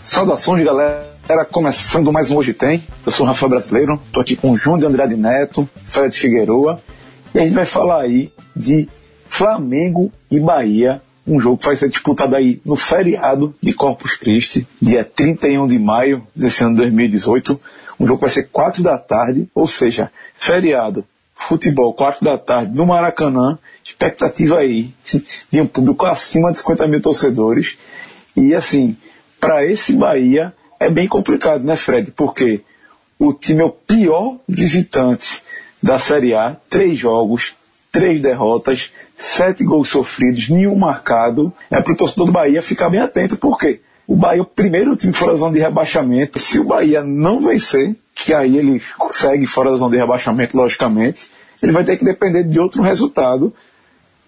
Saudações, 0.00 0.64
galera. 0.64 1.14
Era 1.26 1.44
começando 1.44 2.12
mais 2.12 2.30
um 2.30 2.36
Hoje 2.36 2.52
Tem. 2.52 2.82
Eu 3.06 3.10
sou 3.10 3.24
o 3.24 3.26
Rafael 3.26 3.48
Brasileiro, 3.48 3.98
estou 4.06 4.20
aqui 4.20 4.36
com 4.36 4.50
o 4.50 4.58
João 4.58 4.76
de 4.76 4.84
Andrade 4.84 5.16
Neto, 5.16 5.66
Fred 5.86 6.14
Figueroa, 6.14 6.78
e 7.34 7.38
a 7.38 7.44
gente 7.44 7.54
vai 7.54 7.64
falar 7.64 8.02
aí 8.02 8.30
de 8.54 8.86
Flamengo 9.26 10.12
e 10.30 10.38
Bahia, 10.38 11.00
um 11.26 11.40
jogo 11.40 11.58
que 11.58 11.66
vai 11.66 11.76
ser 11.76 11.88
disputado 11.88 12.36
aí 12.36 12.60
no 12.64 12.76
feriado 12.76 13.54
de 13.60 13.72
Corpus 13.72 14.14
Christi, 14.14 14.66
dia 14.80 15.04
31 15.04 15.66
de 15.66 15.78
maio 15.78 16.26
desse 16.34 16.62
ano 16.62 16.74
de 16.74 16.82
2018. 16.82 17.60
Um 17.98 18.06
jogo 18.06 18.18
que 18.18 18.24
vai 18.24 18.30
ser 18.30 18.48
4 18.50 18.82
da 18.82 18.98
tarde, 18.98 19.48
ou 19.54 19.66
seja, 19.66 20.10
feriado, 20.36 21.04
futebol 21.34 21.94
4 21.94 22.24
da 22.24 22.36
tarde 22.36 22.76
no 22.76 22.86
Maracanã, 22.86 23.58
expectativa 23.84 24.58
aí 24.58 24.92
de 25.50 25.60
um 25.60 25.66
público 25.66 26.04
acima 26.06 26.52
de 26.52 26.58
50 26.58 26.86
mil 26.88 27.00
torcedores. 27.00 27.78
E 28.36 28.54
assim, 28.54 28.96
para 29.40 29.64
esse 29.64 29.94
Bahia 29.94 30.52
é 30.78 30.90
bem 30.90 31.08
complicado, 31.08 31.64
né, 31.64 31.76
Fred? 31.76 32.10
Porque 32.10 32.62
o 33.18 33.32
time 33.32 33.62
é 33.62 33.64
o 33.64 33.70
pior 33.70 34.36
visitante 34.48 35.42
da 35.82 35.98
Série 35.98 36.34
A, 36.34 36.56
três 36.68 36.98
jogos, 36.98 37.54
três 37.94 38.20
derrotas, 38.20 38.92
sete 39.16 39.62
gols 39.62 39.88
sofridos, 39.88 40.48
nenhum 40.48 40.74
marcado. 40.74 41.52
É 41.70 41.80
para 41.80 41.92
o 41.92 41.96
torcedor 41.96 42.26
do 42.26 42.32
Bahia 42.32 42.60
ficar 42.60 42.90
bem 42.90 43.00
atento, 43.00 43.36
porque 43.36 43.80
o 44.04 44.16
Bahia 44.16 44.42
o 44.42 44.44
primeiro 44.44 44.96
time 44.96 45.12
fora 45.12 45.30
da 45.30 45.38
zona 45.38 45.52
de 45.52 45.60
rebaixamento. 45.60 46.40
Se 46.40 46.58
o 46.58 46.64
Bahia 46.64 47.04
não 47.04 47.40
vencer, 47.40 47.94
que 48.16 48.34
aí 48.34 48.58
ele 48.58 48.82
consegue 48.98 49.46
fora 49.46 49.70
da 49.70 49.76
zona 49.76 49.92
de 49.92 49.98
rebaixamento, 49.98 50.56
logicamente, 50.56 51.30
ele 51.62 51.70
vai 51.70 51.84
ter 51.84 51.96
que 51.96 52.04
depender 52.04 52.42
de 52.42 52.58
outro 52.58 52.82
resultado, 52.82 53.54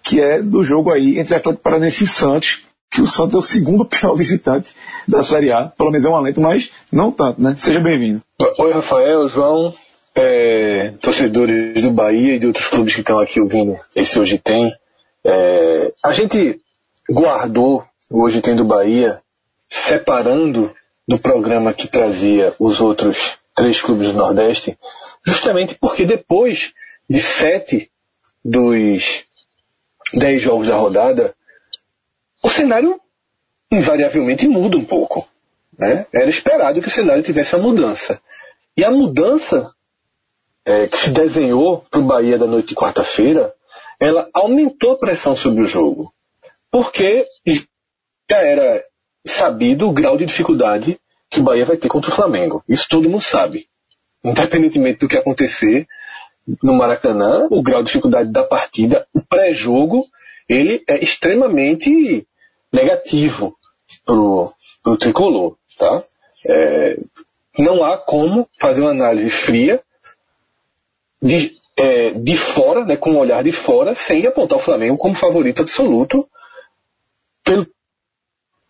que 0.00 0.20
é 0.20 0.40
do 0.40 0.62
jogo 0.62 0.92
aí 0.92 1.18
entre 1.18 1.34
Atlético 1.34 1.64
Paranense 1.64 2.04
e 2.04 2.06
Santos, 2.06 2.64
que 2.88 3.00
o 3.00 3.06
Santos 3.06 3.34
é 3.34 3.38
o 3.38 3.42
segundo 3.42 3.84
pior 3.90 4.14
visitante 4.14 4.70
da 5.08 5.24
Série 5.24 5.50
A. 5.50 5.72
Pelo 5.76 5.90
menos 5.90 6.06
é 6.06 6.08
um 6.08 6.14
alento, 6.14 6.40
mas 6.40 6.70
não 6.92 7.10
tanto, 7.10 7.42
né? 7.42 7.54
Seja 7.56 7.80
bem-vindo. 7.80 8.22
Oi, 8.58 8.72
Rafael, 8.72 9.28
João, 9.28 9.74
é, 10.16 10.92
torcedores 11.00 11.80
do 11.82 11.90
Bahia 11.90 12.34
e 12.34 12.38
de 12.38 12.46
outros 12.46 12.66
clubes 12.68 12.94
que 12.94 13.00
estão 13.00 13.18
aqui 13.18 13.38
ouvindo 13.38 13.78
esse 13.94 14.18
Hoje 14.18 14.38
Tem. 14.38 14.74
É, 15.22 15.92
a 16.02 16.12
gente 16.12 16.60
guardou 17.08 17.84
o 18.08 18.22
Hoje 18.22 18.40
Tem 18.40 18.56
do 18.56 18.64
Bahia 18.64 19.20
separando 19.68 20.74
do 21.06 21.18
programa 21.18 21.72
que 21.74 21.86
trazia 21.86 22.54
os 22.58 22.80
outros 22.80 23.38
três 23.54 23.80
clubes 23.80 24.08
do 24.08 24.14
Nordeste, 24.14 24.78
justamente 25.24 25.74
porque 25.74 26.04
depois 26.04 26.72
de 27.08 27.20
sete 27.20 27.90
dos 28.44 29.24
dez 30.14 30.40
jogos 30.40 30.68
da 30.68 30.76
rodada, 30.76 31.34
o 32.42 32.48
cenário 32.48 32.98
invariavelmente 33.70 34.48
muda 34.48 34.76
um 34.76 34.84
pouco. 34.84 35.28
Né? 35.78 36.06
Era 36.12 36.30
esperado 36.30 36.80
que 36.80 36.88
o 36.88 36.90
cenário 36.90 37.22
tivesse 37.22 37.54
uma 37.54 37.64
mudança. 37.64 38.20
E 38.76 38.84
a 38.84 38.90
mudança 38.90 39.74
é, 40.66 40.88
que 40.88 40.96
se 40.96 41.10
desenhou 41.10 41.86
para 41.88 42.00
o 42.00 42.04
Bahia 42.04 42.36
da 42.36 42.46
noite 42.46 42.70
de 42.70 42.74
quarta-feira, 42.74 43.54
ela 44.00 44.28
aumentou 44.34 44.92
a 44.92 44.98
pressão 44.98 45.36
sobre 45.36 45.62
o 45.62 45.66
jogo. 45.66 46.12
Porque 46.70 47.26
já 48.28 48.38
era 48.38 48.84
sabido 49.24 49.88
o 49.88 49.92
grau 49.92 50.18
de 50.18 50.26
dificuldade 50.26 50.98
que 51.30 51.40
o 51.40 51.44
Bahia 51.44 51.64
vai 51.64 51.76
ter 51.76 51.88
contra 51.88 52.10
o 52.10 52.14
Flamengo. 52.14 52.64
Isso 52.68 52.86
todo 52.88 53.08
mundo 53.08 53.22
sabe. 53.22 53.68
Independentemente 54.24 54.98
do 54.98 55.08
que 55.08 55.16
acontecer 55.16 55.86
no 56.62 56.74
Maracanã, 56.74 57.46
o 57.50 57.62
grau 57.62 57.82
de 57.82 57.86
dificuldade 57.86 58.32
da 58.32 58.42
partida, 58.42 59.06
o 59.14 59.20
pré-jogo, 59.20 60.04
ele 60.48 60.82
é 60.88 61.02
extremamente 61.02 62.26
negativo 62.72 63.56
para 64.04 64.14
o 64.14 64.96
tricolor. 64.98 65.56
Tá? 65.78 66.02
É, 66.44 66.98
não 67.56 67.84
há 67.84 67.96
como 67.98 68.48
fazer 68.58 68.82
uma 68.82 68.90
análise 68.90 69.30
fria 69.30 69.80
de, 71.22 71.56
é, 71.76 72.10
de 72.10 72.36
fora, 72.36 72.84
né, 72.84 72.96
com 72.96 73.10
o 73.10 73.14
um 73.14 73.18
olhar 73.18 73.42
de 73.42 73.52
fora, 73.52 73.94
sem 73.94 74.26
apontar 74.26 74.58
o 74.58 74.62
Flamengo 74.62 74.96
como 74.96 75.14
favorito 75.14 75.62
absoluto, 75.62 76.28
pelo, 77.44 77.66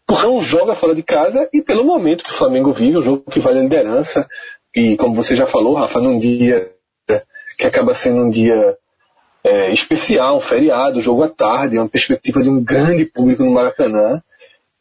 não 0.08 0.40
joga 0.40 0.74
fora 0.74 0.94
de 0.94 1.02
casa 1.02 1.48
e 1.52 1.62
pelo 1.62 1.84
momento 1.84 2.24
que 2.24 2.30
o 2.30 2.34
Flamengo 2.34 2.72
vive, 2.72 2.98
um 2.98 3.02
jogo 3.02 3.30
que 3.30 3.40
vale 3.40 3.58
a 3.58 3.62
liderança, 3.62 4.28
e 4.74 4.96
como 4.96 5.14
você 5.14 5.34
já 5.34 5.46
falou, 5.46 5.74
Rafa, 5.74 6.00
num 6.00 6.18
dia 6.18 6.72
que 7.56 7.66
acaba 7.66 7.94
sendo 7.94 8.22
um 8.22 8.30
dia 8.30 8.76
é, 9.42 9.72
especial, 9.72 10.36
um 10.36 10.40
feriado, 10.40 11.00
jogo 11.00 11.22
à 11.22 11.28
tarde, 11.28 11.78
uma 11.78 11.88
perspectiva 11.88 12.42
de 12.42 12.48
um 12.48 12.62
grande 12.62 13.04
público 13.04 13.44
no 13.44 13.52
Maracanã. 13.52 14.22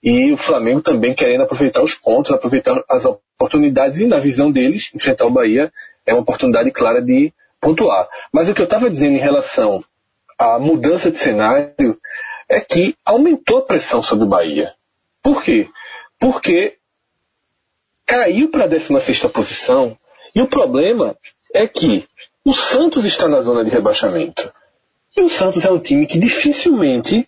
E 0.03 0.32
o 0.32 0.38
Flamengo 0.38 0.82
também 0.82 1.14
querendo 1.14 1.42
aproveitar 1.42 1.82
os 1.82 1.96
pontos, 1.96 2.32
aproveitar 2.32 2.84
as 2.90 3.06
oportunidades, 3.06 4.02
e 4.02 4.06
na 4.06 4.20
visão 4.20 4.52
deles, 4.52 4.92
enfrentar 4.94 5.26
o 5.26 5.32
Bahia 5.32 5.72
é 6.06 6.14
uma 6.14 6.22
oportunidade 6.22 6.70
clara 6.72 7.02
de 7.02 7.34
pontuar. 7.66 8.08
Mas 8.31 8.48
o 8.48 8.53
que 8.53 8.62
eu 8.62 8.66
estava 8.66 8.92
dizendo 8.92 9.16
em 9.16 9.20
relação 9.20 9.84
à 10.38 10.59
mudança 10.59 11.09
de 11.09 11.18
cenário 11.18 12.00
é 12.48 12.59
que 12.59 12.96
aumentou 13.03 13.58
a 13.58 13.62
pressão 13.64 14.03
sobre 14.03 14.26
o 14.26 14.30
Bahia. 14.30 14.76
Por 15.24 15.42
quê? 15.42 15.68
Porque 16.20 16.78
caiu 18.06 18.52
para 18.52 18.66
a 18.66 18.68
16 18.68 19.20
posição 19.34 19.98
e 20.36 20.42
o 20.42 20.48
problema 20.48 21.18
é 21.52 21.68
que 21.68 22.08
o 22.44 22.53
Santos 22.53 23.03
está 23.03 23.28
na 23.28 23.42
zona 23.42 23.64
de 23.64 23.72
rebaixamento. 23.72 24.53
E 25.18 25.22
o 25.22 25.30
Santos 25.30 25.66
é 25.66 25.72
um 25.72 25.80
time 25.80 26.06
que 26.06 26.20
dificilmente 26.20 27.28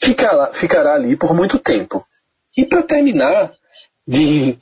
ficará, 0.00 0.52
ficará 0.52 0.94
ali 0.94 1.16
por 1.16 1.32
muito 1.32 1.60
tempo. 1.60 2.04
E 2.56 2.64
para 2.64 2.82
terminar 2.82 3.54
de, 4.04 4.58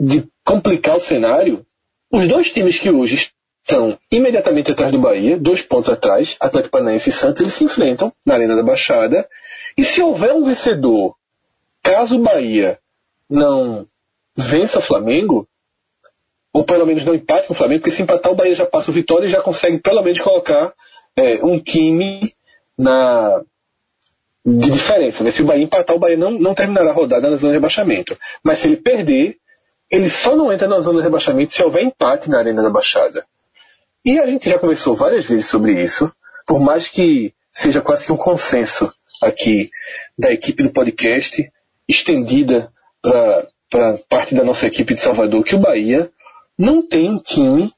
de 0.00 0.26
complicar 0.42 0.96
o 0.96 1.00
cenário, 1.00 1.66
os 2.10 2.26
dois 2.26 2.50
times 2.50 2.78
que 2.78 2.90
hoje 2.90 3.32
estão 3.62 3.98
imediatamente 4.10 4.72
atrás 4.72 4.90
do 4.90 4.98
Bahia, 4.98 5.38
dois 5.38 5.62
pontos 5.62 5.88
atrás, 5.88 6.36
Atlético 6.40 6.72
Paranaense 6.72 7.10
e 7.10 7.12
Santos, 7.12 7.40
eles 7.40 7.54
se 7.54 7.64
enfrentam 7.64 8.12
na 8.26 8.34
Arena 8.34 8.56
da 8.56 8.62
Baixada. 8.62 9.28
E 9.76 9.84
se 9.84 10.02
houver 10.02 10.32
um 10.32 10.44
vencedor, 10.44 11.14
caso 11.82 12.16
o 12.16 12.22
Bahia 12.22 12.78
não 13.30 13.86
vença 14.36 14.78
o 14.78 14.82
Flamengo, 14.82 15.48
ou 16.52 16.64
pelo 16.64 16.84
menos 16.84 17.04
não 17.04 17.14
empate 17.14 17.46
com 17.46 17.54
o 17.54 17.56
Flamengo, 17.56 17.80
porque 17.80 17.96
se 17.96 18.02
empatar 18.02 18.30
o 18.30 18.34
Bahia 18.34 18.54
já 18.54 18.66
passa 18.66 18.90
o 18.90 18.94
Vitória 18.94 19.26
e 19.26 19.30
já 19.30 19.40
consegue 19.40 19.78
pelo 19.78 20.02
menos 20.02 20.18
colocar 20.18 20.74
é, 21.16 21.42
um 21.44 21.58
time 21.58 22.34
na 22.76 23.42
de 24.44 24.70
diferença. 24.70 25.22
Né? 25.22 25.30
Se 25.30 25.42
o 25.42 25.46
Bahia 25.46 25.62
empatar, 25.62 25.94
o 25.94 26.00
Bahia 26.00 26.16
não, 26.16 26.32
não 26.32 26.54
terminará 26.54 26.90
a 26.90 26.94
rodada 26.94 27.30
na 27.30 27.36
zona 27.36 27.52
de 27.52 27.58
rebaixamento. 27.58 28.18
Mas 28.42 28.58
se 28.58 28.66
ele 28.66 28.76
perder, 28.76 29.36
ele 29.88 30.10
só 30.10 30.34
não 30.34 30.52
entra 30.52 30.66
na 30.66 30.80
zona 30.80 30.98
de 30.98 31.04
rebaixamento 31.04 31.52
se 31.52 31.62
houver 31.62 31.84
empate 31.84 32.28
na 32.28 32.38
Arena 32.38 32.62
da 32.62 32.70
Baixada. 32.70 33.24
E 34.04 34.18
a 34.18 34.26
gente 34.26 34.50
já 34.50 34.58
conversou 34.58 34.94
várias 34.94 35.24
vezes 35.24 35.46
sobre 35.46 35.80
isso, 35.80 36.12
por 36.46 36.60
mais 36.60 36.88
que 36.88 37.32
seja 37.52 37.80
quase 37.80 38.06
que 38.06 38.12
um 38.12 38.16
consenso 38.16 38.92
aqui 39.22 39.70
da 40.18 40.32
equipe 40.32 40.62
do 40.62 40.70
podcast, 40.70 41.50
estendida 41.88 42.72
para 43.00 43.98
parte 44.08 44.34
da 44.34 44.42
nossa 44.42 44.66
equipe 44.66 44.94
de 44.94 45.00
Salvador, 45.00 45.44
que 45.44 45.54
o 45.54 45.60
Bahia 45.60 46.10
não 46.58 46.86
tem 46.86 47.10
um 47.10 47.18
time 47.18 47.72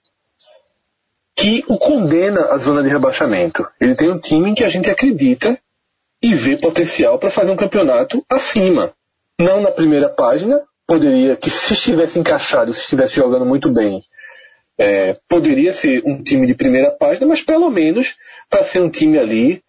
que 1.37 1.65
o 1.69 1.77
condena 1.77 2.53
à 2.53 2.57
zona 2.57 2.83
de 2.83 2.89
rebaixamento. 2.89 3.67
Ele 3.81 3.95
tem 3.95 4.11
um 4.11 4.19
time 4.19 4.55
que 4.55 4.65
a 4.65 4.69
gente 4.69 4.89
acredita 4.89 5.59
e 6.23 6.35
vê 6.35 6.57
potencial 6.57 7.19
para 7.19 7.31
fazer 7.31 7.51
um 7.51 7.57
campeonato 7.57 8.25
acima. 8.31 8.93
Não 9.39 9.61
na 9.61 9.71
primeira 9.71 10.09
página, 10.09 10.63
poderia, 10.87 11.37
que 11.37 11.51
se 11.51 11.75
estivesse 11.75 12.19
encaixado, 12.19 12.73
se 12.73 12.81
estivesse 12.81 13.17
jogando 13.17 13.45
muito 13.45 13.71
bem, 13.71 14.03
é, 14.79 15.17
poderia 15.29 15.73
ser 15.73 16.03
um 16.05 16.23
time 16.23 16.47
de 16.47 16.55
primeira 16.55 16.91
página, 16.91 17.27
mas 17.27 17.43
pelo 17.43 17.71
menos 17.71 18.17
para 18.51 18.65
ser 18.65 18.83
um 18.83 18.91
time 18.91 19.19
ali 19.19 19.63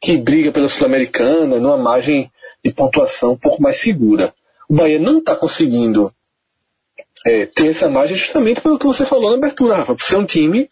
que 0.00 0.16
briga 0.16 0.52
pela 0.52 0.68
Sul-Americana, 0.68 1.58
numa 1.58 1.76
margem 1.76 2.30
de 2.64 2.72
pontuação 2.72 3.32
um 3.32 3.38
pouco 3.38 3.62
mais 3.62 3.76
segura. 3.76 4.34
O 4.68 4.74
Bahia 4.74 4.98
não 4.98 5.18
está 5.18 5.34
conseguindo 5.34 6.12
é, 7.26 7.46
ter 7.46 7.68
essa 7.68 7.88
margem 7.88 8.16
justamente 8.16 8.60
pelo 8.60 8.78
que 8.78 8.86
você 8.86 9.04
falou 9.04 9.30
na 9.30 9.36
abertura, 9.36 9.74
Rafa, 9.74 9.94
por 9.94 10.04
ser 10.04 10.16
um 10.16 10.24
time 10.24 10.68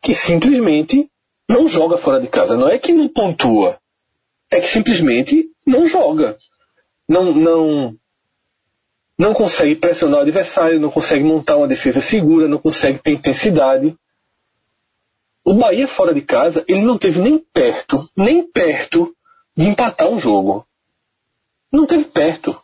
que 0.00 0.14
simplesmente 0.14 1.10
não 1.48 1.68
joga 1.68 1.96
fora 1.96 2.20
de 2.20 2.28
casa. 2.28 2.56
Não 2.56 2.68
é 2.68 2.78
que 2.78 2.92
não 2.92 3.08
pontua, 3.08 3.78
é 4.52 4.60
que 4.60 4.68
simplesmente 4.68 5.48
não 5.66 5.88
joga. 5.88 6.36
Não, 7.08 7.34
não, 7.34 7.96
não 9.18 9.34
consegue 9.34 9.76
pressionar 9.76 10.20
o 10.20 10.22
adversário, 10.22 10.80
não 10.80 10.90
consegue 10.90 11.22
montar 11.22 11.56
uma 11.56 11.68
defesa 11.68 12.00
segura, 12.00 12.48
não 12.48 12.58
consegue 12.58 12.98
ter 12.98 13.12
intensidade. 13.12 13.96
O 15.44 15.54
Bahia 15.54 15.86
fora 15.86 16.14
de 16.14 16.22
casa, 16.22 16.64
ele 16.68 16.82
não 16.82 16.96
teve 16.96 17.20
nem 17.20 17.38
perto, 17.38 18.08
nem 18.16 18.42
perto 18.42 19.14
de 19.56 19.68
empatar 19.68 20.08
um 20.08 20.18
jogo. 20.18 20.66
Não 21.70 21.86
teve 21.86 22.04
perto 22.04 22.60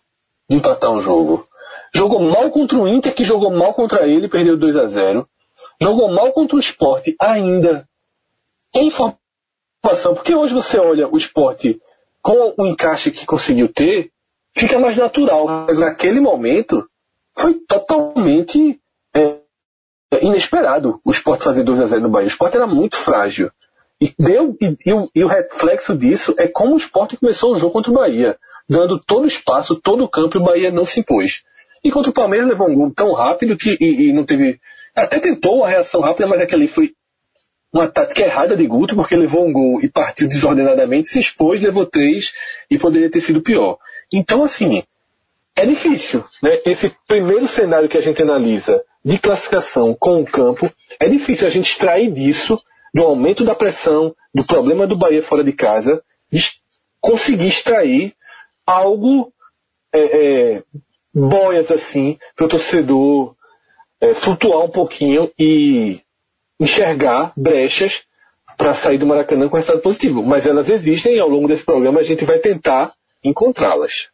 de 0.48 0.56
empatar 0.56 0.90
um 0.90 1.00
jogo. 1.00 1.46
Jogou 1.94 2.20
mal 2.20 2.50
contra 2.50 2.78
o 2.78 2.88
Inter, 2.88 3.14
que 3.14 3.24
jogou 3.24 3.50
mal 3.50 3.74
contra 3.74 4.06
ele, 4.06 4.28
perdeu 4.28 4.56
2 4.56 4.76
a 4.76 4.86
0 4.86 5.28
Jogou 5.80 6.12
mal 6.12 6.32
contra 6.32 6.56
o 6.56 6.60
esporte 6.60 7.14
ainda. 7.20 7.88
Em 8.74 8.90
formação, 8.90 10.14
porque 10.14 10.34
hoje 10.34 10.52
você 10.52 10.78
olha 10.78 11.08
o 11.08 11.16
esporte 11.16 11.80
com 12.20 12.54
o 12.58 12.66
encaixe 12.66 13.10
que 13.10 13.24
conseguiu 13.24 13.72
ter, 13.72 14.10
fica 14.56 14.78
mais 14.78 14.96
natural. 14.96 15.46
Mas 15.46 15.78
naquele 15.78 16.20
momento, 16.20 16.88
foi 17.38 17.54
totalmente 17.54 18.80
é, 19.14 19.38
inesperado 20.22 21.00
o 21.04 21.10
esporte 21.10 21.44
fazer 21.44 21.62
2 21.62 21.80
a 21.80 21.86
0 21.86 22.02
no 22.02 22.08
Bahia. 22.08 22.26
O 22.26 22.28
esporte 22.28 22.56
era 22.56 22.66
muito 22.66 22.96
frágil. 22.96 23.50
E, 24.00 24.14
deu, 24.18 24.56
e, 24.60 24.76
e, 24.86 24.92
o, 24.92 25.10
e, 25.14 25.24
o, 25.24 25.28
reflexo 25.28 25.96
disso 25.96 26.34
é 26.38 26.46
como 26.46 26.74
o 26.74 26.78
esporte 26.78 27.16
começou 27.16 27.54
o 27.54 27.58
jogo 27.58 27.72
contra 27.72 27.90
o 27.90 27.94
Bahia, 27.94 28.38
dando 28.68 28.98
todo 28.98 29.24
o 29.24 29.28
espaço, 29.28 29.74
todo 29.74 30.04
o 30.04 30.08
campo, 30.08 30.36
e 30.36 30.40
o 30.40 30.44
Bahia 30.44 30.70
não 30.70 30.84
se 30.84 31.00
impôs. 31.00 31.42
E 31.82 31.90
contra 31.90 32.10
o 32.10 32.14
Palmeiras 32.14 32.48
levou 32.48 32.68
um 32.68 32.74
gol 32.74 32.92
tão 32.94 33.12
rápido 33.12 33.56
que 33.56 33.76
e, 33.80 34.12
não 34.12 34.24
teve. 34.24 34.60
Até 34.94 35.20
tentou 35.20 35.58
uma 35.58 35.68
reação 35.68 36.00
rápida, 36.00 36.26
mas 36.26 36.40
aquele 36.40 36.66
foi 36.66 36.92
uma 37.72 37.86
tática 37.86 38.22
errada 38.22 38.56
de 38.56 38.66
Guto, 38.66 38.94
porque 38.94 39.14
levou 39.14 39.46
um 39.46 39.52
gol 39.52 39.80
e 39.82 39.88
partiu 39.88 40.26
desordenadamente, 40.26 41.08
se 41.08 41.20
expôs, 41.20 41.60
levou 41.60 41.84
três 41.84 42.32
e 42.70 42.78
poderia 42.78 43.10
ter 43.10 43.20
sido 43.20 43.42
pior. 43.42 43.78
Então, 44.12 44.42
assim, 44.42 44.82
é 45.54 45.66
difícil. 45.66 46.24
Né? 46.42 46.60
Esse 46.64 46.94
primeiro 47.06 47.46
cenário 47.48 47.88
que 47.88 47.98
a 47.98 48.00
gente 48.00 48.22
analisa 48.22 48.82
de 49.04 49.18
classificação 49.18 49.94
com 49.94 50.20
o 50.20 50.24
campo, 50.26 50.70
é 51.00 51.08
difícil 51.08 51.46
a 51.46 51.50
gente 51.50 51.70
extrair 51.70 52.10
disso 52.10 52.60
do 52.94 53.02
aumento 53.02 53.44
da 53.44 53.54
pressão, 53.54 54.14
do 54.34 54.44
problema 54.44 54.86
do 54.86 54.96
Bahia 54.96 55.22
fora 55.22 55.44
de 55.44 55.52
casa, 55.52 56.02
de 56.30 56.42
conseguir 57.00 57.46
extrair 57.46 58.14
algo, 58.66 59.32
é, 59.92 60.00
é, 60.00 60.62
boias 61.14 61.70
assim, 61.70 62.18
para 62.36 62.46
o 62.46 62.48
torcedor 62.48 63.34
é, 64.00 64.14
flutuar 64.14 64.64
um 64.64 64.70
pouquinho 64.70 65.30
e 65.38 66.00
enxergar 66.60 67.32
brechas 67.36 68.04
para 68.56 68.74
sair 68.74 68.98
do 68.98 69.06
Maracanã 69.06 69.48
com 69.48 69.56
resultado 69.56 69.82
positivo. 69.82 70.22
Mas 70.22 70.46
elas 70.46 70.68
existem 70.68 71.14
e 71.14 71.20
ao 71.20 71.28
longo 71.28 71.48
desse 71.48 71.64
programa 71.64 72.00
a 72.00 72.04
gente 72.04 72.24
vai 72.24 72.38
tentar 72.38 72.92
encontrá-las. 73.22 74.10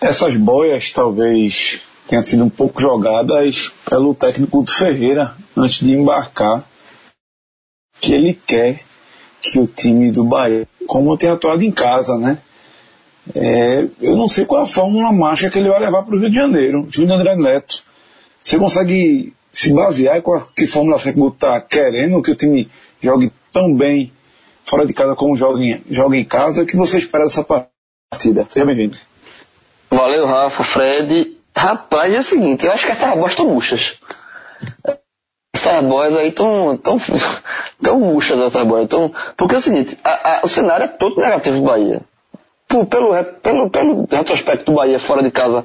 Essas 0.00 0.36
boias 0.36 0.92
talvez 0.92 1.82
tenha 2.06 2.22
sido 2.22 2.44
um 2.44 2.50
pouco 2.50 2.80
jogadas 2.80 3.72
pelo 3.88 4.14
técnico 4.14 4.62
do 4.62 4.70
Ferreira 4.70 5.34
antes 5.56 5.80
de 5.80 5.92
embarcar, 5.92 6.64
que 8.00 8.12
ele 8.12 8.34
quer 8.46 8.84
que 9.40 9.58
o 9.58 9.66
time 9.66 10.10
do 10.10 10.24
Bahia, 10.24 10.66
como 10.86 11.16
tem 11.16 11.30
atuado 11.30 11.62
em 11.62 11.70
casa, 11.70 12.18
né? 12.18 12.38
É, 13.34 13.88
eu 14.00 14.16
não 14.16 14.28
sei 14.28 14.44
qual 14.44 14.60
é 14.60 14.64
a 14.64 14.66
fórmula 14.68 15.10
mágica 15.12 15.50
que 15.50 15.58
ele 15.58 15.70
vai 15.70 15.80
levar 15.80 16.02
para 16.02 16.14
o 16.14 16.18
Rio 16.18 16.28
de 16.28 16.36
Janeiro, 16.36 16.86
Júnior 16.90 17.18
André 17.18 17.36
Neto. 17.36 17.82
Você 18.40 18.58
consegue 18.58 19.32
se 19.50 19.72
basear 19.72 20.18
em 20.18 20.20
qual, 20.20 20.46
que 20.54 20.66
fórmula 20.66 20.96
o 20.96 21.28
está 21.28 21.60
querendo 21.60 22.22
que 22.22 22.30
o 22.30 22.36
time 22.36 22.68
jogue 23.02 23.32
tão 23.52 23.74
bem 23.74 24.12
fora 24.64 24.86
de 24.86 24.92
casa 24.92 25.14
como 25.14 25.36
joga 25.36 25.60
em, 25.60 25.82
joga 25.90 26.16
em 26.16 26.24
casa? 26.24 26.62
O 26.62 26.66
que 26.66 26.76
você 26.76 26.98
espera 26.98 27.24
dessa 27.24 27.44
partida? 27.44 28.46
Seja 28.50 28.66
bem-vindo. 28.66 28.96
Valeu, 29.90 30.26
Rafa, 30.26 30.64
Fred. 30.64 31.36
Rapaz, 31.56 32.12
é 32.12 32.18
o 32.18 32.22
seguinte, 32.22 32.66
eu 32.66 32.72
acho 32.72 32.84
que 32.84 32.92
essas 32.92 33.14
boias 33.14 33.30
estão 33.30 33.46
murchas. 33.46 33.96
Essas 35.54 35.84
boias 35.84 36.16
aí 36.16 36.28
estão 36.28 36.76
tão, 36.78 36.98
tão 37.80 38.00
murchas, 38.00 38.40
essas 38.40 38.66
boias. 38.66 38.88
Tão, 38.88 39.14
porque 39.36 39.54
é 39.54 39.58
o 39.58 39.60
seguinte, 39.60 39.96
a, 40.02 40.10
a, 40.10 40.40
o 40.42 40.48
cenário 40.48 40.84
é 40.84 40.88
todo 40.88 41.20
negativo 41.20 41.58
do 41.58 41.62
Bahia. 41.62 42.00
Por, 42.68 42.86
pelo, 42.86 43.14
pelo, 43.40 43.70
pelo 43.70 44.08
retrospecto 44.10 44.64
do 44.64 44.76
Bahia 44.76 44.98
fora 44.98 45.22
de 45.22 45.30
casa 45.30 45.64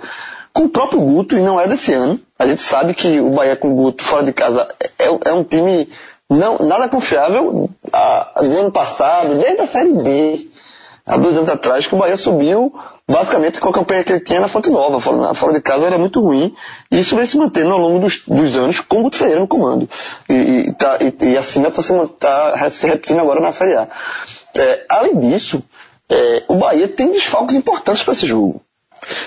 com 0.53 0.65
o 0.65 0.69
próprio 0.69 0.99
Guto, 0.99 1.37
e 1.37 1.41
não 1.41 1.59
é 1.59 1.67
desse 1.67 1.93
ano. 1.93 2.19
A 2.37 2.45
gente 2.45 2.61
sabe 2.61 2.93
que 2.93 3.19
o 3.19 3.31
Bahia 3.31 3.55
com 3.55 3.71
o 3.71 3.75
Guto 3.75 4.03
fora 4.03 4.23
de 4.23 4.33
casa 4.33 4.67
é, 4.99 5.05
é 5.29 5.33
um 5.33 5.43
time 5.43 5.89
não, 6.29 6.59
nada 6.59 6.87
confiável 6.87 7.69
a, 7.91 8.41
do 8.41 8.57
ano 8.57 8.71
passado, 8.71 9.37
desde 9.37 9.61
a 9.61 9.67
Série 9.67 9.93
B, 9.93 10.49
há 11.05 11.17
dois 11.17 11.35
anos 11.35 11.49
atrás, 11.49 11.87
que 11.87 11.95
o 11.95 11.97
Bahia 11.97 12.17
subiu 12.17 12.73
basicamente 13.07 13.59
com 13.59 13.69
a 13.69 13.73
campanha 13.73 14.03
que 14.03 14.11
ele 14.11 14.19
tinha 14.19 14.39
na 14.39 14.47
Fonte 14.47 14.69
Nova. 14.69 14.99
Fora, 14.99 15.33
fora 15.33 15.53
de 15.53 15.61
casa 15.61 15.87
era 15.87 15.97
muito 15.97 16.21
ruim. 16.21 16.53
E 16.91 16.99
isso 16.99 17.15
vem 17.15 17.25
se 17.25 17.37
mantendo 17.37 17.71
ao 17.71 17.79
longo 17.79 17.99
dos, 17.99 18.23
dos 18.27 18.55
anos 18.55 18.79
com 18.79 18.99
o 18.99 19.03
Guto 19.03 19.17
Ferreira 19.17 19.39
no 19.39 19.47
comando. 19.47 19.89
E, 20.29 20.33
e, 20.33 20.73
tá, 20.73 20.99
e, 21.01 21.31
e 21.31 21.37
assim 21.37 21.65
está 21.65 21.81
se, 21.81 22.07
tá 22.19 22.69
se 22.69 22.85
repetindo 22.85 23.19
agora 23.19 23.41
na 23.41 23.51
Série 23.51 23.75
A. 23.75 23.87
É, 24.55 24.85
além 24.87 25.17
disso, 25.17 25.63
é, 26.07 26.43
o 26.47 26.55
Bahia 26.55 26.87
tem 26.87 27.11
desfalques 27.11 27.55
importantes 27.55 28.03
para 28.03 28.13
esse 28.13 28.27
jogo. 28.27 28.61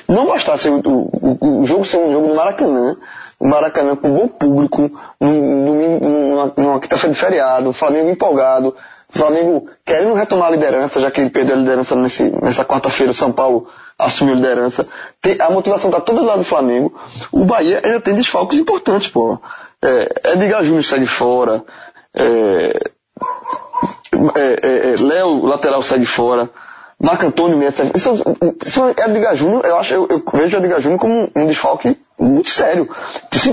Não 0.06 0.26
bastasse 0.26 0.68
o, 0.68 0.80
o, 0.84 1.60
o, 1.62 1.66
jogo 1.66 1.84
ser 1.84 1.98
um 1.98 2.12
jogo 2.12 2.28
no 2.28 2.34
Maracanã, 2.36 2.96
o 3.42 3.48
Maracanã 3.48 3.96
com 3.96 4.08
bom 4.08 4.28
público, 4.28 4.88
numa, 5.20 6.52
numa 6.56 6.78
quinta-feira 6.78 7.12
de 7.12 7.18
feriado, 7.18 7.70
o 7.70 7.72
Flamengo 7.72 8.08
empolgado, 8.08 8.68
o 8.68 9.18
Flamengo 9.18 9.68
querendo 9.84 10.14
retomar 10.14 10.46
a 10.46 10.50
liderança, 10.52 11.00
já 11.00 11.10
que 11.10 11.20
ele 11.20 11.28
perdeu 11.28 11.56
a 11.56 11.58
liderança 11.58 11.96
nesse, 11.96 12.30
nessa 12.40 12.64
quarta-feira, 12.64 13.10
o 13.10 13.14
São 13.14 13.32
Paulo 13.32 13.66
assumiu 13.98 14.34
a 14.34 14.36
liderança. 14.36 14.86
Tem, 15.20 15.40
a 15.40 15.50
motivação 15.50 15.90
está 15.90 16.00
toda 16.00 16.20
do 16.20 16.26
lado 16.26 16.38
do 16.38 16.44
Flamengo. 16.44 16.94
O 17.32 17.44
Bahia 17.44 17.80
ainda 17.82 18.00
tem 18.00 18.14
desfalques 18.14 18.60
importantes, 18.60 19.10
pô. 19.10 19.36
É, 19.82 20.34
Edgar 20.34 20.62
Júnior 20.62 20.84
sai 20.84 21.00
de 21.00 21.06
fora. 21.06 21.64
É, 22.14 22.90
é, 24.36 24.60
é, 24.62 24.94
é 24.94 24.96
Léo, 25.02 25.44
lateral, 25.46 25.82
sai 25.82 25.98
de 25.98 26.06
fora. 26.06 26.48
Marco 27.02 27.26
Antônio 27.26 27.58
Mendes 27.58 27.74
sai 27.74 27.86
de 27.86 28.00
fora. 28.00 28.16
Isso, 28.64 28.84
é 28.96 29.10
Edgar 29.10 29.34
Júnior, 29.34 29.66
eu, 29.66 29.76
acho, 29.76 29.92
eu, 29.92 30.06
eu 30.08 30.22
vejo 30.32 30.56
o 30.56 30.60
Edgar 30.60 30.80
Júnior 30.80 31.00
como 31.00 31.28
um 31.34 31.46
desfalque 31.46 31.98
muito 32.16 32.48
sério. 32.48 32.88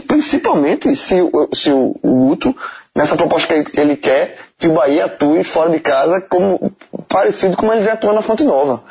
Principalmente 0.07 0.95
se, 0.95 1.15
se 1.51 1.71
o, 1.71 1.95
o 2.03 2.27
Guto, 2.27 2.55
nessa 2.95 3.15
proposta 3.15 3.47
que 3.47 3.53
ele, 3.53 3.69
ele 3.73 3.97
quer, 3.97 4.37
que 4.59 4.67
o 4.67 4.73
Bahia 4.73 5.05
atue 5.05 5.43
fora 5.43 5.71
de 5.71 5.79
casa 5.79 6.21
como 6.21 6.71
parecido 7.07 7.57
com 7.57 7.73
ele 7.73 7.81
vem 7.81 7.91
atuando 7.91 8.17
na 8.17 8.21
Fonte 8.21 8.43
Nova. 8.43 8.83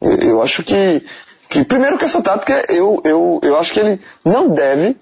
Eu, 0.00 0.12
eu 0.12 0.42
acho 0.42 0.62
que, 0.62 1.04
que, 1.48 1.64
primeiro 1.64 1.98
que 1.98 2.04
essa 2.04 2.22
tática, 2.22 2.72
eu, 2.72 3.00
eu, 3.02 3.40
eu 3.42 3.58
acho 3.58 3.72
que 3.72 3.80
ele 3.80 4.00
não 4.24 4.48
deve 4.48 4.96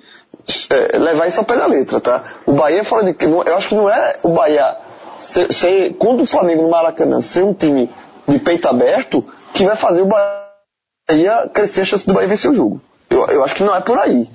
é, 0.70 0.96
levar 0.96 1.26
isso 1.26 1.38
ao 1.38 1.44
pé 1.44 1.56
da 1.56 1.66
letra, 1.66 2.00
tá? 2.00 2.24
O 2.46 2.52
Bahia 2.52 2.82
fora 2.82 3.04
de 3.04 3.14
eu 3.22 3.56
acho 3.56 3.68
que 3.68 3.74
não 3.74 3.90
é 3.90 4.14
o 4.22 4.30
Bahia 4.30 4.74
ser, 5.18 5.52
ser 5.52 5.94
quando 5.98 6.22
o 6.22 6.26
Flamengo 6.26 6.62
no 6.62 6.70
Maracanã 6.70 7.20
ser 7.20 7.42
um 7.42 7.52
time 7.52 7.90
de 8.26 8.38
peito 8.38 8.68
aberto 8.68 9.24
que 9.52 9.64
vai 9.64 9.76
fazer 9.76 10.02
o 10.02 10.06
Bahia 10.06 11.48
crescer 11.52 11.82
a 11.82 11.84
chance 11.84 12.06
do 12.06 12.14
Bahia 12.14 12.28
vencer 12.28 12.50
o 12.50 12.54
jogo. 12.54 12.80
Eu, 13.08 13.26
eu 13.26 13.44
acho 13.44 13.54
que 13.54 13.62
não 13.62 13.74
é 13.74 13.80
por 13.80 13.98
aí. 13.98 14.28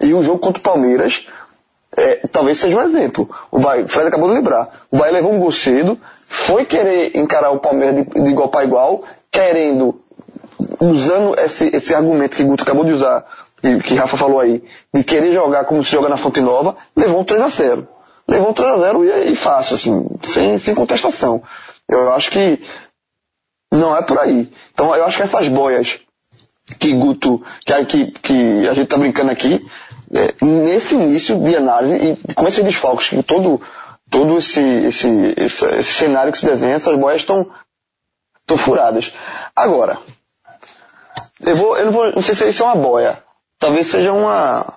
E 0.00 0.12
o 0.12 0.22
jogo 0.22 0.38
contra 0.38 0.60
o 0.60 0.62
Palmeiras 0.62 1.26
é, 1.96 2.16
talvez 2.30 2.58
seja 2.58 2.76
um 2.76 2.82
exemplo. 2.82 3.28
O, 3.50 3.58
Bahia, 3.58 3.84
o 3.84 3.88
Fred 3.88 4.08
acabou 4.08 4.28
de 4.28 4.34
lembrar. 4.34 4.68
O 4.90 4.98
Bahia 4.98 5.14
levou 5.14 5.32
um 5.32 5.38
gol 5.38 5.52
cedo, 5.52 5.98
foi 6.28 6.64
querer 6.64 7.16
encarar 7.16 7.50
o 7.50 7.58
Palmeiras 7.58 7.96
de, 7.96 8.04
de 8.04 8.30
igual 8.30 8.48
para 8.48 8.64
igual, 8.64 9.02
querendo, 9.30 10.00
usando 10.80 11.38
esse, 11.38 11.68
esse 11.74 11.94
argumento 11.94 12.36
que 12.36 12.42
o 12.42 12.46
Guto 12.46 12.62
acabou 12.62 12.84
de 12.84 12.92
usar, 12.92 13.24
que, 13.60 13.78
que 13.80 13.94
Rafa 13.94 14.16
falou 14.16 14.40
aí, 14.40 14.62
de 14.94 15.02
querer 15.02 15.32
jogar 15.32 15.64
como 15.64 15.82
se 15.82 15.90
joga 15.90 16.08
na 16.08 16.16
Fonte 16.16 16.40
Nova, 16.40 16.76
levou 16.94 17.20
um 17.20 17.24
3 17.24 17.40
a 17.42 17.48
0 17.48 17.88
Levou 18.28 18.50
um 18.50 18.52
3 18.52 18.70
a 18.70 18.78
0 18.78 19.04
e, 19.04 19.32
e 19.32 19.34
fácil, 19.34 19.74
assim, 19.74 20.06
sem, 20.24 20.58
sem 20.58 20.74
contestação. 20.74 21.42
Eu 21.88 22.12
acho 22.12 22.30
que 22.30 22.60
não 23.70 23.96
é 23.96 24.02
por 24.02 24.18
aí. 24.18 24.50
Então 24.72 24.94
eu 24.94 25.04
acho 25.04 25.16
que 25.16 25.22
essas 25.22 25.48
boias 25.48 26.00
que 26.78 26.92
Guto, 26.92 27.42
que, 27.64 27.84
que, 27.84 28.10
que 28.20 28.68
a 28.68 28.74
gente 28.74 28.84
está 28.84 28.98
brincando 28.98 29.30
aqui, 29.30 29.66
é, 30.12 30.34
nesse 30.44 30.94
início 30.94 31.38
de 31.38 31.56
análise 31.56 32.18
e 32.28 32.34
com 32.34 32.46
esses 32.46 32.62
desfalques, 32.62 33.10
todo, 33.24 33.60
todo 34.10 34.38
esse, 34.38 34.60
esse, 34.60 35.34
esse, 35.36 35.64
esse 35.64 35.92
cenário 35.94 36.32
que 36.32 36.38
se 36.38 36.46
desenha, 36.46 36.74
essas 36.74 36.96
boias 36.98 37.20
estão 37.20 37.50
furadas. 38.56 39.12
Agora, 39.54 39.98
eu, 41.40 41.56
vou, 41.56 41.76
eu 41.76 41.86
não, 41.86 41.92
vou, 41.92 42.12
não 42.12 42.22
sei 42.22 42.34
se 42.34 42.48
isso 42.48 42.62
é 42.62 42.66
uma 42.66 42.76
boia. 42.76 43.22
Talvez 43.58 43.86
seja 43.88 44.12
uma. 44.12 44.74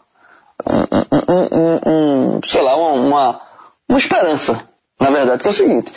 Um, 0.65 1.33
um, 1.33 1.47
um, 1.57 2.35
um 2.35 2.41
sei 2.45 2.61
lá, 2.61 2.75
uma, 2.75 3.41
uma 3.89 3.97
esperança, 3.97 4.67
na 4.99 5.09
verdade, 5.09 5.41
que 5.41 5.47
é 5.47 5.51
o 5.51 5.53
seguinte. 5.53 5.91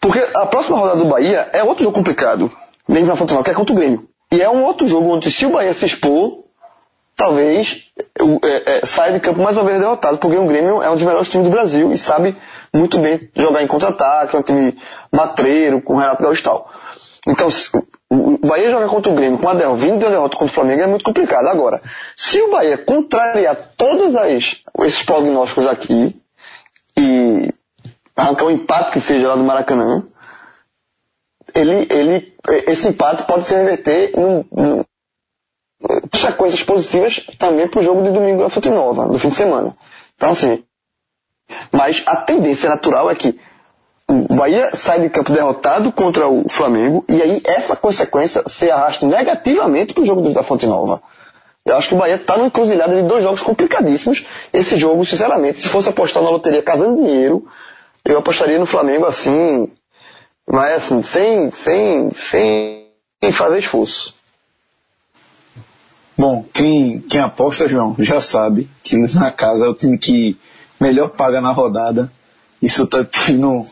Porque 0.00 0.24
a 0.34 0.46
próxima 0.46 0.78
rodada 0.78 0.98
do 0.98 1.08
Bahia 1.08 1.48
é 1.52 1.62
outro 1.62 1.84
jogo 1.84 1.96
complicado, 1.96 2.50
mesmo 2.88 3.08
na 3.08 3.16
Fonte 3.16 3.34
que 3.42 3.50
é 3.50 3.54
contra 3.54 3.72
o 3.72 3.76
Grêmio. 3.76 4.08
E 4.30 4.40
é 4.40 4.48
um 4.48 4.62
outro 4.62 4.86
jogo 4.86 5.08
onde 5.10 5.30
se 5.30 5.46
o 5.46 5.50
Bahia 5.50 5.72
se 5.72 5.86
expor, 5.86 6.44
talvez 7.16 7.84
é, 8.44 8.78
é, 8.78 8.86
saia 8.86 9.12
de 9.12 9.20
campo 9.20 9.42
mais 9.42 9.56
uma 9.56 9.64
vez 9.64 9.80
derrotado, 9.80 10.18
porque 10.18 10.36
o 10.36 10.46
Grêmio 10.46 10.82
é 10.82 10.90
um 10.90 10.94
dos 10.94 11.02
melhores 11.02 11.28
times 11.28 11.46
do 11.46 11.50
Brasil 11.50 11.92
e 11.92 11.98
sabe 11.98 12.36
muito 12.72 12.98
bem 12.98 13.28
jogar 13.34 13.62
em 13.62 13.66
contra-ataque, 13.66 14.36
é 14.36 14.38
um 14.38 14.42
time 14.42 14.78
matreiro, 15.10 15.82
com 15.82 15.94
o 15.94 15.96
Renato 15.96 16.22
Gaúcho 16.22 16.40
e 16.40 16.44
tal. 16.44 16.70
Então, 17.26 17.48
o 18.10 18.38
Bahia 18.38 18.70
jogar 18.70 18.86
contra 18.86 19.10
o 19.10 19.14
Grêmio 19.14 19.38
com 19.38 19.48
a 19.48 19.54
derrota, 19.54 19.78
vindo 19.78 19.98
de 19.98 20.04
uma 20.04 20.10
derrota 20.10 20.36
contra 20.36 20.46
o 20.46 20.54
Flamengo 20.54 20.82
é 20.82 20.86
muito 20.86 21.04
complicado. 21.04 21.46
Agora, 21.48 21.82
se 22.16 22.40
o 22.40 22.50
Bahia 22.50 22.78
contrariar 22.78 23.56
todos 23.76 24.14
as, 24.14 24.62
esses 24.80 25.02
prognósticos 25.02 25.66
aqui 25.66 26.16
e 26.96 27.52
arrancar 28.18 28.46
um 28.46 28.50
empate 28.50 28.90
que 28.90 29.00
seja 29.00 29.28
lá 29.28 29.36
do 29.36 29.44
Maracanã, 29.44 30.04
ele, 31.54 31.86
ele, 31.88 32.34
esse 32.66 32.88
empate 32.88 33.22
pode 33.22 33.44
se 33.44 33.54
reverter 33.54 34.12
num, 34.16 34.44
num, 34.50 34.84
consequências 36.10 36.62
positivas 36.64 37.24
também 37.38 37.68
para 37.68 37.80
o 37.80 37.82
jogo 37.82 38.02
de 38.02 38.10
domingo 38.10 38.42
da 38.42 38.48
Fonte 38.48 38.68
Nova, 38.68 39.08
do 39.08 39.18
fim 39.18 39.28
de 39.28 39.36
semana. 39.36 39.76
Então, 40.16 40.30
assim, 40.30 40.64
mas 41.70 42.02
a 42.06 42.16
tendência 42.16 42.68
natural 42.68 43.08
é 43.08 43.14
que 43.14 43.38
o 44.08 44.34
Bahia 44.34 44.74
sai 44.74 45.00
de 45.00 45.10
campo 45.10 45.32
derrotado 45.32 45.92
contra 45.92 46.26
o 46.26 46.48
Flamengo 46.48 47.04
e 47.08 47.22
aí 47.22 47.40
essa 47.44 47.76
consequência 47.76 48.42
se 48.48 48.70
arrasta 48.70 49.06
negativamente 49.06 49.94
para 49.94 50.02
o 50.02 50.06
jogo 50.06 50.28
da 50.32 50.42
Fonte 50.42 50.66
Nova. 50.66 51.00
Eu 51.64 51.76
acho 51.76 51.88
que 51.88 51.94
o 51.94 51.98
Bahia 51.98 52.14
está 52.14 52.36
numa 52.36 52.46
encruzilhada 52.46 52.96
de 52.96 53.02
dois 53.02 53.22
jogos 53.22 53.42
complicadíssimos. 53.42 54.26
Esse 54.52 54.76
jogo, 54.76 55.04
sinceramente, 55.04 55.60
se 55.60 55.68
fosse 55.68 55.88
apostar 55.88 56.22
na 56.22 56.30
loteria 56.30 56.62
casando 56.62 56.96
dinheiro, 56.96 57.46
eu 58.08 58.18
apostaria 58.18 58.58
no 58.58 58.64
Flamengo 58.64 59.04
assim, 59.04 59.70
mas 60.50 60.76
assim, 60.76 61.02
sem, 61.02 61.50
sem, 61.50 62.10
sem 62.10 63.32
fazer 63.32 63.58
esforço. 63.58 64.14
Bom, 66.16 66.42
quem, 66.52 67.00
quem 67.02 67.20
aposta, 67.20 67.68
João, 67.68 67.94
já 67.98 68.18
sabe 68.18 68.68
que 68.82 68.96
na 68.96 69.30
casa 69.30 69.66
é 69.66 69.68
o 69.68 69.74
time 69.74 69.98
que 69.98 70.38
melhor 70.80 71.10
paga 71.10 71.40
na 71.40 71.52
rodada. 71.52 72.10
Isso 72.62 72.84
está 72.84 73.04
tendo 73.04 73.66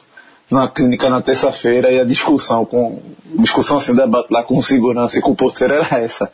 numa 0.51 0.71
clínica 0.71 1.09
na 1.09 1.23
terça-feira 1.23 1.91
e 1.91 1.99
a 1.99 2.05
discussão 2.05 2.65
com 2.67 3.03
discussão 3.39 3.79
assim, 3.79 3.95
debate 3.95 4.31
lá 4.31 4.45
com 4.45 4.61
segurança 4.61 5.19
e 5.19 5.23
com 5.23 5.31
o 5.31 5.37
porteiro 5.37 5.75
era 5.75 5.99
essa. 5.99 6.31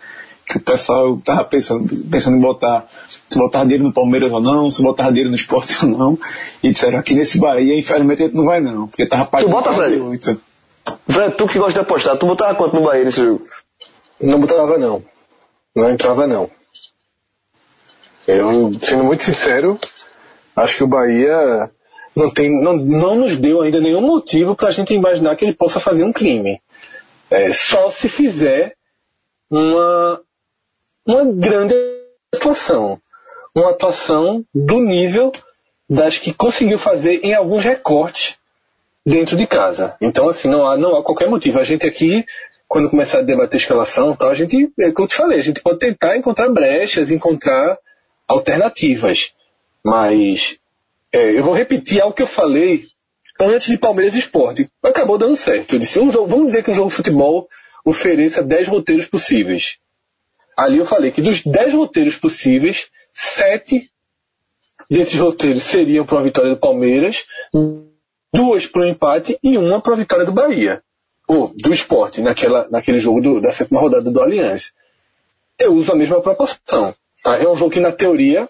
O 0.57 0.61
pessoal 0.61 1.17
estava 1.17 1.45
pensando, 1.45 1.89
pensando 2.11 2.37
em 2.37 2.41
botar 2.41 2.87
se 3.33 3.39
botar 3.39 3.63
dinheiro 3.63 3.85
no 3.85 3.93
Palmeiras 3.93 4.31
ou 4.31 4.41
não, 4.41 4.71
se 4.71 4.83
botar 4.83 5.09
dinheiro 5.09 5.31
no 5.31 5.37
esporte 5.37 5.77
ou 5.85 5.91
não. 5.91 6.19
E 6.63 6.71
disseram 6.71 6.99
aqui 6.99 7.15
nesse 7.15 7.41
Bahia, 7.41 7.79
infelizmente, 7.79 8.23
a 8.23 8.27
gente 8.27 8.37
não 8.37 8.45
vai 8.45 8.61
não, 8.61 8.87
porque 8.87 9.07
tava 9.07 9.27
pagando. 9.27 9.49
Tu 9.49 9.53
bota, 9.53 9.73
Fred? 9.73 10.41
Fred, 11.09 11.37
tu 11.37 11.47
que 11.47 11.59
gosta 11.59 11.73
de 11.73 11.79
apostar, 11.79 12.19
tu 12.19 12.27
botava 12.27 12.55
quanto 12.55 12.75
no 12.75 12.83
Bahia 12.83 13.05
nesse 13.05 13.25
jogo? 13.25 13.47
Não 14.21 14.41
botava 14.41 14.79
não. 14.79 15.03
Não 15.75 15.91
entrava 15.91 16.27
não. 16.27 16.51
Eu, 18.27 18.73
sendo 18.83 19.05
muito 19.05 19.25
sincero, 19.25 19.79
acho 20.55 20.77
que 20.77 20.85
o 20.85 20.89
Bahia 20.89 21.71
não, 22.15 22.31
tem, 22.31 22.63
não, 22.63 22.77
não 22.77 23.17
nos 23.17 23.37
deu 23.37 23.63
ainda 23.63 23.81
nenhum 23.81 24.03
motivo 24.03 24.55
para 24.55 24.69
a 24.69 24.73
gente 24.73 24.93
imaginar 24.93 25.35
que 25.35 25.45
ele 25.45 25.55
possa 25.55 25.81
fazer 25.81 26.05
um 26.05 26.13
crime. 26.13 26.61
É, 27.31 27.53
só 27.53 27.91
se 27.91 28.09
fizer 28.09 28.75
uma, 29.51 30.21
uma 31.07 31.25
grande 31.25 31.75
atuação. 32.35 33.01
Uma 33.55 33.71
atuação 33.71 34.45
do 34.55 34.81
nível 34.81 35.33
das 35.89 36.19
que 36.19 36.33
conseguiu 36.33 36.79
fazer 36.79 37.21
em 37.23 37.35
alguns 37.35 37.65
recortes 37.65 38.37
dentro 39.05 39.37
de 39.37 39.47
casa. 39.47 39.97
Então, 40.01 40.29
assim, 40.29 40.49
não 40.49 40.67
há, 40.67 40.77
não 40.77 40.97
há 40.97 41.03
qualquer 41.03 41.29
motivo. 41.29 41.59
A 41.59 41.65
gente 41.65 41.87
aqui, 41.87 42.25
quando 42.67 42.89
começar 42.89 43.19
a 43.19 43.23
debater 43.23 43.61
escalação, 43.61 44.13
então, 44.13 44.29
a 44.29 44.35
gente, 44.35 44.73
é 44.79 44.89
o 44.89 44.95
que 44.95 45.03
eu 45.03 45.07
te 45.07 45.17
falei, 45.17 45.39
a 45.39 45.43
gente 45.43 45.61
pode 45.61 45.79
tentar 45.79 46.17
encontrar 46.17 46.49
brechas, 46.49 47.11
encontrar 47.11 47.77
alternativas. 48.27 49.35
Mas 49.85 50.59
é, 51.13 51.37
eu 51.37 51.43
vou 51.43 51.53
repetir 51.53 52.01
algo 52.01 52.15
que 52.15 52.23
eu 52.23 52.27
falei 52.27 52.87
antes 53.41 53.67
de 53.67 53.77
Palmeiras 53.77 54.15
Esporte. 54.15 54.69
Acabou 54.83 55.19
dando 55.19 55.37
certo. 55.37 55.75
Eu 55.75 55.79
disse, 55.79 55.99
um 55.99 56.11
jogo, 56.11 56.27
vamos 56.27 56.47
dizer 56.47 56.63
que 56.63 56.71
um 56.71 56.75
jogo 56.75 56.89
de 56.89 56.95
futebol 56.95 57.49
ofereça 57.85 58.43
10 58.43 58.69
roteiros 58.69 59.07
possíveis. 59.07 59.79
Ali 60.57 60.79
eu 60.79 60.85
falei 60.85 61.11
que 61.11 61.23
dos 61.23 61.43
10 61.43 61.75
roteiros 61.75 62.17
possíveis, 62.17 62.91
7 63.15 63.91
desses 64.91 65.19
roteiros 65.19 65.65
seriam 65.65 66.05
para 66.05 66.19
a 66.21 66.23
vitória 66.23 66.51
do 66.51 66.61
Palmeiras, 66.61 67.25
duas 68.33 68.67
para 68.67 68.83
o 68.83 68.87
empate 68.87 69.39
e 69.43 69.57
uma 69.57 69.81
para 69.81 69.95
a 69.95 69.97
vitória 69.97 70.25
do 70.25 70.33
Bahia. 70.33 70.83
Ou 71.27 71.53
do 71.55 71.73
esporte, 71.73 72.21
naquela, 72.21 72.69
naquele 72.69 72.99
jogo 72.99 73.21
do, 73.21 73.41
da 73.41 73.53
sétima 73.53 73.81
rodada 73.81 74.11
do 74.11 74.21
Aliança. 74.21 74.71
Eu 75.59 75.75
uso 75.75 75.93
a 75.93 75.97
mesma 75.97 76.21
proporção. 76.21 76.95
Tá? 77.23 77.39
É 77.39 77.49
um 77.49 77.55
jogo 77.55 77.71
que, 77.71 77.81
na 77.81 77.93
teoria, 77.93 78.49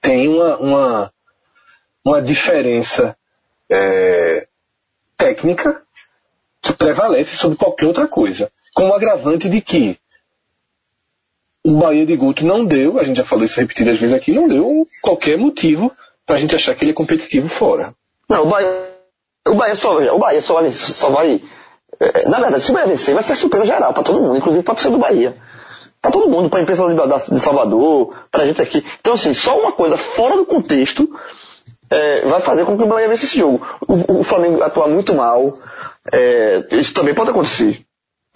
tem 0.00 0.28
uma, 0.28 0.56
uma, 0.56 1.12
uma 2.04 2.22
diferença 2.22 3.16
é, 3.70 4.48
técnica 5.16 5.82
que 6.62 6.72
prevalece 6.72 7.36
sobre 7.36 7.58
qualquer 7.58 7.86
outra 7.86 8.08
coisa. 8.08 8.50
Com 8.74 8.88
o 8.88 8.94
agravante 8.94 9.48
de 9.48 9.60
que 9.60 9.98
o 11.64 11.78
Bahia 11.78 12.06
de 12.06 12.16
Guto 12.16 12.46
não 12.46 12.64
deu, 12.64 12.98
a 12.98 13.04
gente 13.04 13.16
já 13.16 13.24
falou 13.24 13.44
isso 13.44 13.60
repetidas 13.60 13.98
vezes 13.98 14.14
aqui, 14.14 14.32
não 14.32 14.48
deu 14.48 14.86
qualquer 15.02 15.36
motivo 15.36 15.92
para 16.24 16.36
a 16.36 16.38
gente 16.38 16.54
achar 16.54 16.74
que 16.74 16.84
ele 16.84 16.92
é 16.92 16.94
competitivo 16.94 17.48
fora. 17.48 17.94
Não, 18.28 18.44
o 18.44 18.48
Bahia, 18.48 18.88
o 19.48 19.54
Bahia 19.54 19.74
só, 19.74 19.98
o 20.14 20.18
Bahia 20.18 20.40
só 20.40 20.54
vai, 20.54 20.70
só 20.70 21.10
vai 21.10 21.42
é, 22.00 22.28
na 22.28 22.38
verdade, 22.38 22.62
se 22.62 22.70
o 22.70 22.74
Bahia 22.74 22.86
vencer, 22.86 23.14
vai 23.14 23.22
ser 23.22 23.34
surpresa 23.34 23.66
geral 23.66 23.92
para 23.92 24.02
todo 24.02 24.20
mundo, 24.20 24.36
inclusive 24.36 24.62
para 24.62 24.88
o 24.88 24.90
do 24.90 24.98
Bahia. 24.98 25.34
Para 26.00 26.12
todo 26.12 26.30
mundo, 26.30 26.48
para 26.48 26.60
a 26.60 26.62
imprensa 26.62 26.84
de 27.28 27.40
Salvador, 27.40 28.14
para 28.30 28.44
a 28.44 28.46
gente 28.46 28.62
aqui. 28.62 28.84
Então, 29.00 29.14
assim, 29.14 29.34
só 29.34 29.58
uma 29.58 29.72
coisa 29.72 29.96
fora 29.96 30.36
do 30.36 30.46
contexto 30.46 31.10
é, 31.90 32.24
vai 32.24 32.40
fazer 32.40 32.64
com 32.64 32.76
que 32.76 32.84
o 32.84 32.86
Bahia 32.86 33.08
vença 33.08 33.24
esse 33.24 33.38
jogo. 33.38 33.66
O, 33.86 34.20
o 34.20 34.22
Flamengo 34.22 34.62
atua 34.62 34.86
muito 34.86 35.12
mal, 35.12 35.58
é, 36.12 36.64
isso 36.72 36.94
também 36.94 37.14
pode 37.14 37.30
acontecer. 37.30 37.84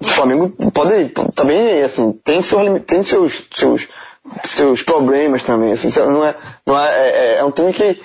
O 0.05 0.11
Flamengo 0.11 0.51
pode 0.73 1.13
também, 1.35 1.83
assim, 1.83 2.13
tem, 2.25 2.41
seu, 2.43 2.81
tem 2.81 3.03
seus, 3.05 3.49
seus, 3.55 3.89
seus 4.45 4.83
problemas 4.83 5.43
também. 5.43 5.73
Assim, 5.73 5.89
não 6.01 6.25
é, 6.25 6.37
não 6.67 6.79
é, 6.79 7.09
é, 7.09 7.35
é 7.37 7.45
um 7.45 7.51
time 7.51 7.73
que 7.73 8.01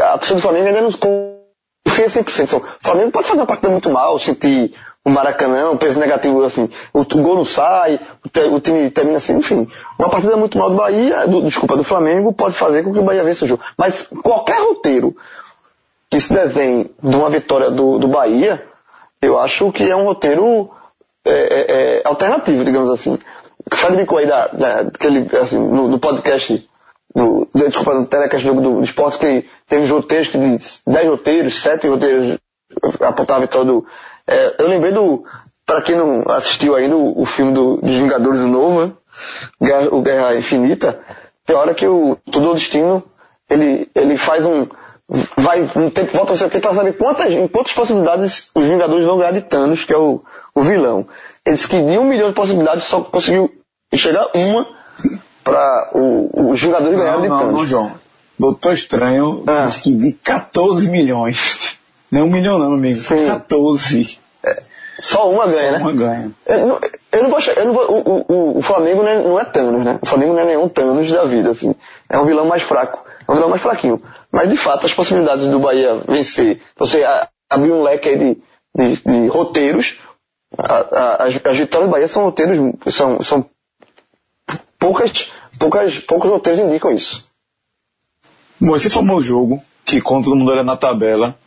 a 0.00 0.18
torcida 0.18 0.36
do 0.36 0.42
Flamengo 0.42 0.66
ainda 0.66 0.80
não 0.80 0.92
confia 0.92 2.06
100%. 2.06 2.44
Então, 2.44 2.58
o 2.58 2.84
Flamengo 2.84 3.10
pode 3.10 3.26
fazer 3.26 3.40
uma 3.40 3.46
partida 3.46 3.70
muito 3.70 3.90
mal, 3.90 4.18
sentir 4.18 4.74
o 5.04 5.10
Maracanã, 5.10 5.70
um 5.70 5.76
peso 5.76 6.00
negativo, 6.00 6.42
assim, 6.42 6.70
o, 6.92 7.00
o 7.00 7.04
gol 7.04 7.36
não 7.36 7.44
sai, 7.44 8.00
o, 8.24 8.54
o, 8.54 8.60
time 8.60 8.90
termina 8.90 9.18
assim, 9.18 9.36
enfim. 9.36 9.68
Uma 9.98 10.08
partida 10.08 10.36
muito 10.36 10.56
mal 10.56 10.70
do 10.70 10.76
Bahia, 10.76 11.26
do, 11.26 11.42
desculpa, 11.42 11.76
do 11.76 11.84
Flamengo, 11.84 12.32
pode 12.32 12.54
fazer 12.54 12.82
com 12.82 12.92
que 12.92 12.98
o 12.98 13.04
Bahia 13.04 13.22
vença 13.22 13.44
o 13.44 13.48
jogo. 13.48 13.62
Mas 13.76 14.08
qualquer 14.22 14.58
roteiro 14.60 15.14
que 16.10 16.18
se 16.18 16.32
desenhe 16.32 16.90
de 17.02 17.16
uma 17.16 17.28
vitória 17.28 17.70
do, 17.70 17.98
do 17.98 18.08
Bahia, 18.08 18.64
eu 19.24 19.38
acho 19.38 19.72
que 19.72 19.82
é 19.84 19.96
um 19.96 20.04
roteiro 20.04 20.70
é, 21.24 21.30
é, 21.30 21.98
é, 21.98 22.02
alternativo, 22.04 22.64
digamos 22.64 22.90
assim. 22.90 23.18
O 23.70 23.76
Fred 23.76 23.96
brincou 23.96 24.18
aí 24.18 24.26
da, 24.26 24.48
da, 24.48 24.82
daquele, 24.82 25.28
assim, 25.38 25.58
no, 25.58 25.88
no 25.88 25.98
podcast, 25.98 26.68
no, 27.14 27.48
desculpa, 27.54 27.94
no 27.94 28.06
telecast 28.06 28.46
do, 28.46 28.54
do, 28.54 28.74
do 28.78 28.84
esporte, 28.84 29.18
que 29.18 29.48
teve 29.66 29.86
roteiros 29.86 30.28
de 30.28 30.38
10 30.86 31.08
roteiros, 31.08 31.62
7 31.62 31.88
roteiros 31.88 32.38
apontar 33.00 33.38
a 33.38 33.40
vitória 33.40 33.66
do, 33.66 33.86
é, 34.26 34.62
eu 34.62 34.68
lembrei 34.68 34.92
do, 34.92 35.24
para 35.66 35.82
quem 35.82 35.96
não 35.96 36.24
assistiu 36.28 36.74
ainda 36.74 36.96
o, 36.96 37.22
o 37.22 37.24
filme 37.24 37.52
do, 37.52 37.76
dos 37.76 37.94
Vingadores 37.96 38.40
do 38.40 38.48
Novo, 38.48 38.86
né? 38.86 38.92
Guerra, 39.62 39.88
o 39.94 40.02
Guerra 40.02 40.36
Infinita, 40.36 41.00
tem 41.46 41.54
hora 41.54 41.74
que 41.74 41.86
o 41.86 42.16
Todo 42.30 42.50
o 42.50 42.54
Destino, 42.54 43.02
ele, 43.48 43.88
ele 43.94 44.16
faz 44.16 44.46
um, 44.46 44.66
vai 45.36 45.62
um 45.62 45.90
tempo, 45.90 46.12
volta 46.12 46.34
não 46.34 46.46
o 46.46 46.50
que, 46.50 46.58
pra 46.58 46.72
saber 46.72 46.96
quantas, 46.96 47.32
em 47.32 47.46
quantas 47.46 47.72
possibilidades 47.72 48.50
os 48.54 48.66
Vingadores 48.66 49.04
vão 49.04 49.18
ganhar 49.18 49.32
de 49.32 49.42
Thanos, 49.42 49.84
que 49.84 49.92
é 49.92 49.98
o, 49.98 50.22
o 50.54 50.62
vilão. 50.62 51.06
Ele 51.44 51.54
disse 51.56 51.68
que 51.68 51.80
de 51.80 51.98
um 51.98 52.04
milhão 52.04 52.28
de 52.28 52.34
possibilidades 52.34 52.86
só 52.86 53.02
conseguiu 53.02 53.50
enxergar 53.92 54.28
uma 54.34 54.66
para 55.42 55.90
os 55.92 56.60
Vingadores 56.60 56.96
ganharem 56.96 57.22
de 57.22 57.28
Thanos. 57.28 57.52
Não, 57.52 57.66
João. 57.66 57.92
Doutor 58.38 58.72
Estranho 58.72 59.44
ah. 59.46 59.66
diz 59.66 59.76
que 59.76 59.94
de 59.94 60.12
14 60.12 60.88
milhões. 60.90 61.78
Nem 62.10 62.22
um 62.22 62.30
milhão 62.30 62.58
não, 62.58 62.74
amigo. 62.74 62.98
Sim. 63.00 63.26
14. 63.26 64.18
É, 64.44 64.62
só 65.00 65.30
uma 65.30 65.46
ganha, 65.46 65.72
só 65.72 65.78
né? 65.78 65.78
Uma 65.78 65.92
ganha. 65.92 66.30
Eu 66.46 66.66
não, 66.66 66.80
eu 67.12 67.22
não 67.22 67.30
vou, 67.30 67.38
eu 67.40 67.64
não 67.64 67.72
vou 67.72 67.90
o, 67.90 68.24
o, 68.28 68.58
o 68.58 68.62
Flamengo 68.62 69.02
não 69.02 69.08
é, 69.08 69.22
não 69.22 69.40
é 69.40 69.44
Thanos, 69.44 69.84
né? 69.84 69.98
O 70.00 70.06
Flamengo 70.06 70.32
não 70.32 70.40
é 70.40 70.44
nenhum 70.44 70.68
Thanos 70.68 71.10
da 71.10 71.24
vida, 71.24 71.50
assim. 71.50 71.74
É 72.08 72.18
um 72.18 72.24
vilão 72.24 72.46
mais 72.46 72.62
fraco. 72.62 73.04
É 73.26 73.30
um 73.30 73.34
vilão 73.34 73.48
mais 73.48 73.62
fraquinho. 73.62 74.00
Mas 74.34 74.50
de 74.50 74.56
fato, 74.56 74.84
as 74.84 74.92
possibilidades 74.92 75.48
do 75.48 75.60
Bahia 75.60 75.94
vencer, 76.08 76.60
você 76.76 77.04
abrir 77.48 77.70
um 77.70 77.84
leque 77.84 78.08
aí 78.08 78.18
de, 78.18 78.36
de, 78.74 79.00
de 79.00 79.28
roteiros, 79.28 80.00
a, 80.58 80.74
a, 80.74 81.24
as, 81.26 81.46
as, 81.46 81.56
vitórias 81.56 81.88
do 81.88 81.92
Bahia 81.92 82.08
são 82.08 82.24
roteiros, 82.24 82.58
são, 82.92 83.22
são 83.22 83.48
poucas, 84.76 85.30
poucas, 85.56 86.00
poucos 86.00 86.28
roteiros 86.28 86.60
indicam 86.60 86.90
isso. 86.90 87.24
Bom, 88.60 88.74
esse 88.74 88.90
famoso 88.90 89.24
jogo, 89.24 89.62
que 89.84 90.00
conta 90.00 90.24
todo 90.24 90.36
mundo 90.36 90.50
olha 90.50 90.64
na 90.64 90.76
tabela, 90.76 91.38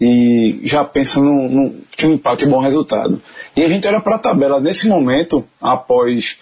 e 0.00 0.58
já 0.64 0.82
pensa 0.82 1.20
no, 1.20 1.48
no, 1.48 1.70
que 1.96 2.04
o 2.04 2.10
empate 2.10 2.46
é 2.46 2.48
bom 2.48 2.58
resultado. 2.58 3.22
E 3.56 3.62
a 3.62 3.68
gente 3.68 3.86
olha 3.86 4.00
para 4.00 4.16
a 4.16 4.18
tabela 4.18 4.60
nesse 4.60 4.88
momento, 4.88 5.44
após 5.62 6.36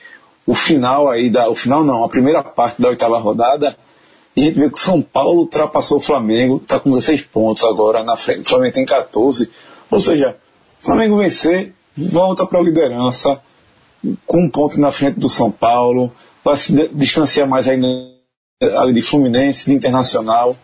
o 0.46 0.54
final 0.54 1.10
aí 1.10 1.28
da. 1.28 1.50
O 1.50 1.54
final 1.54 1.84
não, 1.84 2.02
a 2.02 2.08
primeira 2.08 2.42
parte 2.42 2.80
da 2.80 2.88
oitava 2.88 3.18
rodada, 3.18 3.76
e 4.34 4.42
a 4.42 4.44
gente 4.44 4.58
vê 4.58 4.70
que 4.70 4.78
o 4.78 4.80
São 4.80 5.02
Paulo 5.02 5.40
ultrapassou 5.40 5.98
o 5.98 6.00
Flamengo, 6.00 6.56
está 6.56 6.80
com 6.80 6.90
16 6.90 7.22
pontos 7.22 7.64
agora 7.64 8.02
na 8.02 8.16
frente, 8.16 8.46
o 8.46 8.48
Flamengo 8.48 8.74
tem 8.74 8.86
14. 8.86 9.50
Ou 9.90 10.00
seja, 10.00 10.36
o 10.80 10.84
Flamengo 10.84 11.18
vencer, 11.18 11.74
volta 11.96 12.46
para 12.46 12.58
a 12.58 12.62
liderança, 12.62 13.40
com 14.26 14.44
um 14.44 14.50
ponto 14.50 14.80
na 14.80 14.90
frente 14.90 15.18
do 15.18 15.28
São 15.28 15.50
Paulo, 15.50 16.10
vai 16.42 16.56
se 16.56 16.88
distanciar 16.88 17.46
mais 17.46 17.68
aí 17.68 17.78
ali 18.78 18.94
de 18.94 19.02
Fluminense, 19.02 19.66
de 19.66 19.74
Internacional. 19.76 20.56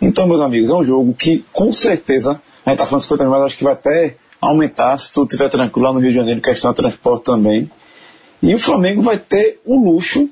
Então, 0.00 0.26
meus 0.26 0.40
amigos, 0.40 0.68
é 0.68 0.74
um 0.74 0.84
jogo 0.84 1.14
que, 1.14 1.44
com 1.52 1.72
certeza, 1.72 2.40
a 2.64 2.70
gente 2.70 2.74
está 2.74 2.86
falando 2.86 3.02
50 3.02 3.24
mas 3.24 3.42
acho 3.42 3.58
que 3.58 3.64
vai 3.64 3.72
até 3.72 4.16
aumentar 4.40 4.98
se 4.98 5.12
tudo 5.12 5.26
estiver 5.26 5.48
tranquilo 5.48 5.86
lá 5.86 5.92
no 5.92 6.00
Rio 6.00 6.10
de 6.10 6.16
Janeiro, 6.16 6.40
questão 6.42 6.70
de 6.72 6.76
transporte 6.76 7.24
também. 7.24 7.70
E 8.42 8.54
o 8.54 8.58
Flamengo 8.58 9.00
vai 9.00 9.18
ter 9.18 9.60
o 9.64 9.76
luxo, 9.76 10.28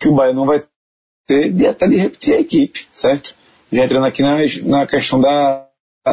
que 0.00 0.08
o 0.08 0.14
Bahia 0.14 0.34
não 0.34 0.44
vai 0.44 0.62
ter, 1.32 1.52
de 1.52 1.66
até 1.66 1.88
de 1.88 1.96
repetir 1.96 2.34
a 2.34 2.40
equipe, 2.40 2.86
certo? 2.92 3.34
Já 3.72 3.84
entrando 3.84 4.04
aqui 4.04 4.22
na, 4.22 4.36
na 4.64 4.86
questão 4.86 5.18
da, 5.18 5.64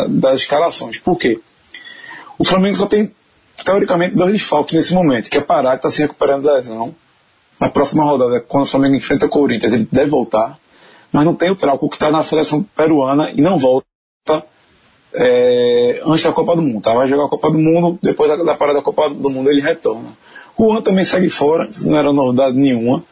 das 0.07 0.39
escalações. 0.39 0.97
Por 0.99 1.17
quê? 1.17 1.39
O 2.37 2.45
Flamengo 2.45 2.75
só 2.75 2.85
tem, 2.85 3.11
teoricamente, 3.65 4.15
dois 4.15 4.31
desfalques 4.31 4.73
nesse 4.73 4.93
momento, 4.93 5.29
que 5.29 5.37
é 5.37 5.41
Pará, 5.41 5.71
que 5.71 5.77
está 5.77 5.91
se 5.91 6.01
recuperando 6.01 6.43
da 6.43 6.53
lesão. 6.53 6.95
Na 7.59 7.69
próxima 7.69 8.05
rodada, 8.05 8.39
quando 8.39 8.63
o 8.63 8.67
Flamengo 8.67 8.95
enfrenta 8.95 9.25
o 9.25 9.29
Corinthians, 9.29 9.73
ele 9.73 9.87
deve 9.91 10.09
voltar. 10.09 10.57
Mas 11.11 11.25
não 11.25 11.35
tem 11.35 11.51
o 11.51 11.55
Trauco, 11.55 11.89
que 11.89 11.95
está 11.95 12.09
na 12.09 12.23
seleção 12.23 12.63
peruana 12.63 13.31
e 13.31 13.41
não 13.41 13.57
volta 13.57 13.85
é, 15.13 16.01
antes 16.05 16.23
da 16.23 16.31
Copa 16.31 16.55
do 16.55 16.61
Mundo. 16.61 16.81
Tá? 16.81 16.93
Vai 16.93 17.09
jogar 17.09 17.25
a 17.25 17.29
Copa 17.29 17.51
do 17.51 17.57
Mundo, 17.57 17.99
depois 18.01 18.29
da, 18.29 18.37
da 18.41 18.55
parada 18.55 18.77
da 18.77 18.83
Copa 18.83 19.09
do 19.09 19.29
Mundo 19.29 19.49
ele 19.51 19.59
retorna. 19.59 20.09
O 20.55 20.71
Juan 20.71 20.81
também 20.81 21.03
segue 21.03 21.29
fora, 21.29 21.67
isso 21.67 21.89
não 21.89 21.97
era 21.97 22.13
novidade 22.13 22.55
nenhuma. 22.55 23.03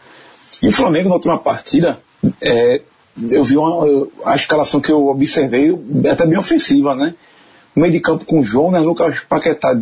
E 0.61 0.67
o 0.67 0.71
Flamengo, 0.71 1.09
na 1.09 1.15
última 1.15 1.37
partida, 1.39 1.99
é, 2.41 2.81
eu 3.29 3.43
vi 3.43 3.57
uma, 3.57 4.07
a 4.25 4.35
escalação 4.35 4.79
que 4.79 4.91
eu 4.91 5.07
observei, 5.07 5.71
até 6.11 6.25
bem 6.25 6.37
ofensiva, 6.37 6.95
né? 6.95 7.15
O 7.75 7.79
meio 7.79 7.91
de 7.91 7.99
campo 7.99 8.25
com 8.25 8.43
João, 8.43 8.71
né? 8.71 8.79
Lucas 8.79 9.19
Paquetá, 9.21 9.79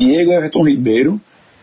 Diego 0.00 0.32
Everton 0.32 0.66
Ribeiro. 0.66 1.20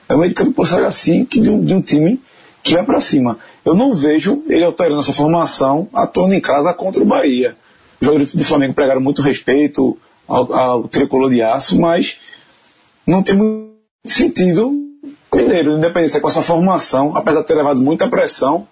É 0.08 0.16
o 0.16 0.18
meio 0.18 0.30
de 0.30 0.36
campo 0.36 0.52
por 0.52 0.66
assim 0.84 1.24
que 1.24 1.40
de 1.40 1.50
um, 1.50 1.64
de 1.64 1.74
um 1.74 1.82
time 1.82 2.20
que 2.64 2.74
vai 2.74 2.84
para 2.84 3.00
cima. 3.00 3.38
Eu 3.64 3.74
não 3.76 3.96
vejo 3.96 4.44
ele 4.48 4.64
alterando 4.64 5.02
essa 5.02 5.14
formação 5.14 5.88
atuando 5.94 6.34
em 6.34 6.42
casa 6.42 6.74
contra 6.74 7.02
o 7.02 7.06
Bahia. 7.06 7.56
Os 8.02 8.06
jogadores 8.06 8.36
do 8.36 8.44
Flamengo 8.44 8.74
pregaram 8.74 9.02
muito 9.02 9.22
respeito 9.22 9.98
ao, 10.28 10.54
ao 10.54 10.88
tricolor 10.88 11.30
de 11.30 11.42
aço, 11.42 11.80
mas 11.80 12.20
não 13.06 13.22
tem 13.22 13.36
muito 13.36 13.70
sentido, 14.06 14.74
primeiro, 15.40 15.78
independência 15.78 16.20
com 16.20 16.28
essa 16.28 16.42
formação, 16.42 17.16
apesar 17.16 17.42
de 17.42 17.48
ter 17.48 17.56
levado 17.56 17.82
muita 17.82 18.10
pressão, 18.10 18.68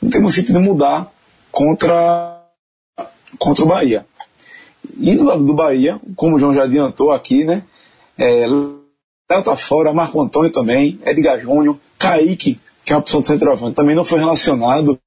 não 0.00 0.08
tem 0.08 0.20
muito 0.20 0.34
sentido 0.34 0.60
mudar 0.60 1.10
contra, 1.50 2.42
contra 3.38 3.64
o 3.64 3.66
Bahia. 3.66 4.06
E 4.98 5.16
do 5.16 5.24
lado 5.24 5.44
do 5.44 5.54
Bahia, 5.54 6.00
como 6.14 6.36
o 6.36 6.38
João 6.38 6.54
já 6.54 6.64
adiantou 6.64 7.10
aqui, 7.10 7.44
né? 7.44 7.64
É, 8.16 8.46
Léo 8.46 9.42
tá 9.42 9.56
fora, 9.56 9.92
Marco 9.92 10.20
Antônio 10.22 10.52
também, 10.52 11.00
Edgar 11.04 11.40
Júnior, 11.40 11.76
Kaique, 11.98 12.60
que 12.84 12.92
é 12.92 12.96
uma 12.96 13.00
opção 13.00 13.20
de 13.20 13.26
centroavante, 13.26 13.74
também 13.74 13.96
não 13.96 14.04
foi 14.04 14.20
relacionado. 14.20 14.98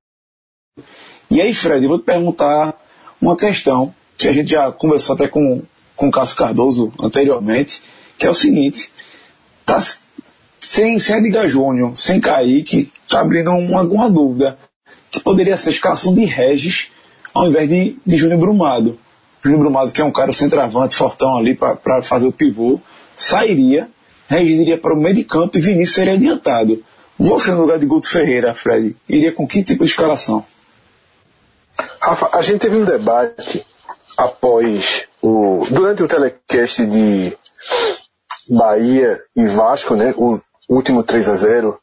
E 1.30 1.40
aí, 1.40 1.54
Fred, 1.54 1.84
eu 1.84 1.90
vou 1.90 2.00
te 2.00 2.06
perguntar 2.06 2.78
uma 3.22 3.38
questão 3.38 3.94
que 4.18 4.28
a 4.28 4.34
gente 4.34 4.50
já 4.50 4.70
conversou 4.72 5.16
até 5.16 5.28
com, 5.30 5.62
com 5.96 6.10
o 6.10 6.12
Cássio 6.12 6.36
Cardoso 6.36 6.92
anteriormente, 7.00 7.82
que 8.18 8.26
é 8.26 8.30
o 8.30 8.34
seguinte, 8.34 8.92
tá, 9.64 9.80
sem, 10.68 11.00
sem 11.00 11.18
Edgar 11.18 11.48
Júnior, 11.48 11.96
sem 11.96 12.20
Kaique, 12.20 12.92
tá 13.08 13.22
abrindo 13.22 13.52
uma, 13.52 13.82
uma 13.84 14.10
dúvida, 14.10 14.58
que 15.10 15.20
poderia 15.20 15.56
ser 15.56 15.70
a 15.70 15.74
escalação 15.74 16.14
de 16.14 16.26
Regis 16.26 16.92
ao 17.34 17.48
invés 17.48 17.70
de, 17.70 17.98
de 18.06 18.18
Júnior 18.18 18.40
Brumado. 18.40 19.00
Júnior 19.42 19.62
Brumado, 19.62 19.92
que 19.92 20.02
é 20.02 20.04
um 20.04 20.12
cara 20.12 20.34
centroavante, 20.34 20.96
fortão 20.96 21.38
ali 21.38 21.56
para 21.56 22.02
fazer 22.02 22.28
o 22.28 22.34
pivô, 22.34 22.80
sairia, 23.16 23.88
Regis 24.28 24.60
iria 24.60 24.78
para 24.78 24.94
o 24.94 24.98
meio 24.98 25.16
de 25.16 25.24
campo 25.24 25.58
e 25.58 25.62
Vinícius 25.62 25.96
seria 25.96 26.14
adiantado. 26.14 26.84
Você, 27.18 27.52
no 27.52 27.62
lugar 27.62 27.80
de 27.80 27.86
Guto 27.86 28.08
Ferreira, 28.08 28.54
Fred, 28.54 28.96
iria 29.08 29.32
com 29.32 29.48
que 29.48 29.64
tipo 29.64 29.86
de 29.86 29.90
escalação? 29.90 30.46
Rafa, 32.02 32.30
a 32.34 32.42
gente 32.42 32.60
teve 32.60 32.76
um 32.76 32.84
debate 32.84 33.66
após 34.18 35.08
o. 35.22 35.64
Durante 35.72 36.04
o 36.04 36.08
telecast 36.08 36.86
de 36.86 37.36
Bahia 38.50 39.20
e 39.36 39.46
Vasco, 39.48 39.96
né? 39.96 40.14
O 40.18 40.40
último 40.68 41.04
3 41.04 41.30
a 41.30 41.36
0 41.36 41.80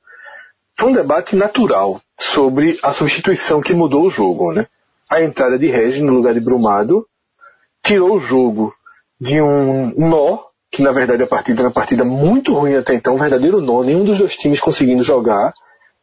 foi 0.78 0.90
um 0.90 0.92
debate 0.92 1.36
natural 1.36 2.00
sobre 2.18 2.78
a 2.82 2.92
substituição 2.92 3.60
que 3.60 3.72
mudou 3.72 4.06
o 4.06 4.10
jogo, 4.10 4.52
né? 4.52 4.66
A 5.08 5.22
entrada 5.22 5.58
de 5.58 5.66
Regis 5.66 6.02
no 6.02 6.12
lugar 6.12 6.34
de 6.34 6.40
Brumado 6.40 7.06
tirou 7.82 8.16
o 8.16 8.20
jogo 8.20 8.74
de 9.20 9.40
um 9.40 9.92
nó 9.96 10.44
que 10.74 10.82
na 10.82 10.90
verdade 10.90 11.22
a 11.22 11.26
partida 11.26 11.60
era 11.60 11.68
uma 11.68 11.74
partida 11.74 12.04
muito 12.04 12.52
ruim 12.52 12.74
até 12.74 12.94
então, 12.94 13.14
um 13.14 13.18
verdadeiro 13.18 13.60
nó, 13.60 13.84
nenhum 13.84 14.04
dos 14.04 14.18
dois 14.18 14.36
times 14.36 14.58
conseguindo 14.58 15.04
jogar, 15.04 15.54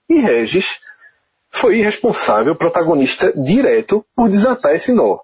e 0.07 0.19
Regis 0.19 0.79
foi 1.49 1.81
responsável, 1.81 2.55
protagonista 2.55 3.33
direto 3.33 4.05
por 4.15 4.29
desatar 4.29 4.73
esse 4.73 4.93
nó. 4.93 5.19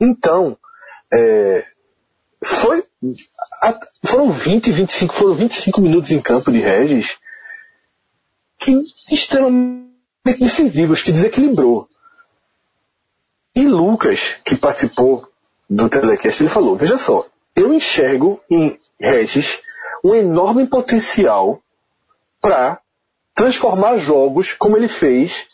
Então, 0.00 0.58
é, 1.14 1.64
foi, 2.42 2.84
foram 4.04 4.30
20, 4.30 4.70
25, 4.70 5.14
foram 5.14 5.34
25 5.34 5.80
minutos 5.80 6.10
em 6.10 6.20
campo 6.20 6.50
de 6.50 6.58
Regis 6.58 7.18
que 8.58 8.82
extremamente 9.10 9.86
decisivos, 10.38 11.02
que 11.02 11.12
desequilibrou. 11.12 11.88
E 13.54 13.66
Lucas, 13.66 14.36
que 14.44 14.56
participou 14.56 15.28
do 15.68 15.88
telecast, 15.88 16.42
ele 16.42 16.50
falou, 16.50 16.76
veja 16.76 16.98
só, 16.98 17.26
eu 17.54 17.72
enxergo 17.72 18.40
em 18.50 18.78
Regis 19.00 19.62
um 20.04 20.14
enorme 20.14 20.66
potencial 20.66 21.62
para 22.40 22.80
transformar 23.34 23.98
jogos 23.98 24.52
como 24.52 24.76
ele 24.76 24.88
fez 24.88 25.48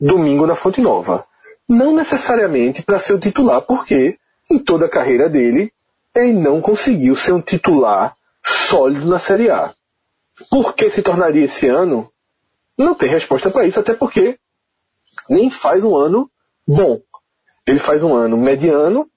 domingo 0.00 0.46
na 0.46 0.54
Fonte 0.54 0.80
Nova. 0.80 1.26
Não 1.68 1.94
necessariamente 1.94 2.82
para 2.82 2.98
ser 2.98 3.14
o 3.14 3.18
titular, 3.18 3.62
porque 3.62 4.18
em 4.50 4.58
toda 4.58 4.86
a 4.86 4.88
carreira 4.88 5.28
dele 5.28 5.72
ele 6.14 6.32
não 6.32 6.60
conseguiu 6.60 7.14
ser 7.14 7.32
um 7.32 7.40
titular 7.40 8.16
sólido 8.44 9.06
na 9.06 9.18
Série 9.18 9.50
A. 9.50 9.74
Por 10.50 10.74
que 10.74 10.88
se 10.88 11.02
tornaria 11.02 11.44
esse 11.44 11.68
ano? 11.68 12.10
Não 12.76 12.94
tem 12.94 13.08
resposta 13.08 13.50
para 13.50 13.66
isso, 13.66 13.78
até 13.78 13.92
porque 13.94 14.38
nem 15.28 15.50
faz 15.50 15.84
um 15.84 15.96
ano 15.96 16.30
bom. 16.66 17.00
Ele 17.66 17.78
faz 17.78 18.02
um 18.02 18.14
ano 18.14 18.36
mediano, 18.36 19.08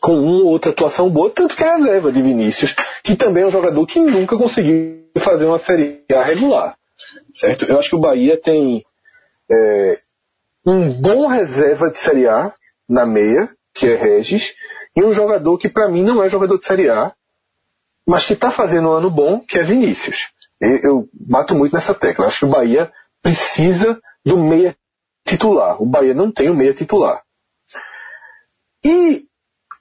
com 0.00 0.14
uma 0.14 0.44
ou 0.44 0.46
outra 0.46 0.72
atuação 0.72 1.08
boa, 1.08 1.30
tanto 1.30 1.54
que 1.54 1.62
é 1.62 1.76
reserva 1.76 2.10
de 2.10 2.22
Vinícius, 2.22 2.74
que 3.04 3.14
também 3.14 3.44
é 3.44 3.46
um 3.46 3.52
jogador 3.52 3.86
que 3.86 4.00
nunca 4.00 4.36
conseguiu 4.36 5.08
fazer 5.18 5.44
uma 5.44 5.58
Série 5.58 6.04
A 6.10 6.24
regular. 6.24 6.76
Certo? 7.34 7.64
Eu 7.66 7.78
acho 7.78 7.90
que 7.90 7.96
o 7.96 8.00
Bahia 8.00 8.36
tem 8.36 8.84
é, 9.50 9.98
um 10.66 10.90
bom 10.92 11.26
reserva 11.26 11.90
de 11.90 11.98
Série 11.98 12.26
A 12.26 12.52
na 12.88 13.06
meia, 13.06 13.48
que 13.74 13.86
é 13.86 13.94
Regis, 13.94 14.54
e 14.94 15.02
um 15.02 15.12
jogador 15.12 15.56
que 15.58 15.68
para 15.68 15.88
mim 15.88 16.02
não 16.02 16.22
é 16.22 16.28
jogador 16.28 16.58
de 16.58 16.66
Série 16.66 16.88
A, 16.88 17.12
mas 18.06 18.26
que 18.26 18.32
está 18.32 18.50
fazendo 18.50 18.88
um 18.88 18.92
ano 18.92 19.10
bom, 19.10 19.40
que 19.40 19.58
é 19.58 19.62
Vinícius. 19.62 20.28
Eu, 20.60 20.76
eu 20.78 21.08
bato 21.12 21.54
muito 21.54 21.72
nessa 21.72 21.94
tecla. 21.94 22.26
Acho 22.26 22.40
que 22.40 22.44
o 22.46 22.50
Bahia 22.50 22.92
precisa 23.22 24.00
do 24.24 24.38
meia 24.38 24.76
titular. 25.24 25.80
O 25.82 25.86
Bahia 25.86 26.14
não 26.14 26.30
tem 26.30 26.50
o 26.50 26.54
meia 26.54 26.74
titular. 26.74 27.22
E 28.84 29.26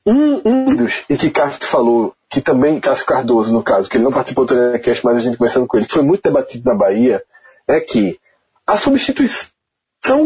um, 0.05 0.41
um 0.45 0.75
dos, 0.75 1.03
e 1.09 1.17
que 1.17 1.29
Cássio 1.29 1.65
falou, 1.65 2.15
que 2.29 2.41
também, 2.41 2.79
Cássio 2.79 3.05
Cardoso, 3.05 3.51
no 3.51 3.63
caso, 3.63 3.89
que 3.89 3.97
ele 3.97 4.03
não 4.03 4.11
participou 4.11 4.45
do 4.45 4.53
telecast, 4.53 5.03
mas 5.05 5.17
a 5.17 5.19
gente 5.19 5.37
conversando 5.37 5.67
com 5.67 5.77
ele, 5.77 5.85
que 5.85 5.93
foi 5.93 6.03
muito 6.03 6.23
debatido 6.23 6.67
na 6.69 6.75
Bahia, 6.75 7.23
é 7.67 7.79
que 7.79 8.19
a 8.65 8.77
substituição 8.77 9.49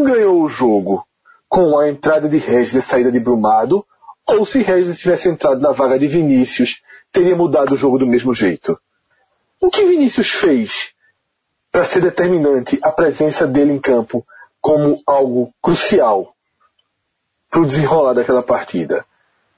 ganhou 0.03 0.41
o 0.41 0.49
jogo 0.49 1.05
com 1.49 1.77
a 1.77 1.89
entrada 1.89 2.27
de 2.27 2.37
Regis 2.37 2.73
e 2.73 2.77
a 2.77 2.81
saída 2.81 3.11
de 3.11 3.19
Brumado, 3.19 3.85
ou 4.27 4.45
se 4.45 4.61
Regis 4.61 4.99
tivesse 4.99 5.29
entrado 5.29 5.61
na 5.61 5.71
vaga 5.71 5.99
de 5.99 6.07
Vinícius, 6.07 6.81
teria 7.11 7.35
mudado 7.35 7.73
o 7.73 7.77
jogo 7.77 7.99
do 7.99 8.07
mesmo 8.07 8.33
jeito. 8.33 8.79
O 9.61 9.69
que 9.69 9.85
Vinícius 9.85 10.29
fez 10.29 10.93
para 11.71 11.83
ser 11.83 12.01
determinante 12.01 12.79
a 12.81 12.91
presença 12.91 13.45
dele 13.45 13.73
em 13.73 13.79
campo 13.79 14.25
como 14.59 15.01
algo 15.05 15.53
crucial 15.61 16.33
para 17.49 17.61
o 17.61 17.65
desenrolar 17.65 18.13
daquela 18.13 18.41
partida? 18.41 19.05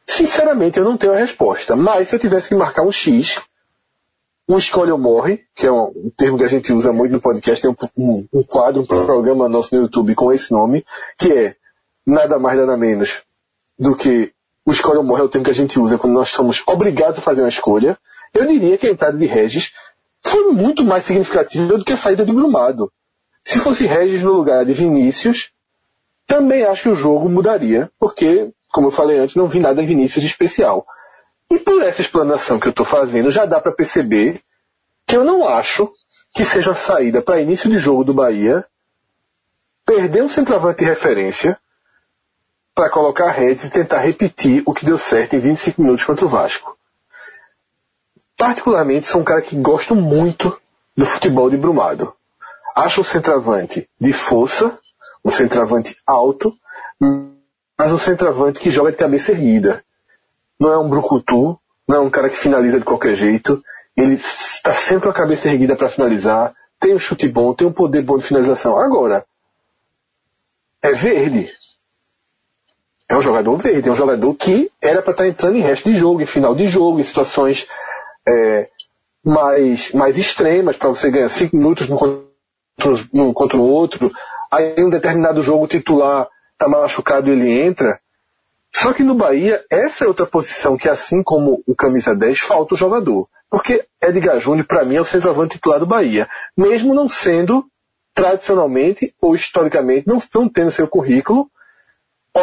Sinceramente, 0.05 0.77
eu 0.77 0.85
não 0.85 0.97
tenho 0.97 1.13
a 1.13 1.17
resposta. 1.17 1.75
Mas 1.75 2.09
se 2.09 2.15
eu 2.15 2.19
tivesse 2.19 2.49
que 2.49 2.55
marcar 2.55 2.83
um 2.83 2.91
X, 2.91 3.41
um 4.47 4.57
escolhe 4.57 4.91
ou 4.91 4.97
morre, 4.97 5.45
que 5.53 5.67
é 5.67 5.71
um, 5.71 6.11
termo 6.15 6.37
que 6.37 6.43
a 6.43 6.49
gente 6.49 6.71
usa 6.71 6.93
muito 6.93 7.11
no 7.11 7.19
podcast, 7.19 7.61
tem 7.61 7.69
um, 7.69 7.75
um, 7.97 8.27
um, 8.33 8.43
quadro, 8.43 8.81
um 8.81 8.85
programa 8.85 9.49
nosso 9.49 9.75
no 9.75 9.81
YouTube 9.81 10.15
com 10.15 10.31
esse 10.31 10.51
nome, 10.51 10.85
que 11.17 11.33
é 11.33 11.55
nada 12.05 12.39
mais 12.39 12.57
nada 12.57 12.77
menos 12.77 13.21
do 13.77 13.95
que 13.95 14.33
o 14.67 14.71
escolhe 14.71 14.97
ou 14.97 15.03
morre 15.03 15.21
é 15.21 15.23
o 15.23 15.29
termo 15.29 15.45
que 15.45 15.51
a 15.51 15.53
gente 15.53 15.79
usa 15.79 15.97
quando 15.97 16.13
nós 16.13 16.27
somos 16.27 16.61
obrigados 16.67 17.19
a 17.19 17.21
fazer 17.21 17.41
uma 17.41 17.47
escolha. 17.47 17.97
Eu 18.33 18.45
diria 18.45 18.77
que 18.77 18.85
a 18.85 18.91
entrada 18.91 19.17
de 19.17 19.25
Regis 19.25 19.71
foi 20.21 20.51
muito 20.51 20.83
mais 20.83 21.05
significativa 21.05 21.77
do 21.77 21.85
que 21.85 21.93
a 21.93 21.97
saída 21.97 22.25
de 22.25 22.33
Brumado. 22.33 22.91
Se 23.45 23.59
fosse 23.59 23.85
Regis 23.85 24.21
no 24.21 24.33
lugar 24.33 24.65
de 24.65 24.73
Vinícius, 24.73 25.51
também 26.27 26.65
acho 26.65 26.83
que 26.83 26.89
o 26.89 26.95
jogo 26.95 27.29
mudaria, 27.29 27.89
porque 27.97 28.51
como 28.69 28.87
eu 28.87 28.91
falei 28.91 29.19
antes, 29.19 29.37
não 29.37 29.47
vi 29.47 29.61
nada 29.61 29.81
em 29.81 29.85
Vinícius 29.85 30.21
de 30.21 30.29
especial. 30.29 30.85
E 31.49 31.57
por 31.57 31.81
essa 31.81 32.01
explanação 32.01 32.59
que 32.59 32.67
eu 32.67 32.71
estou 32.71 32.85
fazendo, 32.85 33.31
já 33.31 33.45
dá 33.45 33.61
para 33.61 33.71
perceber 33.71 34.41
que 35.05 35.15
eu 35.15 35.23
não 35.23 35.47
acho 35.47 35.89
que 36.35 36.43
seja 36.43 36.71
a 36.71 36.75
saída 36.75 37.21
para 37.21 37.39
início 37.39 37.69
de 37.69 37.79
jogo 37.79 38.03
do 38.03 38.13
Bahia 38.13 38.65
perder 39.85 40.23
um 40.23 40.27
centroavante 40.27 40.79
de 40.79 40.85
referência 40.85 41.57
para 42.77 42.91
colocar 42.91 43.29
a 43.29 43.31
rede 43.31 43.65
e 43.65 43.69
tentar 43.71 44.01
repetir 44.01 44.61
o 44.63 44.71
que 44.71 44.85
deu 44.85 44.99
certo 44.99 45.35
em 45.35 45.39
25 45.39 45.81
minutos 45.81 46.05
contra 46.05 46.23
o 46.23 46.27
Vasco. 46.27 46.77
particularmente, 48.37 49.07
sou 49.07 49.21
um 49.21 49.23
cara 49.23 49.41
que 49.41 49.55
gosto 49.55 49.95
muito 49.95 50.55
do 50.95 51.03
futebol 51.03 51.49
de 51.49 51.57
Brumado. 51.57 52.13
Acho 52.75 53.01
o 53.01 53.03
centroavante 53.03 53.89
de 53.99 54.13
força, 54.13 54.77
um 55.25 55.31
centroavante 55.31 55.97
alto, 56.05 56.53
mas 56.99 57.91
um 57.91 57.97
centroavante 57.97 58.59
que 58.59 58.69
joga 58.69 58.91
de 58.91 58.97
cabeça 58.97 59.31
erguida. 59.31 59.83
Não 60.59 60.71
é 60.71 60.77
um 60.77 60.87
brucutu, 60.87 61.59
não 61.87 61.97
é 61.97 61.99
um 61.99 62.11
cara 62.11 62.29
que 62.29 62.37
finaliza 62.37 62.77
de 62.77 62.85
qualquer 62.85 63.15
jeito. 63.15 63.63
Ele 63.95 64.13
está 64.13 64.71
sempre 64.71 65.05
com 65.05 65.09
a 65.09 65.13
cabeça 65.13 65.49
erguida 65.49 65.75
para 65.75 65.89
finalizar, 65.89 66.53
tem 66.79 66.93
um 66.93 66.99
chute 66.99 67.27
bom, 67.27 67.55
tem 67.55 67.65
um 67.65 67.73
poder 67.73 68.03
bom 68.03 68.19
de 68.19 68.25
finalização. 68.25 68.77
Agora, 68.77 69.25
é 70.83 70.91
verde. 70.91 71.51
É 73.09 73.15
um 73.15 73.21
jogador 73.21 73.55
verde, 73.55 73.87
é 73.87 73.91
um 73.91 73.95
jogador 73.95 74.33
que 74.35 74.69
era 74.81 75.01
para 75.01 75.11
estar 75.11 75.23
tá 75.23 75.29
entrando 75.29 75.55
em 75.55 75.61
resto 75.61 75.89
de 75.89 75.97
jogo, 75.97 76.21
em 76.21 76.25
final 76.25 76.53
de 76.53 76.67
jogo, 76.67 76.99
em 76.99 77.03
situações 77.03 77.67
é, 78.27 78.69
mais, 79.23 79.93
mais 79.93 80.17
extremas, 80.17 80.75
para 80.75 80.89
você 80.89 81.09
ganhar 81.09 81.29
cinco 81.29 81.55
minutos 81.55 81.87
no 81.87 81.97
contra, 83.33 83.57
o 83.57 83.63
outro. 83.63 84.11
Aí 84.51 84.75
em 84.77 84.85
um 84.85 84.89
determinado 84.89 85.41
jogo 85.41 85.63
o 85.63 85.67
titular 85.67 86.27
está 86.53 86.67
machucado 86.67 87.31
ele 87.31 87.49
entra. 87.49 87.99
Só 88.75 88.91
que 88.91 89.03
no 89.03 89.15
Bahia, 89.15 89.63
essa 89.71 90.03
é 90.03 90.07
outra 90.07 90.25
posição 90.25 90.77
que, 90.77 90.89
assim 90.89 91.23
como 91.23 91.63
o 91.65 91.75
camisa 91.75 92.13
10, 92.13 92.39
falta 92.39 92.75
o 92.75 92.77
jogador. 92.77 93.27
Porque 93.49 93.85
Edgar 94.01 94.39
Júnior, 94.39 94.67
para 94.67 94.83
mim, 94.83 94.95
é 94.95 95.01
o 95.01 95.05
centroavante 95.05 95.55
titular 95.55 95.79
do 95.79 95.85
Bahia. 95.85 96.27
Mesmo 96.55 96.93
não 96.93 97.07
sendo, 97.07 97.65
tradicionalmente 98.13 99.15
ou 99.21 99.33
historicamente, 99.33 100.07
não, 100.07 100.21
não 100.35 100.49
tendo 100.49 100.71
seu 100.71 100.87
currículo 100.87 101.49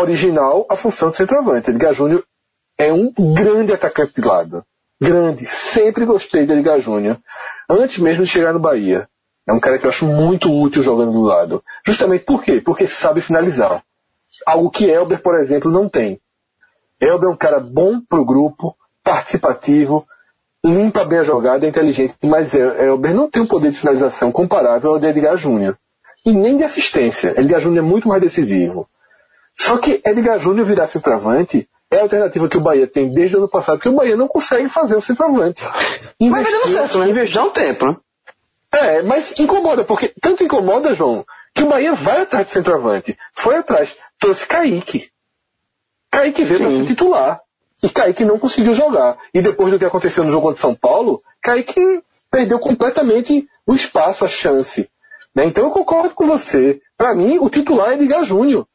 original 0.00 0.66
a 0.68 0.76
função 0.76 1.11
de 1.11 1.16
centroavante. 1.16 1.70
Edgar 1.70 1.94
Júnior 1.94 2.24
é 2.78 2.92
um 2.92 3.12
grande 3.35 3.72
atacante 3.72 4.20
de 4.20 4.26
lado. 4.26 4.64
Grande. 5.00 5.44
Sempre 5.46 6.04
gostei 6.04 6.46
de 6.46 6.52
Edgar 6.52 6.78
Júnior. 6.78 7.18
Antes 7.68 7.98
mesmo 7.98 8.24
de 8.24 8.30
chegar 8.30 8.52
no 8.52 8.59
Bahia. 8.59 9.09
É 9.46 9.52
um 9.52 9.61
cara 9.61 9.78
que 9.78 9.85
eu 9.85 9.90
acho 9.90 10.07
muito 10.07 10.50
útil 10.50 10.83
jogando 10.83 11.12
do 11.12 11.22
lado. 11.22 11.62
Justamente 11.87 12.24
por 12.24 12.42
quê? 12.42 12.61
Porque 12.61 12.87
sabe 12.87 13.20
finalizar. 13.20 13.83
Algo 14.46 14.70
que 14.70 14.88
Elber, 14.90 15.20
por 15.22 15.38
exemplo, 15.38 15.70
não 15.70 15.88
tem. 15.88 16.20
Elber 17.00 17.28
é 17.28 17.33
um 17.33 17.37
cara 17.37 17.61
bom 17.61 18.00
pro 18.00 18.24
grupo, 18.24 18.74
participativo, 19.02 20.07
limpa 20.64 21.04
bem 21.04 21.18
a 21.18 21.22
jogada, 21.22 21.66
é 21.66 21.68
inteligente, 21.68 22.14
mas 22.22 22.54
Elber 22.54 23.14
não 23.14 23.28
tem 23.28 23.42
um 23.42 23.46
poder 23.46 23.70
de 23.70 23.78
finalização 23.78 24.33
comparável 24.33 24.92
ao 24.92 24.98
de 24.98 25.07
Edgar 25.07 25.37
Júnior. 25.37 25.76
E 26.24 26.33
nem 26.33 26.57
de 26.57 26.64
assistência. 26.64 27.38
Edgar 27.38 27.61
Júnior 27.61 27.85
é 27.85 27.87
muito 27.87 28.09
mais 28.09 28.22
decisivo. 28.22 28.88
Só 29.56 29.78
que 29.78 30.00
Edgar 30.04 30.38
Júnior 30.38 30.66
virar 30.66 30.86
centroavante 30.86 31.68
é 31.90 31.98
a 31.98 32.02
alternativa 32.02 32.48
que 32.48 32.56
o 32.56 32.60
Bahia 32.60 32.86
tem 32.86 33.10
desde 33.10 33.36
o 33.36 33.38
ano 33.38 33.48
passado, 33.48 33.76
porque 33.76 33.88
o 33.88 33.94
Bahia 33.94 34.16
não 34.16 34.26
consegue 34.26 34.68
fazer 34.68 34.96
o 34.96 35.00
centroavante. 35.00 35.64
Investir, 36.20 36.30
mas 36.30 36.42
vai 36.42 36.52
dando 36.52 36.68
certo, 36.68 36.98
né? 36.98 37.10
Investir 37.10 37.40
um 37.40 37.50
tempo, 37.50 37.86
né? 37.86 37.96
É, 38.72 39.02
mas 39.02 39.38
incomoda, 39.38 39.84
porque 39.84 40.12
tanto 40.20 40.42
incomoda, 40.42 40.94
João, 40.94 41.24
que 41.54 41.62
o 41.62 41.68
Bahia 41.68 41.94
vai 41.94 42.22
atrás 42.22 42.46
de 42.46 42.52
centroavante. 42.52 43.16
Foi 43.32 43.56
atrás, 43.56 43.96
trouxe 44.18 44.44
Kaique. 44.46 45.08
Kaique 46.10 46.42
veio 46.42 46.60
para 46.60 46.70
ser 46.70 46.86
titular. 46.86 47.40
E 47.82 47.88
Kaique 47.88 48.24
não 48.24 48.38
conseguiu 48.38 48.74
jogar. 48.74 49.18
E 49.32 49.40
depois 49.42 49.70
do 49.70 49.78
que 49.78 49.84
aconteceu 49.84 50.24
no 50.24 50.30
jogo 50.30 50.46
contra 50.46 50.60
São 50.60 50.74
Paulo, 50.74 51.22
Kaique 51.40 52.02
perdeu 52.30 52.58
completamente 52.58 53.46
o 53.66 53.74
espaço, 53.74 54.24
a 54.24 54.28
chance. 54.28 54.88
Né? 55.34 55.46
Então 55.46 55.64
eu 55.64 55.70
concordo 55.70 56.10
com 56.10 56.26
você. 56.26 56.80
Para 56.96 57.14
mim, 57.14 57.38
o 57.38 57.48
titular 57.48 57.90
é 57.90 57.94
Edgar 57.94 58.24
Júnior. 58.24 58.66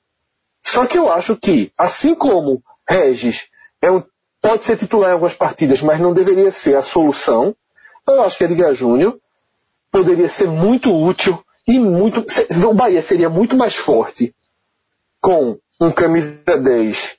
Só 0.62 0.86
que 0.86 0.98
eu 0.98 1.12
acho 1.12 1.36
que, 1.36 1.72
assim 1.78 2.13
como 2.13 2.62
Regis 2.88 3.50
é 3.82 3.91
um, 3.91 4.04
pode 4.41 4.63
ser 4.63 4.78
titular 4.78 5.10
em 5.10 5.13
algumas 5.13 5.34
partidas, 5.34 5.82
mas 5.82 6.00
não 6.00 6.13
deveria 6.13 6.52
ser 6.52 6.76
a 6.76 6.82
solução, 6.82 7.56
eu 8.08 8.22
acho 8.24 8.38
que 8.38 8.43
Edgar 8.43 8.74
Júnior 8.74 9.19
poderia 9.91 10.28
ser 10.28 10.48
muito 10.48 10.93
útil 10.93 11.43
e 11.67 11.80
muito. 11.80 12.26
O 12.67 12.74
Bahia 12.74 13.02
seria 13.02 13.30
muito 13.30 13.56
mais 13.56 13.76
forte 13.76 14.34
com 15.22 15.58
um 15.80 15.91
camisa 15.91 16.58
10 16.58 17.17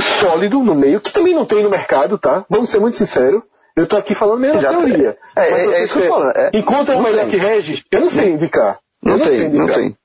sólido 0.00 0.62
no 0.62 0.74
meio, 0.74 1.00
que 1.00 1.12
também 1.12 1.34
não 1.34 1.46
tem 1.46 1.62
no 1.62 1.70
mercado, 1.70 2.18
tá? 2.18 2.44
Vamos 2.48 2.70
ser 2.70 2.80
muito 2.80 2.96
sinceros. 2.96 3.42
Eu 3.74 3.86
tô 3.86 3.96
aqui 3.96 4.14
falando 4.14 4.40
meio 4.40 4.54
na 4.54 4.68
teoria. 4.68 5.16
É, 5.36 5.50
é, 5.50 5.66
é 5.66 5.84
isso 5.84 5.98
que 5.98 6.06
eu 6.06 6.10
falo. 6.10 6.30
É, 6.30 6.50
encontra 6.54 6.96
um 6.96 7.02
melhor 7.02 7.28
que 7.28 7.36
Regis, 7.36 7.84
eu 7.90 8.00
não 8.00 8.10
sei 8.10 8.30
indicar. 8.30 8.78
Não, 9.02 9.16
não 9.16 9.24
tem, 9.24 9.50
não 9.50 9.66
tem. 9.66 9.96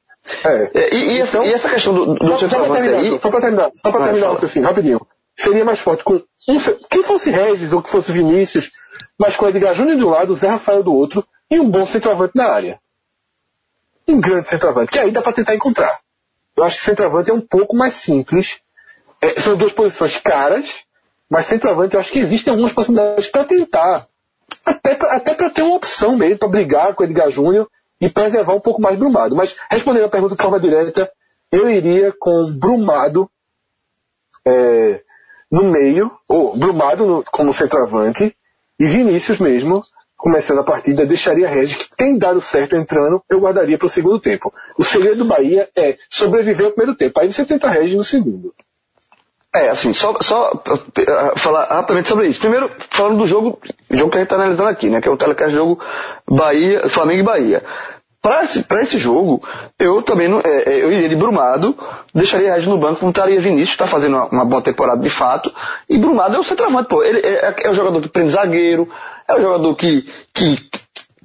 É. 0.43 0.95
E, 0.95 1.15
e, 1.15 1.19
essa, 1.19 1.37
então, 1.37 1.43
e, 1.43 1.53
essa, 1.53 1.69
questão 1.69 1.93
do, 1.93 2.15
do 2.15 2.37
só, 2.37 2.47
só 2.47 2.65
para 2.65 2.73
terminar, 2.75 2.99
aí... 2.99 3.19
só 3.19 3.29
para 3.29 3.41
terminar, 3.41 3.71
só 3.75 3.91
para 3.91 4.05
terminar 4.05 4.27
o 4.27 4.33
raciocínio, 4.33 4.67
rapidinho. 4.67 5.07
Seria 5.35 5.63
mais 5.63 5.79
forte 5.79 6.03
com 6.03 6.15
um, 6.15 6.59
quem 6.89 7.03
fosse 7.03 7.29
Regis 7.29 7.71
ou 7.71 7.81
que 7.81 7.89
fosse 7.89 8.11
Vinícius, 8.11 8.71
mas 9.17 9.35
com 9.35 9.47
Edgar 9.47 9.75
Júnior 9.75 9.97
de 9.97 10.03
um 10.03 10.09
lado, 10.09 10.35
Zé 10.35 10.47
Rafael 10.47 10.83
do 10.83 10.93
outro, 10.93 11.25
e 11.49 11.59
um 11.59 11.69
bom 11.69 11.85
centroavante 11.85 12.35
na 12.35 12.45
área. 12.45 12.79
Um 14.07 14.19
grande 14.19 14.49
centroavante, 14.49 14.91
que 14.91 14.99
aí 14.99 15.11
dá 15.11 15.21
para 15.21 15.33
tentar 15.33 15.55
encontrar. 15.55 15.99
Eu 16.55 16.63
acho 16.63 16.77
que 16.77 16.83
centroavante 16.83 17.29
é 17.29 17.33
um 17.33 17.41
pouco 17.41 17.75
mais 17.75 17.93
simples. 17.93 18.61
É, 19.21 19.39
são 19.39 19.55
duas 19.55 19.71
posições 19.71 20.17
caras, 20.17 20.83
mas 21.29 21.45
centroavante 21.45 21.93
eu 21.93 21.99
acho 21.99 22.11
que 22.11 22.19
existem 22.19 22.51
algumas 22.51 22.73
possibilidades 22.73 23.27
para 23.27 23.45
tentar. 23.45 24.07
Até 24.65 24.95
para 24.95 25.15
até 25.15 25.35
ter 25.49 25.61
uma 25.61 25.75
opção 25.75 26.17
mesmo, 26.17 26.39
para 26.39 26.47
brigar 26.47 26.95
com 26.95 27.03
o 27.03 27.05
Edgar 27.05 27.29
Júnior 27.29 27.69
e 27.99 28.09
preservar 28.09 28.53
um 28.53 28.59
pouco 28.59 28.81
mais 28.81 28.97
Brumado. 28.97 29.35
Mas 29.35 29.55
respondendo 29.69 30.05
a 30.05 30.09
pergunta 30.09 30.35
de 30.35 30.41
forma 30.41 30.59
direta, 30.59 31.11
eu 31.51 31.69
iria 31.69 32.13
com 32.17 32.51
Brumado 32.51 33.29
é, 34.45 35.01
no 35.51 35.63
meio, 35.71 36.11
ou 36.27 36.57
Brumado 36.57 37.05
no, 37.05 37.23
como 37.23 37.53
centroavante, 37.53 38.35
e 38.79 38.85
Vinícius 38.85 39.39
mesmo, 39.39 39.83
começando 40.15 40.59
a 40.59 40.63
partida, 40.63 41.05
deixaria 41.05 41.47
Regis, 41.47 41.77
que 41.77 41.95
tem 41.95 42.17
dado 42.17 42.41
certo 42.41 42.75
entrando, 42.75 43.23
eu 43.29 43.39
guardaria 43.39 43.77
para 43.77 43.87
o 43.87 43.89
segundo 43.89 44.19
tempo. 44.19 44.53
O 44.77 44.83
segredo 44.83 45.19
do 45.19 45.25
Bahia 45.25 45.69
é 45.75 45.97
sobreviver 46.09 46.65
ao 46.65 46.71
primeiro 46.71 46.97
tempo. 46.97 47.19
Aí 47.19 47.31
você 47.31 47.45
tenta 47.45 47.69
Regis 47.69 47.95
no 47.95 48.03
segundo. 48.03 48.53
É, 49.57 49.69
assim, 49.69 49.91
só, 49.93 50.15
só 50.21 50.51
uh, 50.51 51.39
falar 51.39 51.65
rapidamente 51.65 52.07
sobre 52.07 52.27
isso. 52.27 52.39
Primeiro, 52.39 52.69
falando 52.91 53.17
do 53.17 53.27
jogo, 53.27 53.59
jogo 53.89 54.11
que 54.11 54.17
a 54.17 54.19
gente 54.19 54.31
está 54.31 54.35
analisando 54.35 54.69
aqui, 54.69 54.87
né? 54.87 55.01
Que 55.01 55.09
é 55.09 55.11
o 55.11 55.17
telecast 55.17 55.55
jogo 55.55 55.79
Bahia, 56.29 56.87
Flamengo 56.87 57.21
e 57.21 57.23
Bahia. 57.23 57.63
Para 58.21 58.43
esse, 58.43 58.65
esse 58.69 58.99
jogo, 58.99 59.41
eu 59.79 60.01
também 60.01 60.27
não, 60.27 60.39
é, 60.39 60.83
eu 60.83 60.91
iria 60.91 61.09
de 61.09 61.15
Brumado, 61.15 61.77
deixaria 62.13 62.53
Regis 62.53 62.67
no 62.67 62.77
banco, 62.77 63.03
montaria 63.05 63.39
Vinícius, 63.39 63.69
está 63.69 63.87
fazendo 63.87 64.17
uma, 64.17 64.25
uma, 64.25 64.45
boa 64.45 64.61
temporada 64.61 65.01
de 65.01 65.09
fato, 65.09 65.53
e 65.89 65.97
Brumado 65.97 66.35
é 66.35 66.39
o 66.39 66.43
centroavante, 66.43 66.89
pô. 66.89 67.03
Ele 67.03 67.19
é, 67.19 67.55
é, 67.57 67.69
o 67.69 67.73
jogador 67.73 68.01
que 68.01 68.09
prende 68.09 68.29
zagueiro, 68.29 68.87
é 69.27 69.33
o 69.33 69.41
jogador 69.41 69.75
que, 69.75 70.05
que, 70.33 70.57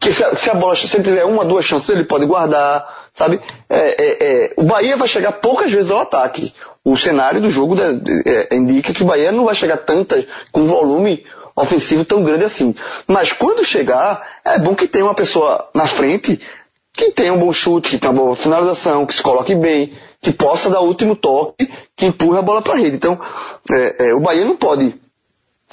que 0.00 0.12
se, 0.12 0.24
a, 0.24 0.36
se 0.36 0.50
a 0.50 0.54
bola, 0.54 0.76
se 0.76 0.96
ele 0.96 1.04
tiver 1.04 1.24
uma, 1.24 1.44
duas 1.44 1.64
chances, 1.64 1.88
ele 1.88 2.04
pode 2.04 2.24
guardar, 2.24 2.86
sabe? 3.14 3.40
É, 3.68 4.04
é, 4.04 4.44
é, 4.44 4.54
o 4.56 4.62
Bahia 4.62 4.96
vai 4.96 5.08
chegar 5.08 5.32
poucas 5.32 5.70
vezes 5.70 5.90
ao 5.90 6.00
ataque. 6.00 6.54
O 6.84 6.96
cenário 6.96 7.40
do 7.40 7.50
jogo 7.50 7.76
é, 7.80 8.56
indica 8.56 8.92
que 8.92 9.02
o 9.02 9.06
Bahia 9.06 9.30
não 9.30 9.44
vai 9.44 9.54
chegar 9.54 9.78
tantas, 9.78 10.26
com 10.50 10.66
volume 10.66 11.24
ofensivo 11.54 12.04
tão 12.04 12.24
grande 12.24 12.44
assim. 12.44 12.74
Mas 13.06 13.32
quando 13.32 13.64
chegar, 13.64 14.22
é 14.44 14.58
bom 14.58 14.74
que 14.74 14.88
tenha 14.88 15.04
uma 15.04 15.14
pessoa 15.14 15.68
na 15.74 15.86
frente 15.86 16.40
que 16.94 17.10
tenha 17.12 17.32
um 17.32 17.38
bom 17.38 17.52
chute, 17.52 17.88
que 17.88 17.98
tenha 17.98 18.12
uma 18.12 18.22
boa 18.22 18.36
finalização, 18.36 19.06
que 19.06 19.14
se 19.14 19.22
coloque 19.22 19.54
bem, 19.54 19.92
que 20.20 20.30
possa 20.30 20.68
dar 20.68 20.80
o 20.80 20.86
último 20.86 21.16
toque, 21.16 21.68
que 21.96 22.06
empurre 22.06 22.38
a 22.38 22.42
bola 22.42 22.62
para 22.62 22.74
a 22.74 22.76
rede. 22.76 22.96
Então, 22.96 23.18
é, 23.70 24.10
é, 24.10 24.14
o 24.14 24.20
Bahia 24.20 24.44
não 24.44 24.56
pode 24.56 24.94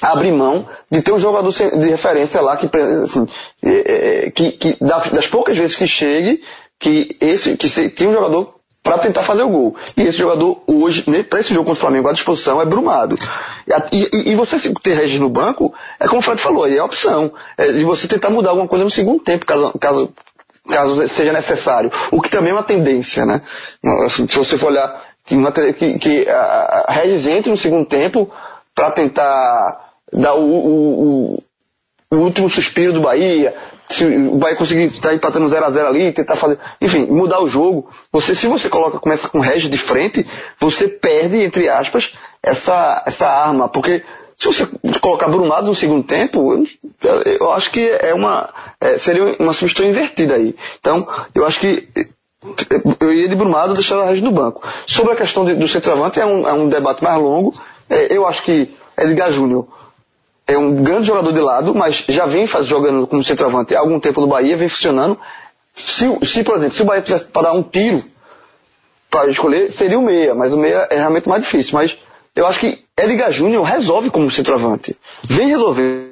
abrir 0.01 0.31
mão 0.31 0.65
de 0.89 1.01
ter 1.01 1.11
um 1.11 1.19
jogador 1.19 1.51
de 1.51 1.89
referência 1.89 2.39
lá 2.39 2.55
que, 2.55 2.69
assim, 2.77 3.27
é, 3.61 4.27
é 4.27 4.31
que, 4.31 4.51
que 4.53 4.77
das 4.79 5.27
poucas 5.27 5.57
vezes 5.57 5.75
que 5.75 5.87
chegue, 5.87 6.41
que 6.79 7.17
esse 7.19 7.57
que 7.57 7.67
se, 7.67 7.89
tem 7.89 8.07
um 8.07 8.13
jogador 8.13 8.58
para 8.83 8.99
tentar 8.99 9.23
fazer 9.23 9.43
o 9.43 9.49
gol. 9.49 9.75
E 9.95 10.01
esse 10.03 10.17
jogador 10.17 10.61
hoje, 10.65 11.03
para 11.23 11.39
esse 11.39 11.53
jogo 11.53 11.65
contra 11.65 11.79
o 11.79 11.81
Flamengo 11.81 12.07
à 12.07 12.13
disposição, 12.13 12.61
é 12.61 12.65
Brumado. 12.65 13.15
E, 13.91 13.97
e, 13.97 14.31
e 14.31 14.35
você 14.35 14.57
ter 14.81 14.95
Regis 14.95 15.19
no 15.19 15.29
banco, 15.29 15.73
é 15.99 16.07
como 16.07 16.19
o 16.19 16.21
Fred 16.21 16.41
falou, 16.41 16.67
é 16.67 16.77
a 16.77 16.85
opção. 16.85 17.31
É 17.57 17.71
de 17.71 17.83
você 17.83 18.07
tentar 18.07 18.29
mudar 18.29 18.51
alguma 18.51 18.67
coisa 18.67 18.83
no 18.83 18.91
segundo 18.91 19.23
tempo, 19.23 19.45
caso, 19.45 19.73
caso 19.79 20.13
caso 20.69 21.07
seja 21.07 21.33
necessário. 21.33 21.91
O 22.11 22.21
que 22.21 22.29
também 22.29 22.51
é 22.51 22.53
uma 22.53 22.63
tendência, 22.63 23.25
né? 23.25 23.41
Assim, 24.05 24.27
se 24.27 24.37
você 24.37 24.57
for 24.57 24.67
olhar 24.67 25.03
que, 25.25 25.99
que, 25.99 26.29
a, 26.29 26.85
Regis 26.89 27.27
entre 27.27 27.51
no 27.51 27.57
segundo 27.57 27.85
tempo 27.85 28.31
para 28.73 28.91
tentar 28.91 29.93
dar 30.11 30.35
o, 30.35 30.41
o, 30.41 31.33
o, 31.33 31.43
o, 32.11 32.15
último 32.15 32.49
suspiro 32.49 32.93
do 32.93 33.01
Bahia, 33.01 33.55
o 34.31 34.37
Bahia 34.37 34.55
conseguir 34.55 34.83
estar 34.83 35.13
empatando 35.13 35.47
0 35.47 35.65
a 35.65 35.71
0 35.71 35.87
ali, 35.87 36.13
tentar 36.13 36.35
fazer, 36.35 36.59
enfim, 36.79 37.07
mudar 37.07 37.41
o 37.41 37.47
jogo. 37.47 37.89
Você, 38.11 38.35
se 38.35 38.47
você 38.47 38.69
coloca, 38.69 38.99
começa 38.99 39.27
com 39.27 39.39
Regis 39.39 39.69
de 39.69 39.77
frente, 39.77 40.25
você 40.59 40.87
perde, 40.87 41.43
entre 41.43 41.67
aspas, 41.67 42.13
essa, 42.43 43.03
essa 43.05 43.27
arma, 43.27 43.67
porque 43.67 44.03
se 44.37 44.45
você 44.45 44.67
colocar 45.01 45.27
Brumado 45.27 45.67
no 45.67 45.75
segundo 45.75 46.03
tempo, 46.03 46.65
eu, 47.01 47.21
eu 47.39 47.51
acho 47.51 47.71
que 47.71 47.89
é 47.89 48.13
uma, 48.13 48.49
é, 48.79 48.97
seria 48.97 49.35
uma 49.39 49.53
substituição 49.53 49.89
invertida 49.89 50.35
aí. 50.35 50.55
Então, 50.79 51.07
eu 51.33 51.45
acho 51.45 51.59
que 51.59 51.89
eu 53.01 53.11
iria 53.11 53.27
de 53.27 53.35
Brumado 53.35 53.73
deixar 53.73 53.97
o 53.97 54.05
resto 54.05 54.23
do 54.23 54.31
banco. 54.31 54.65
Sobre 54.87 55.13
a 55.13 55.15
questão 55.15 55.43
de, 55.43 55.55
do 55.55 55.67
centroavante, 55.67 56.19
é 56.19 56.25
um, 56.25 56.47
é 56.47 56.53
um 56.53 56.69
debate 56.69 57.03
mais 57.03 57.21
longo. 57.21 57.53
É, 57.89 58.15
eu 58.15 58.25
acho 58.25 58.43
que 58.43 58.73
Edgar 58.97 59.31
Júnior 59.31 59.67
é 60.49 60.57
um 60.57 60.83
grande 60.83 61.05
jogador 61.05 61.31
de 61.31 61.39
lado, 61.39 61.75
mas 61.75 62.03
já 62.09 62.25
vem 62.25 62.47
faz, 62.47 62.65
jogando 62.65 63.05
como 63.05 63.23
centroavante 63.23 63.75
há 63.75 63.79
algum 63.79 63.99
tempo 63.99 64.19
no 64.19 64.27
Bahia, 64.27 64.57
vem 64.57 64.67
funcionando. 64.67 65.17
Se, 65.75 66.25
se 66.25 66.43
por 66.43 66.55
exemplo, 66.55 66.75
se 66.75 66.81
o 66.81 66.85
Bahia 66.85 67.03
tivesse 67.03 67.25
para 67.25 67.43
dar 67.43 67.53
um 67.53 67.61
tiro 67.61 68.03
para 69.11 69.29
escolher, 69.29 69.71
seria 69.71 69.99
o 69.99 70.01
meia, 70.01 70.33
mas 70.33 70.51
o 70.51 70.57
meia 70.57 70.87
é 70.89 70.97
realmente 70.97 71.29
mais 71.29 71.43
difícil. 71.43 71.77
Mas 71.77 71.99
eu 72.35 72.47
acho 72.47 72.59
que 72.59 72.83
Edgar 72.97 73.31
Júnior 73.31 73.63
resolve 73.63 74.09
como 74.09 74.29
centroavante. 74.31 74.97
Vem 75.23 75.49
resolvendo 75.49 76.09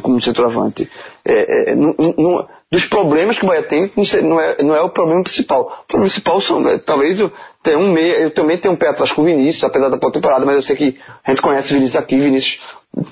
como 0.00 0.20
centroavante. 0.20 0.88
É, 1.24 1.72
é, 1.72 1.74
não, 1.74 1.94
não, 2.16 2.48
dos 2.72 2.86
problemas 2.86 3.38
que 3.38 3.44
o 3.44 3.48
Bahia 3.48 3.62
tem, 3.62 3.92
não 4.22 4.40
é, 4.40 4.62
não 4.62 4.74
é 4.74 4.80
o 4.80 4.88
problema 4.88 5.22
principal. 5.22 5.60
O 5.60 5.86
problema 5.86 6.10
principal 6.10 6.40
são, 6.40 6.66
é, 6.66 6.78
talvez, 6.78 7.20
eu 7.20 7.30
tenha 7.62 7.78
um 7.78 7.92
meia, 7.92 8.14
eu 8.14 8.30
também 8.30 8.56
tenho 8.56 8.72
um 8.72 8.78
pé 8.78 8.88
atrás 8.88 9.12
com 9.12 9.20
o 9.20 9.24
Vinícius, 9.26 9.62
apesar 9.62 9.90
da 9.90 9.98
boa 9.98 10.10
temporada, 10.10 10.46
mas 10.46 10.56
eu 10.56 10.62
sei 10.62 10.76
que 10.76 10.98
a 11.22 11.30
gente 11.30 11.42
conhece 11.42 11.70
o 11.70 11.74
Vinícius 11.74 12.02
aqui, 12.02 12.18
Vinícius, 12.18 12.62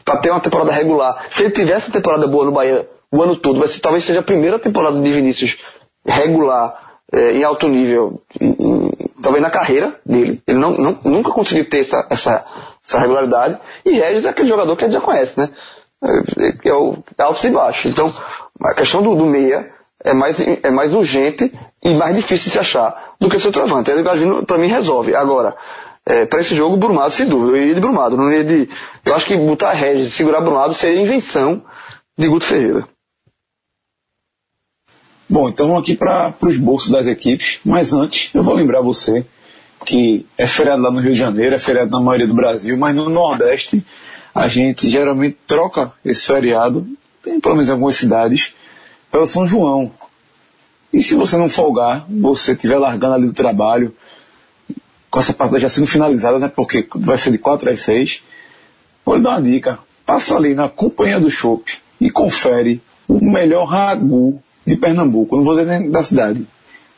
para 0.03 0.17
ter 0.17 0.31
uma 0.31 0.41
temporada 0.41 0.73
regular. 0.73 1.27
Se 1.29 1.43
ele 1.43 1.51
tivesse 1.51 1.89
uma 1.89 1.93
temporada 1.93 2.27
boa 2.27 2.47
no 2.47 2.53
Bahia 2.53 2.89
o 3.13 3.23
ano 3.23 3.37
todo, 3.37 3.61
mas 3.61 3.79
talvez 3.79 4.03
seja 4.03 4.21
a 4.21 4.23
primeira 4.23 4.59
temporada 4.59 4.99
de 4.99 5.13
Vinícius 5.13 5.59
regular, 6.07 7.03
é, 7.13 7.33
em 7.33 7.45
alto 7.45 7.69
nível, 7.69 8.23
em, 8.41 8.57
em, 8.59 8.91
talvez 9.23 9.43
na 9.43 9.51
carreira 9.51 10.01
dele. 10.07 10.43
Ele 10.47 10.59
não, 10.59 10.71
não, 10.73 10.99
nunca 11.05 11.33
conseguiu 11.33 11.69
ter 11.69 11.81
essa, 11.81 12.07
essa, 12.09 12.47
essa 12.83 12.99
regularidade. 12.99 13.59
E 13.85 13.91
Regis 13.91 14.25
é 14.25 14.31
aquele 14.31 14.49
jogador 14.49 14.75
que 14.75 14.85
a 14.85 14.87
gente 14.87 14.99
já 14.99 15.03
conhece, 15.03 15.39
né? 15.39 15.51
É, 16.03 16.53
que 16.53 16.67
é 16.67 16.75
o 16.75 16.97
altos 17.19 17.45
e 17.45 17.51
baixos. 17.51 17.93
Então, 17.93 18.11
a 18.63 18.75
questão 18.75 19.03
do, 19.03 19.15
do 19.15 19.27
meia 19.27 19.73
é 20.03 20.13
mais, 20.13 20.41
é 20.41 20.71
mais 20.71 20.95
urgente 20.95 21.53
e 21.83 21.95
mais 21.95 22.17
difícil 22.17 22.47
de 22.47 22.51
se 22.51 22.59
achar 22.59 23.15
do 23.21 23.29
que 23.29 23.37
o 23.37 23.41
centroavante. 23.41 23.91
Ele, 23.91 24.03
para 24.47 24.59
mim, 24.59 24.69
resolve. 24.69 25.15
Agora, 25.15 25.57
é, 26.05 26.27
para 26.27 26.41
esse 26.41 26.55
jogo, 26.55 26.77
Brumado, 26.77 27.13
sem 27.13 27.29
dúvida. 27.29 27.57
Eu 27.57 27.67
ia 27.69 27.75
de 27.75 27.81
Brumado. 27.81 28.17
Não 28.17 28.33
ia 28.33 28.45
de, 28.45 28.69
eu 29.05 29.15
acho 29.15 29.27
que 29.27 29.37
botar 29.37 29.73
Regis, 29.73 30.13
segurar 30.13 30.41
Brumado, 30.41 30.75
seria 30.75 31.01
invenção 31.01 31.63
de 32.19 32.29
Guto 32.29 32.47
Ferreira. 32.47 32.87
Bom, 35.29 35.49
então 35.49 35.69
vamos 35.69 35.83
aqui 35.83 35.95
para 35.97 36.35
os 36.43 36.57
bolsos 36.57 36.91
das 36.91 37.07
equipes. 37.07 37.61
Mas 37.65 37.93
antes, 37.93 38.35
eu 38.35 38.43
vou 38.43 38.55
lembrar 38.55 38.81
você 38.83 39.25
que 39.87 40.27
é 40.37 40.47
feriado 40.47 40.83
lá 40.83 40.91
no 40.91 41.01
Rio 41.01 41.13
de 41.13 41.19
Janeiro, 41.19 41.55
é 41.55 41.59
feriado 41.59 41.91
na 41.91 42.01
maioria 42.01 42.27
do 42.27 42.35
Brasil, 42.35 42.77
mas 42.77 42.95
no 42.95 43.09
Nordeste 43.09 43.83
a 44.35 44.47
gente 44.47 44.89
geralmente 44.89 45.39
troca 45.47 45.93
esse 46.05 46.27
feriado, 46.27 46.87
tem 47.23 47.41
pelo 47.41 47.55
menos 47.55 47.69
em 47.69 47.73
algumas 47.73 47.97
cidades, 47.97 48.55
pelo 49.11 49.27
São 49.27 49.47
João. 49.47 49.91
E 50.93 51.03
se 51.03 51.15
você 51.15 51.37
não 51.37 51.49
folgar, 51.49 52.05
você 52.09 52.53
estiver 52.53 52.79
largando 52.79 53.15
ali 53.15 53.27
do 53.27 53.33
trabalho, 53.33 53.95
com 55.11 55.19
essa 55.19 55.33
parte 55.33 55.59
já 55.59 55.69
sendo 55.69 55.87
finalizada, 55.87 56.39
né? 56.39 56.49
Porque 56.49 56.87
vai 56.95 57.19
ser 57.19 57.31
de 57.31 57.39
4 57.39 57.71
às 57.71 57.81
6, 57.83 58.23
vou 59.05 59.17
lhe 59.17 59.23
dar 59.23 59.31
uma 59.31 59.43
dica. 59.43 59.79
Passa 60.05 60.37
ali 60.37 60.55
na 60.55 60.69
Companhia 60.69 61.21
do 61.21 61.31
Chopp 61.31 61.79
e 62.01 62.11
confere 62.11 62.81
o 63.07 63.25
melhor 63.25 63.65
ragu 63.65 64.43
de 64.67 64.77
Pernambuco. 64.77 65.37
Não 65.37 65.45
vou 65.45 65.55
dizer 65.55 65.67
nem 65.67 65.91
da 65.91 66.03
cidade. 66.03 66.47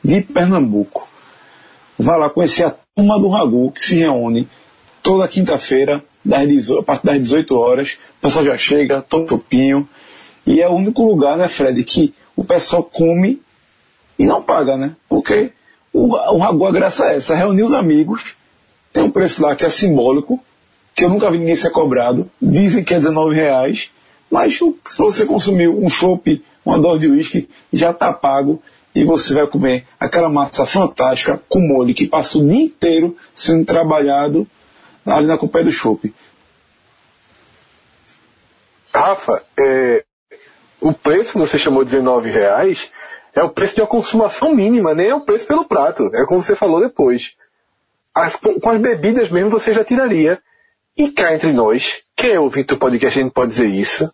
De 0.02 0.20
Pernambuco. 0.22 1.08
Vá 1.98 2.16
lá 2.16 2.30
conhecer 2.30 2.64
a 2.64 2.74
turma 2.94 3.18
do 3.18 3.28
ragu 3.28 3.70
que 3.70 3.84
se 3.84 3.98
reúne 3.98 4.48
toda 5.02 5.28
quinta-feira 5.28 6.02
a 6.24 6.82
partir 6.82 7.06
das 7.06 7.18
18 7.18 7.56
horas, 7.56 7.98
o 8.18 8.20
pessoal 8.20 8.44
já 8.44 8.56
chega, 8.56 9.02
toma 9.02 9.24
um 9.24 9.28
chopinho, 9.28 9.88
e 10.46 10.60
é 10.60 10.68
o 10.68 10.72
único 10.72 11.04
lugar, 11.06 11.36
né, 11.36 11.48
Fred, 11.48 11.82
que 11.84 12.14
o 12.36 12.44
pessoal 12.44 12.82
come 12.82 13.40
e 14.18 14.24
não 14.26 14.42
paga, 14.42 14.76
né? 14.76 14.96
Porque 15.08 15.52
o, 15.92 16.14
o 16.14 16.38
Ragu, 16.38 16.66
a 16.66 16.72
graça 16.72 17.06
é 17.10 17.16
essa, 17.16 17.34
reunir 17.34 17.62
os 17.62 17.72
amigos, 17.72 18.34
tem 18.92 19.02
um 19.02 19.10
preço 19.10 19.42
lá 19.42 19.54
que 19.54 19.64
é 19.64 19.70
simbólico, 19.70 20.42
que 20.94 21.04
eu 21.04 21.08
nunca 21.08 21.30
vi 21.30 21.38
ninguém 21.38 21.56
ser 21.56 21.70
cobrado, 21.70 22.30
dizem 22.40 22.84
que 22.84 22.94
é 22.94 22.98
19 22.98 23.34
reais, 23.34 23.90
mas 24.30 24.54
se 24.56 24.98
você 24.98 25.26
consumiu 25.26 25.78
um 25.82 25.88
chopp, 25.88 26.42
uma 26.64 26.78
dose 26.78 27.00
de 27.00 27.08
uísque, 27.08 27.48
já 27.72 27.90
está 27.90 28.12
pago 28.12 28.62
e 28.94 29.04
você 29.04 29.34
vai 29.34 29.46
comer 29.46 29.86
aquela 29.98 30.28
massa 30.28 30.66
fantástica 30.66 31.40
com 31.48 31.60
molho 31.60 31.94
que 31.94 32.06
passa 32.06 32.38
o 32.38 32.46
dia 32.46 32.62
inteiro 32.62 33.16
sendo 33.34 33.64
trabalhado 33.64 34.46
ali 35.04 35.26
na 35.26 35.38
companhia 35.38 35.70
do 35.70 35.72
Chopp. 35.72 36.12
Rafa, 38.94 39.42
é, 39.58 40.04
o 40.82 40.92
preço 40.92 41.32
que 41.32 41.38
você 41.38 41.58
chamou 41.58 41.84
de 41.84 41.96
R$19,00 41.96 42.90
é 43.34 43.42
o 43.42 43.50
preço 43.50 43.74
de 43.74 43.80
uma 43.80 43.86
consumação 43.86 44.54
mínima, 44.54 44.94
nem 44.94 45.08
é 45.08 45.14
o 45.14 45.24
preço 45.24 45.46
pelo 45.46 45.64
prato. 45.64 46.10
É 46.14 46.26
como 46.26 46.42
você 46.42 46.54
falou 46.54 46.80
depois. 46.80 47.34
As, 48.14 48.36
com 48.36 48.68
as 48.68 48.78
bebidas 48.78 49.30
mesmo 49.30 49.48
você 49.48 49.72
já 49.72 49.82
tiraria. 49.82 50.38
E 50.96 51.10
cá 51.10 51.34
entre 51.34 51.52
nós, 51.52 52.02
quem 52.14 52.32
é 52.32 52.40
ouvinte 52.40 52.68
do 52.68 52.76
podcast, 52.76 53.18
a 53.18 53.22
gente 53.22 53.32
pode 53.32 53.52
dizer 53.52 53.68
isso. 53.68 54.12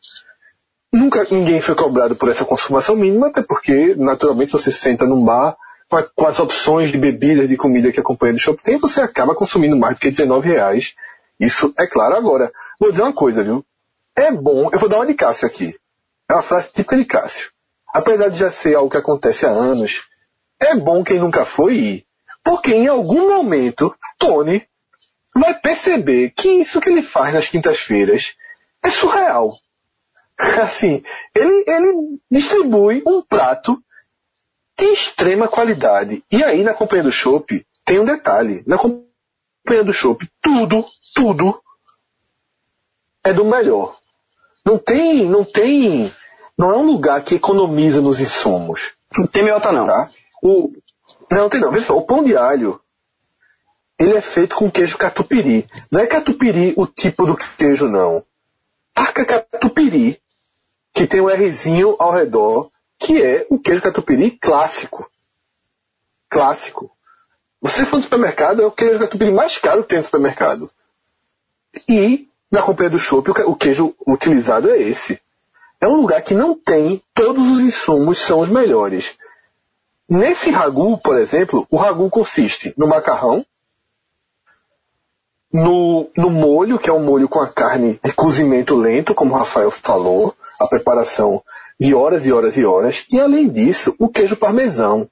Nunca 0.92 1.26
ninguém 1.30 1.60
foi 1.60 1.74
cobrado 1.74 2.14
por 2.14 2.28
essa 2.28 2.44
consumação 2.44 2.94
mínima, 2.94 3.26
até 3.26 3.42
porque, 3.42 3.94
naturalmente, 3.96 4.52
você 4.52 4.70
se 4.70 4.78
senta 4.78 5.04
num 5.04 5.24
bar 5.24 5.56
com, 5.88 5.96
a, 5.96 6.02
com 6.04 6.26
as 6.26 6.38
opções 6.38 6.92
de 6.92 6.98
bebidas, 6.98 7.48
de 7.48 7.56
comida 7.56 7.90
que 7.90 7.98
acompanha 7.98 8.34
do 8.34 8.38
shopping, 8.38 8.78
você 8.78 9.00
acaba 9.00 9.34
consumindo 9.34 9.76
mais 9.76 9.96
do 9.96 10.00
que 10.00 10.10
19 10.10 10.48
reais. 10.48 10.94
Isso 11.40 11.74
é 11.78 11.86
claro 11.86 12.14
agora. 12.14 12.52
Vou 12.78 12.90
dizer 12.90 13.02
uma 13.02 13.12
coisa, 13.12 13.42
viu? 13.42 13.64
É 14.14 14.30
bom, 14.30 14.70
eu 14.72 14.78
vou 14.78 14.88
dar 14.88 14.96
uma 14.96 15.06
de 15.06 15.14
Cássio 15.14 15.46
aqui. 15.46 15.74
É 16.28 16.34
uma 16.34 16.42
frase 16.42 16.70
típica 16.72 16.96
de 16.96 17.04
Cássio. 17.04 17.50
Apesar 17.92 18.28
de 18.28 18.38
já 18.38 18.50
ser 18.50 18.76
algo 18.76 18.90
que 18.90 18.98
acontece 18.98 19.46
há 19.46 19.50
anos, 19.50 20.04
é 20.60 20.74
bom 20.74 21.02
quem 21.02 21.18
nunca 21.18 21.44
foi 21.44 21.74
ir. 21.74 22.06
Porque 22.44 22.74
em 22.74 22.86
algum 22.86 23.28
momento, 23.28 23.94
Tony 24.18 24.66
vai 25.34 25.54
perceber 25.54 26.30
que 26.30 26.48
isso 26.48 26.80
que 26.80 26.90
ele 26.90 27.02
faz 27.02 27.32
nas 27.32 27.48
quintas-feiras 27.48 28.36
é 28.82 28.90
surreal. 28.90 29.58
Assim, 30.62 31.02
ele, 31.34 31.64
ele 31.66 32.20
distribui 32.30 33.02
um 33.06 33.22
prato 33.22 33.82
de 34.76 34.84
extrema 34.84 35.48
qualidade. 35.48 36.22
E 36.30 36.44
aí, 36.44 36.62
na 36.62 36.74
companhia 36.74 37.04
do 37.04 37.12
Chopp, 37.12 37.66
tem 37.84 37.98
um 37.98 38.04
detalhe. 38.04 38.62
Na 38.66 38.76
companhia 38.76 39.84
do 39.84 39.92
Chopp, 39.92 40.28
tudo, 40.40 40.84
tudo 41.14 41.60
é 43.24 43.32
do 43.32 43.44
melhor. 43.44 43.98
Não 44.68 44.78
tem, 44.78 45.24
não 45.24 45.46
tem, 45.46 46.12
não 46.58 46.70
é 46.70 46.76
um 46.76 46.84
lugar 46.84 47.24
que 47.24 47.36
economiza 47.36 48.02
nos 48.02 48.20
insumos. 48.20 48.92
Não 49.16 49.26
tem 49.26 49.42
meota 49.42 49.72
não. 49.72 49.86
Tá? 49.86 50.10
O, 50.42 50.70
não 51.30 51.48
tem 51.48 51.58
não. 51.58 51.70
Veja 51.70 51.86
só, 51.86 51.96
o 51.96 52.02
pão 52.02 52.22
de 52.22 52.36
alho, 52.36 52.78
ele 53.98 54.14
é 54.14 54.20
feito 54.20 54.56
com 54.56 54.70
queijo 54.70 54.98
catupiry. 54.98 55.66
Não 55.90 55.98
é 55.98 56.06
catupiry 56.06 56.74
o 56.76 56.86
tipo 56.86 57.24
do 57.24 57.34
queijo, 57.34 57.88
não. 57.88 58.22
Arca 58.94 59.24
catupiry, 59.24 60.20
que 60.92 61.06
tem 61.06 61.22
um 61.22 61.34
Rzinho 61.34 61.96
ao 61.98 62.12
redor, 62.12 62.70
que 62.98 63.22
é 63.22 63.46
o 63.48 63.58
queijo 63.58 63.80
catupiry 63.80 64.32
clássico. 64.32 65.10
Clássico. 66.28 66.90
Você 67.62 67.86
for 67.86 67.96
no 67.96 68.02
supermercado, 68.02 68.60
é 68.60 68.66
o 68.66 68.70
queijo 68.70 68.98
catupiry 68.98 69.32
mais 69.32 69.56
caro 69.56 69.82
que 69.82 69.88
tem 69.88 69.98
no 69.98 70.04
supermercado. 70.04 70.70
E, 71.88 72.27
na 72.50 72.62
companhia 72.62 72.90
do 72.90 72.98
chopp, 72.98 73.30
o 73.30 73.54
queijo 73.54 73.94
utilizado 74.06 74.70
é 74.70 74.80
esse. 74.80 75.20
É 75.80 75.86
um 75.86 75.96
lugar 75.96 76.22
que 76.22 76.34
não 76.34 76.54
tem, 76.54 77.02
todos 77.14 77.46
os 77.46 77.60
insumos 77.60 78.18
são 78.18 78.40
os 78.40 78.48
melhores. 78.48 79.16
Nesse 80.08 80.50
ragu, 80.50 80.98
por 80.98 81.16
exemplo, 81.16 81.66
o 81.70 81.76
ragu 81.76 82.08
consiste 82.08 82.72
no 82.76 82.86
macarrão, 82.86 83.44
no, 85.52 86.10
no 86.16 86.30
molho, 86.30 86.78
que 86.78 86.90
é 86.90 86.92
um 86.92 87.04
molho 87.04 87.28
com 87.28 87.40
a 87.40 87.48
carne 87.48 87.98
de 88.02 88.12
cozimento 88.12 88.74
lento, 88.74 89.14
como 89.14 89.34
o 89.34 89.38
Rafael 89.38 89.70
falou, 89.70 90.34
a 90.58 90.66
preparação 90.66 91.42
de 91.78 91.94
horas 91.94 92.26
e 92.26 92.32
horas 92.32 92.56
e 92.56 92.64
horas. 92.64 93.06
E 93.10 93.20
além 93.20 93.48
disso, 93.48 93.94
o 93.98 94.08
queijo 94.08 94.36
parmesão. 94.36 95.08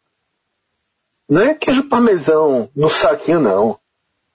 Não 1.29 1.43
é 1.43 1.55
queijo 1.55 1.89
parmesão 1.89 2.69
no 2.75 2.89
saquinho, 2.89 3.41
não. 3.41 3.79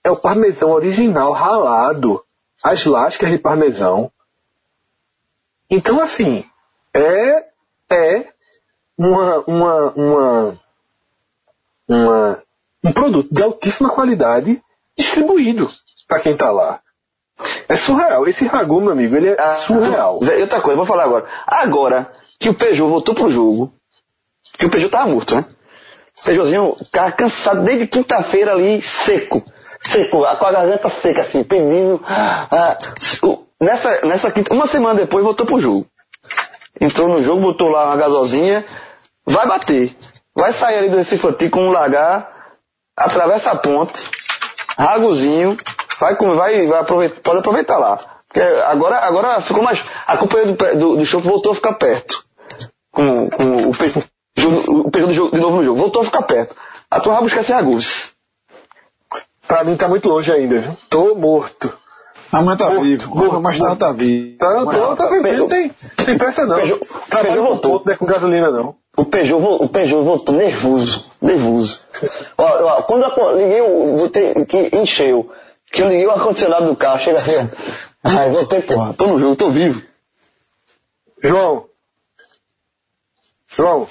É 0.03 0.09
o 0.09 0.17
parmesão 0.17 0.71
original 0.71 1.31
ralado. 1.31 2.23
As 2.63 2.85
lascas 2.85 3.29
de 3.29 3.37
parmesão. 3.37 4.11
Então, 5.69 5.99
assim, 5.99 6.43
é, 6.93 7.45
é 7.89 8.27
uma, 8.97 9.39
uma, 9.47 9.91
uma, 9.91 10.59
uma, 11.87 12.43
um 12.83 12.93
produto 12.93 13.33
de 13.33 13.41
altíssima 13.41 13.89
qualidade 13.89 14.61
distribuído 14.97 15.71
para 16.07 16.19
quem 16.19 16.33
está 16.33 16.51
lá. 16.51 16.81
É 17.67 17.75
surreal. 17.75 18.27
Esse 18.27 18.45
ragu, 18.45 18.81
meu 18.81 18.91
amigo, 18.91 19.15
ele 19.15 19.29
é 19.29 19.35
ah, 19.39 19.53
surreal. 19.53 20.19
Outra 20.19 20.61
coisa, 20.61 20.77
vou 20.77 20.85
falar 20.85 21.05
agora. 21.05 21.27
Agora, 21.47 22.13
que 22.39 22.49
o 22.49 22.53
Peugeot 22.53 22.89
voltou 22.89 23.15
pro 23.15 23.29
jogo, 23.29 23.73
que 24.57 24.65
o 24.65 24.69
Peugeot 24.69 24.91
tava 24.91 25.09
morto, 25.09 25.35
né? 25.35 25.45
O 26.19 26.23
Peugeotzinho, 26.23 26.75
cara 26.91 27.11
cansado 27.11 27.63
desde 27.63 27.87
quinta-feira 27.87 28.51
ali, 28.51 28.81
seco. 28.81 29.43
Seco, 29.81 30.17
com 30.19 30.45
a 30.45 30.51
garganta 30.51 30.89
seca, 30.89 31.21
assim, 31.21 31.43
pedindo. 31.43 32.01
Ah, 32.07 32.77
nessa, 33.59 34.05
nessa 34.05 34.31
quinta, 34.31 34.53
uma 34.53 34.67
semana 34.67 34.95
depois 34.95 35.23
voltou 35.23 35.45
pro 35.45 35.59
jogo. 35.59 35.85
Entrou 36.79 37.09
no 37.09 37.23
jogo, 37.23 37.41
botou 37.41 37.69
lá 37.69 37.87
uma 37.87 37.97
gasolzinha, 37.97 38.65
vai 39.25 39.47
bater. 39.47 39.95
Vai 40.35 40.53
sair 40.53 40.77
ali 40.77 40.89
do 40.89 40.97
Recife 40.97 41.27
Antigo 41.27 41.51
com 41.51 41.67
um 41.67 41.71
lagar, 41.71 42.31
atravessa 42.95 43.51
a 43.51 43.55
ponte, 43.55 44.01
ragozinho, 44.77 45.57
vai, 45.99 46.15
vai, 46.15 46.67
vai 46.67 46.79
aproveitar, 46.79 47.21
pode 47.21 47.39
aproveitar 47.39 47.77
lá. 47.77 47.99
agora, 48.65 48.97
agora 48.99 49.41
ficou 49.41 49.61
mais. 49.61 49.83
A 50.07 50.17
companhia 50.17 50.53
do, 50.53 50.77
do, 50.77 50.97
do 50.97 51.05
show 51.05 51.19
voltou 51.19 51.51
a 51.51 51.55
ficar 51.55 51.73
perto. 51.73 52.23
Com, 52.91 53.29
com 53.29 53.69
o, 53.69 53.73
período, 53.75 54.87
o 54.87 54.91
período 54.91 55.31
de 55.31 55.39
novo 55.39 55.57
no 55.57 55.63
jogo. 55.63 55.79
Voltou 55.79 56.01
a 56.01 56.05
ficar 56.05 56.21
perto. 56.23 56.55
A 56.89 56.99
tua 56.99 57.21
buscar 57.21 57.43
sem 57.43 57.55
agulhas. 57.55 58.13
Pra 59.51 59.65
mim 59.65 59.75
tá 59.75 59.85
muito 59.89 60.07
longe 60.07 60.31
ainda, 60.31 60.59
viu? 60.61 60.77
Tô 60.89 61.13
morto. 61.13 61.77
Amanhã 62.31 62.55
tá 62.55 62.67
Morto, 62.69 62.83
vivo. 62.83 63.13
morto, 63.13 63.41
mas 63.41 63.59
não 63.59 63.75
tá 63.75 63.91
vivo. 63.91 64.37
Tá, 64.37 64.47
tô, 64.47 64.71
não, 64.71 64.95
tá 64.95 65.07
tá- 65.07 65.09
vivo. 65.09 65.37
Não 65.39 65.47
tem, 65.49 65.71
tem 66.05 66.17
pressa 66.17 66.45
não. 66.45 66.55
Peugeot- 66.55 66.87
Trabalho 67.09 67.43
voltou. 67.43 67.81
não 67.85 67.93
é 67.93 67.97
com 67.97 68.05
gasolina 68.05 68.49
não. 68.49 68.75
O 68.95 69.03
Peugeot, 69.03 69.41
o 69.43 69.67
Peugeot 69.67 70.03
voltou 70.05 70.33
nervoso, 70.33 71.05
nervoso. 71.21 71.81
Ó, 72.37 72.43
ó, 72.45 72.81
quando 72.83 73.03
eu 73.03 73.37
liguei 73.37 73.59
o, 73.59 73.97
botei, 73.97 74.45
que 74.45 74.69
encheu, 74.73 75.29
que 75.69 75.81
eu 75.81 75.89
liguei 75.89 76.07
o 76.07 76.11
ar-condicionado 76.11 76.67
do 76.67 76.75
carro, 76.77 76.99
chega 77.01 77.19
assim, 77.19 77.35
ó. 77.35 77.47
ai, 78.05 78.29
voltei, 78.31 78.61
porra, 78.61 78.93
tô 78.93 79.07
no 79.07 79.19
jogo, 79.19 79.35
tô 79.35 79.49
vivo. 79.49 79.81
João. 81.21 81.65
João, 83.49 83.85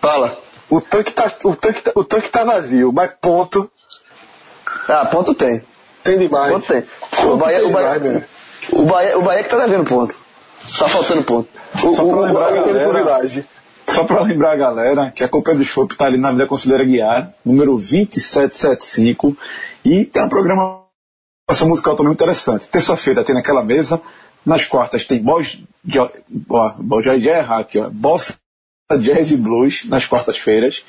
Fala. 0.00 0.36
o 0.68 0.80
tanque 0.80 1.12
tá, 1.12 1.30
o 1.44 1.54
tanque 1.54 1.80
tá, 1.82 1.92
o 1.94 2.02
tanque 2.02 2.28
tá 2.28 2.42
vazio, 2.42 2.92
mas 2.92 3.12
ponto 3.20 3.70
Ah, 4.88 5.06
ponto 5.06 5.34
tem. 5.34 5.62
tem 6.02 6.18
demais. 6.18 6.52
Ponto 6.52 6.66
tem. 6.66 6.82
Ponto 6.82 7.32
O 7.32 7.36
Bahia, 7.36 7.58
tem 7.60 7.68
o 7.68 7.72
Bahia, 7.72 7.98
demais, 8.00 8.24
o 8.72 8.82
Bahia, 8.84 9.18
o 9.18 9.22
Bahia 9.22 9.42
que 9.42 9.48
tá 9.50 9.58
devendo 9.58 9.84
ponto. 9.84 10.14
Tá 10.78 10.88
faltando 10.88 11.22
ponto. 11.24 11.48
O, 11.84 11.94
Só 11.94 12.04
o, 12.06 12.10
pra 12.10 12.20
lembrar, 12.26 12.52
o- 12.54 12.64
ser 12.64 12.72
galera. 12.74 13.46
Só 13.88 14.04
para 14.04 14.22
lembrar 14.22 14.52
a 14.52 14.56
galera 14.56 15.10
que 15.10 15.22
a 15.24 15.28
Copa 15.28 15.54
do 15.54 15.64
Chopp 15.64 15.92
está 15.92 16.06
ali 16.06 16.16
na 16.16 16.30
Vida 16.32 16.46
Considera 16.46 16.84
Guiar, 16.84 17.32
número 17.44 17.72
2775, 17.72 19.36
e 19.84 20.04
tem 20.04 20.24
um 20.24 20.28
programa 20.28 20.82
essa 21.50 21.66
musical 21.66 21.96
também 21.96 22.12
interessante. 22.12 22.66
Terça-feira 22.68 23.24
tem 23.24 23.34
naquela 23.34 23.62
mesa, 23.62 24.00
nas 24.46 24.64
quartas 24.64 25.06
tem 25.06 25.20
boss, 25.20 25.58
já 25.86 27.14
ia 27.16 27.38
errar 27.38 27.60
aqui, 27.60 27.78
ó, 27.78 27.90
bossa, 27.90 28.34
jazz 28.98 29.30
e 29.30 29.36
blues 29.36 29.84
nas 29.86 30.06
quartas-feiras. 30.06 30.82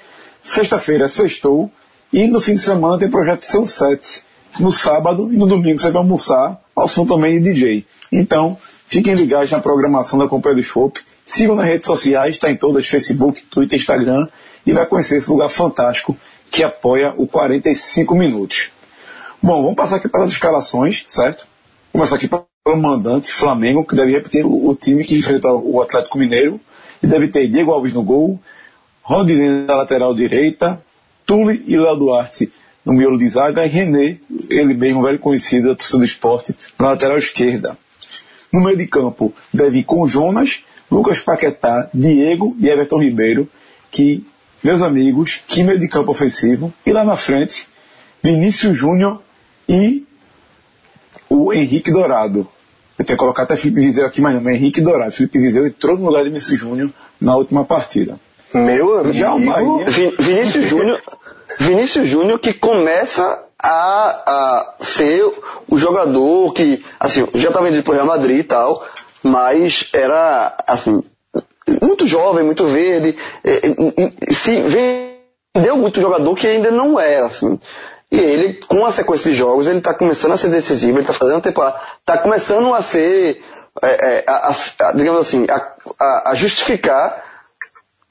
Sexta-feira 0.44 1.10
sextou 1.10 1.72
e 2.14 2.28
no 2.28 2.40
fim 2.40 2.54
de 2.54 2.62
semana 2.62 3.00
tem 3.00 3.10
projeto 3.10 3.44
Sunset. 3.44 4.24
No 4.60 4.72
sábado 4.72 5.34
e 5.34 5.36
no 5.36 5.48
domingo 5.48 5.80
você 5.80 5.90
vai 5.90 6.00
almoçar 6.00 6.62
ao 6.76 6.88
som 6.88 7.08
também 7.08 7.42
de 7.42 7.52
DJ. 7.52 7.88
Então, 8.12 8.56
fiquem 8.86 9.16
ligados 9.16 9.50
na 9.50 9.60
programação 9.60 10.20
da 10.20 10.28
Companhia 10.28 10.62
do 10.62 10.64
Chopp. 10.64 11.02
Sigam 11.26 11.56
nas 11.56 11.66
redes 11.66 11.88
sociais, 11.88 12.36
está 12.36 12.52
em 12.52 12.56
todas, 12.56 12.86
Facebook, 12.86 13.42
Twitter, 13.50 13.80
Instagram, 13.80 14.28
e 14.64 14.72
vai 14.72 14.86
conhecer 14.86 15.18
esse 15.18 15.30
lugar 15.30 15.50
fantástico 15.50 16.16
que 16.52 16.64
apoia 16.64 17.16
o 17.18 17.26
45 17.26 18.14
Minutos. 18.14 18.70
Bom, 19.42 19.64
vamos 19.64 19.76
passar 19.76 19.96
aqui 19.96 20.08
pelas 20.08 20.32
escalações, 20.32 21.04
certo? 21.08 21.48
Começar 21.92 22.18
aqui 22.18 22.28
pelo 22.28 22.78
mandante, 22.78 23.34
Flamengo, 23.34 23.84
que 23.84 23.96
deve 23.96 24.12
repetir 24.12 24.46
o, 24.46 24.76
time 24.76 25.04
que 25.04 25.18
enfrenta 25.18 25.52
o 25.52 25.82
Atlético 25.82 26.20
Mineiro. 26.20 26.62
E 27.02 27.08
deve 27.08 27.28
ter 27.28 27.48
Diego 27.48 27.72
Alves 27.72 27.92
no 27.92 28.04
gol, 28.04 28.40
Rodinei 29.02 29.66
na 29.66 29.76
lateral 29.76 30.14
direita, 30.14 30.80
Tule 31.34 31.64
e 31.68 31.76
Léo 31.76 31.96
Duarte 31.96 32.52
no 32.86 32.94
miolo 32.94 33.18
de 33.18 33.28
zaga 33.28 33.66
e 33.66 33.68
René, 33.70 34.18
ele 34.50 34.74
mesmo 34.76 35.02
velho 35.02 35.18
conhecido 35.18 35.70
da 35.70 35.76
torcida 35.76 35.98
do 35.98 36.06
esporte, 36.06 36.54
na 36.78 36.90
lateral 36.92 37.18
esquerda. 37.18 37.76
No 38.52 38.62
meio 38.64 38.78
de 38.78 38.86
campo 38.86 39.34
deve 39.52 39.80
ir 39.80 39.84
com 39.84 40.06
Jonas, 40.08 40.60
Lucas 40.92 41.20
Paquetá, 41.22 41.90
Diego 41.94 42.56
e 42.60 42.70
Everton 42.70 43.00
Ribeiro, 43.02 43.50
que, 43.90 44.24
meus 44.64 44.82
amigos, 44.84 45.42
que 45.48 45.64
meio 45.64 45.80
de 45.80 45.88
campo 45.88 46.12
ofensivo. 46.12 46.72
E 46.86 46.92
lá 46.92 47.04
na 47.04 47.16
frente, 47.16 47.68
Vinícius 48.22 48.78
Júnior 48.78 49.24
e 49.68 50.06
o 51.30 51.52
Henrique 51.54 51.90
Dourado. 51.92 52.48
Eu 53.00 53.06
tenho 53.06 53.18
que 53.18 53.24
colocar 53.24 53.44
até 53.44 53.56
Felipe 53.56 53.80
Vizeu 53.82 54.06
aqui, 54.06 54.22
mas 54.22 54.36
não, 54.36 54.42
mas 54.42 54.56
Henrique 54.56 54.82
Dourado. 54.82 55.12
Felipe 55.12 55.40
Vizeu 55.40 55.66
entrou 55.66 55.98
no 55.98 56.06
lugar 56.06 56.20
de 56.24 56.30
Vinícius 56.30 56.60
Júnior 56.60 56.92
na 57.20 57.36
última 57.36 57.64
partida. 57.66 58.20
Meu 58.54 59.00
amigo. 59.00 59.14
Já 59.14 59.34
o 59.34 59.40
Bahia- 59.40 59.90
Vin- 59.90 60.16
Vinícius 60.20 60.70
Júnior, 60.70 61.02
Vinícius 61.64 62.08
Júnior 62.08 62.40
que 62.40 62.54
começa 62.54 63.44
a, 63.58 64.24
a 64.26 64.74
ser 64.82 65.24
o 65.70 65.78
jogador 65.78 66.54
que, 66.54 66.84
assim, 67.00 67.28
já 67.36 67.48
estava 67.48 67.66
vendido 67.66 67.84
pro 67.84 67.94
Real 67.94 68.06
Madrid 68.06 68.40
e 68.40 68.44
tal, 68.44 68.86
mas 69.22 69.90
era, 69.94 70.56
assim, 70.68 71.02
muito 71.82 72.06
jovem, 72.06 72.44
muito 72.44 72.66
verde, 72.66 73.18
e, 73.46 74.14
e- 74.30 74.34
se 74.34 74.62
vendeu 74.62 75.78
muito 75.78 76.02
jogador 76.02 76.36
que 76.36 76.46
ainda 76.46 76.70
não 76.72 77.00
era, 77.00 77.28
assim. 77.28 77.58
E 78.12 78.18
ele, 78.20 78.56
com 78.68 78.86
a 78.86 78.92
sequência 78.92 79.32
de 79.32 79.38
jogos, 79.38 79.66
ele 79.66 79.78
está 79.80 79.94
começando 79.94 80.34
a 80.34 80.38
ser 80.38 80.50
decisivo, 80.50 80.94
ele 80.98 81.02
está 81.02 81.14
fazendo 81.14 81.42
temporada, 81.42 81.80
está 82.00 82.18
começando 82.18 82.74
a 82.74 82.82
ser, 82.82 83.42
é, 83.82 84.20
é, 84.20 84.24
a- 84.28 84.50
a- 84.50 84.92
digamos 84.92 85.22
assim, 85.22 85.46
a- 85.50 86.30
a 86.30 86.36
justificar 86.36 87.24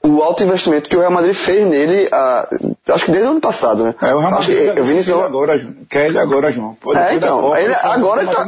o 0.05 0.21
alto 0.21 0.43
investimento 0.43 0.89
que 0.89 0.95
o 0.97 0.99
Real 0.99 1.11
Madrid 1.11 1.33
fez 1.33 1.65
nele, 1.65 2.09
ah, 2.11 2.47
acho 2.89 3.05
que 3.05 3.11
desde 3.11 3.27
o 3.27 3.31
ano 3.31 3.41
passado, 3.41 3.83
né? 3.85 3.95
É, 4.01 4.13
o 4.13 4.19
Real 4.19 4.33
Acho 4.33 4.49
Madrid 4.51 4.57
que, 4.67 4.73
quer 4.73 4.81
o 4.81 4.83
Vinícius, 4.83 5.15
ele 5.17 5.25
agora, 5.25 5.59
quer 5.89 6.05
ele 6.07 6.17
agora, 6.19 6.51
João. 6.51 6.75
Pô, 6.75 6.93
É, 6.93 7.13
então, 7.15 7.39
Copa, 7.41 7.59
ele- 7.61 7.73
foi 7.73 7.89
agora 7.91 8.21
ele 8.21 8.31
tá- 8.31 8.47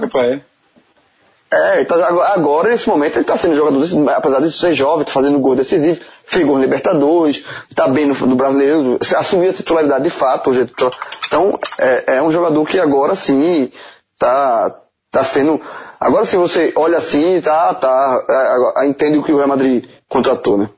é, 1.52 1.76
ele 1.78 1.86
tá- 1.86 2.08
agora, 2.08 2.34
agora, 2.34 2.70
nesse 2.70 2.90
momento, 2.90 3.14
ele 3.16 3.22
está 3.22 3.38
sendo 3.38 3.56
jogador, 3.56 3.86
apesar 4.14 4.42
de 4.42 4.52
ser 4.52 4.74
jovem, 4.74 5.06
tá 5.06 5.12
fazendo 5.14 5.40
gol 5.40 5.56
decisivo, 5.56 6.02
fez 6.26 6.46
gol 6.46 6.60
Libertadores, 6.60 7.46
está 7.70 7.88
bem 7.88 8.06
no, 8.06 8.14
no 8.14 8.36
brasileiro, 8.36 8.98
assumiu 9.16 9.52
a 9.52 9.54
titularidade 9.54 10.04
de 10.04 10.10
fato. 10.10 10.50
Hoje, 10.50 10.64
é 10.64 10.66
titular. 10.66 10.94
então, 11.28 11.58
é, 11.80 12.18
é 12.18 12.22
um 12.22 12.32
jogador 12.32 12.66
que 12.66 12.78
agora 12.80 13.16
sim 13.16 13.72
tá, 14.20 14.76
tá 15.10 15.24
sendo. 15.24 15.62
Agora 16.02 16.26
se 16.26 16.36
você 16.36 16.74
olha 16.76 16.98
assim, 16.98 17.40
tá, 17.40 17.74
tá, 17.76 18.74
é, 18.78 18.88
entende 18.88 19.18
o 19.20 19.24
que 19.24 19.32
o 19.32 19.38
Real 19.38 19.48
Madrid 19.48 19.86
contratou, 20.10 20.58
né? 20.58 20.70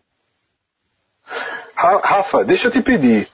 Ra- 1.77 2.01
Rafa, 2.03 2.43
deixa 2.43 2.67
eu 2.67 2.71
te 2.71 2.81
pedir 2.81 3.27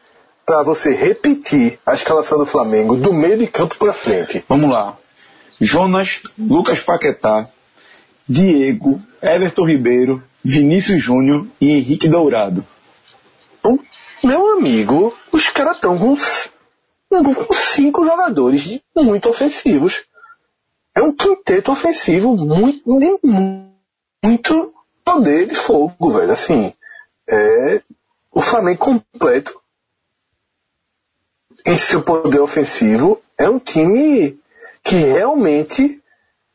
para 0.46 0.62
você 0.64 0.94
repetir 0.94 1.80
a 1.86 1.94
escalação 1.94 2.38
do 2.38 2.46
Flamengo 2.46 2.98
do 2.98 3.14
meio 3.14 3.38
de 3.38 3.48
campo 3.48 3.76
para 3.78 3.94
frente. 3.94 4.44
Vamos 4.50 4.70
lá. 4.70 4.98
Jonas, 5.62 6.22
Lucas 6.38 6.82
Paquetá, 6.82 7.48
Diego, 8.28 9.02
Everton 9.22 9.66
Ribeiro, 9.66 10.22
Vinícius 10.44 11.02
Júnior 11.02 11.48
e 11.62 11.72
Henrique 11.72 12.10
Dourado. 12.10 12.66
Meu 14.24 14.58
amigo, 14.58 15.18
os 15.32 15.50
caras 15.50 15.76
estão 15.76 15.98
com, 15.98 16.16
com 17.10 17.54
cinco 17.54 18.06
jogadores 18.06 18.80
muito 18.96 19.30
ofensivos. 19.30 20.04
É 20.96 21.02
um 21.02 21.14
quinteto 21.14 21.72
ofensivo 21.72 22.36
muito, 22.36 22.82
muito 24.24 24.74
poder 25.04 25.48
de 25.48 25.56
fogo, 25.56 26.12
velho. 26.12 26.32
Assim, 26.32 26.74
é 27.30 27.82
o 28.34 28.42
Flamengo 28.42 28.80
completo 28.80 29.54
em 31.66 31.78
seu 31.78 32.02
poder 32.02 32.40
ofensivo 32.40 33.22
é 33.38 33.50
um 33.50 33.60
time 33.60 34.38
que 34.84 34.96
realmente 34.96 36.02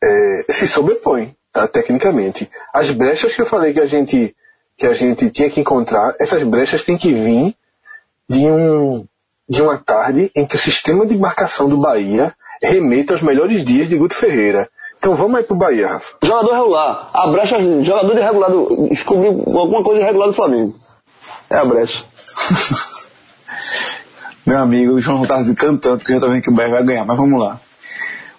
é, 0.03 0.45
se 0.49 0.67
sobrepõe, 0.67 1.35
tá? 1.51 1.67
Tecnicamente. 1.67 2.49
As 2.73 2.91
brechas 2.91 3.33
que 3.33 3.41
eu 3.41 3.45
falei 3.45 3.73
que 3.73 3.79
a 3.79 3.85
gente 3.85 4.35
que 4.77 4.87
a 4.87 4.93
gente 4.93 5.29
tinha 5.29 5.49
que 5.49 5.59
encontrar, 5.59 6.15
essas 6.21 6.41
brechas 6.43 6.83
têm 6.83 6.97
que 6.97 7.11
vir 7.11 7.55
de 8.29 8.45
um 8.45 9.05
de 9.47 9.61
uma 9.61 9.77
tarde 9.77 10.31
em 10.35 10.45
que 10.45 10.55
o 10.55 10.59
sistema 10.59 11.05
de 11.05 11.17
marcação 11.17 11.67
do 11.67 11.77
Bahia 11.77 12.35
remeta 12.61 13.13
aos 13.13 13.21
melhores 13.21 13.65
dias 13.65 13.89
de 13.89 13.97
Guto 13.97 14.13
Ferreira. 14.13 14.69
Então 14.97 15.15
vamos 15.15 15.37
aí 15.37 15.43
pro 15.43 15.55
Bahia, 15.55 15.87
Rafa. 15.87 16.17
Jogador 16.21 16.53
regular. 16.53 17.09
A 17.13 17.27
brecha, 17.31 17.57
jogador 17.83 18.17
irregular 18.17 18.51
descobriu 18.89 19.31
alguma 19.57 19.83
coisa 19.83 20.01
irregular 20.01 20.27
do 20.27 20.33
Flamengo. 20.33 20.75
É 21.49 21.57
a 21.57 21.65
brecha. 21.65 22.05
Meu 24.45 24.59
amigo, 24.59 24.93
o 24.93 25.01
João 25.01 25.25
tá 25.25 25.43
cantando, 25.55 25.97
porque 25.97 26.13
já 26.13 26.19
tá 26.19 26.27
vendo 26.27 26.41
que 26.41 26.49
o 26.49 26.53
Bahia 26.53 26.71
vai 26.71 26.83
ganhar, 26.83 27.05
mas 27.05 27.17
vamos 27.17 27.39
lá. 27.39 27.59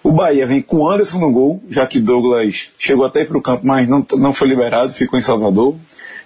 O 0.03 0.11
Bahia 0.11 0.47
vem 0.47 0.61
com 0.61 0.89
Anderson 0.89 1.19
no 1.19 1.31
gol, 1.31 1.63
já 1.69 1.85
que 1.85 1.99
Douglas 1.99 2.71
chegou 2.79 3.05
até 3.05 3.23
para 3.23 3.37
o 3.37 3.41
campo, 3.41 3.65
mas 3.65 3.87
não, 3.87 4.05
não 4.17 4.33
foi 4.33 4.47
liberado, 4.47 4.93
ficou 4.93 5.19
em 5.19 5.21
Salvador. 5.21 5.75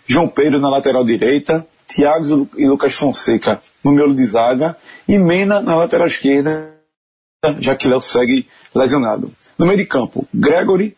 João 0.07 0.27
Pedro 0.27 0.59
na 0.59 0.69
lateral 0.69 1.03
direita, 1.03 1.65
Thiago 1.87 2.47
e 2.57 2.67
Lucas 2.67 2.93
Fonseca 2.93 3.59
no 3.83 3.91
miolo 3.91 4.15
de 4.15 4.25
zaga 4.25 4.77
e 5.07 5.17
Mena 5.17 5.61
na 5.61 5.75
lateral 5.75 6.07
esquerda, 6.07 6.73
já 7.59 7.75
que 7.75 7.87
Léo 7.87 8.01
segue 8.01 8.47
lesionado. 8.73 9.31
No 9.57 9.65
meio 9.65 9.77
de 9.77 9.85
campo, 9.85 10.27
Gregory, 10.33 10.95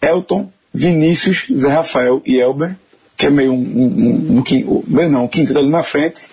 Elton, 0.00 0.52
Vinícius, 0.72 1.46
Zé 1.52 1.68
Rafael 1.68 2.22
e 2.26 2.38
Elber, 2.38 2.76
que 3.16 3.26
é 3.26 3.30
meio 3.30 3.52
um, 3.52 3.56
um, 3.56 4.38
um, 4.38 4.42
um, 4.42 4.84
meio 4.86 5.10
não, 5.10 5.24
um 5.24 5.28
quinto 5.28 5.56
ali 5.56 5.70
na 5.70 5.82
frente. 5.82 6.28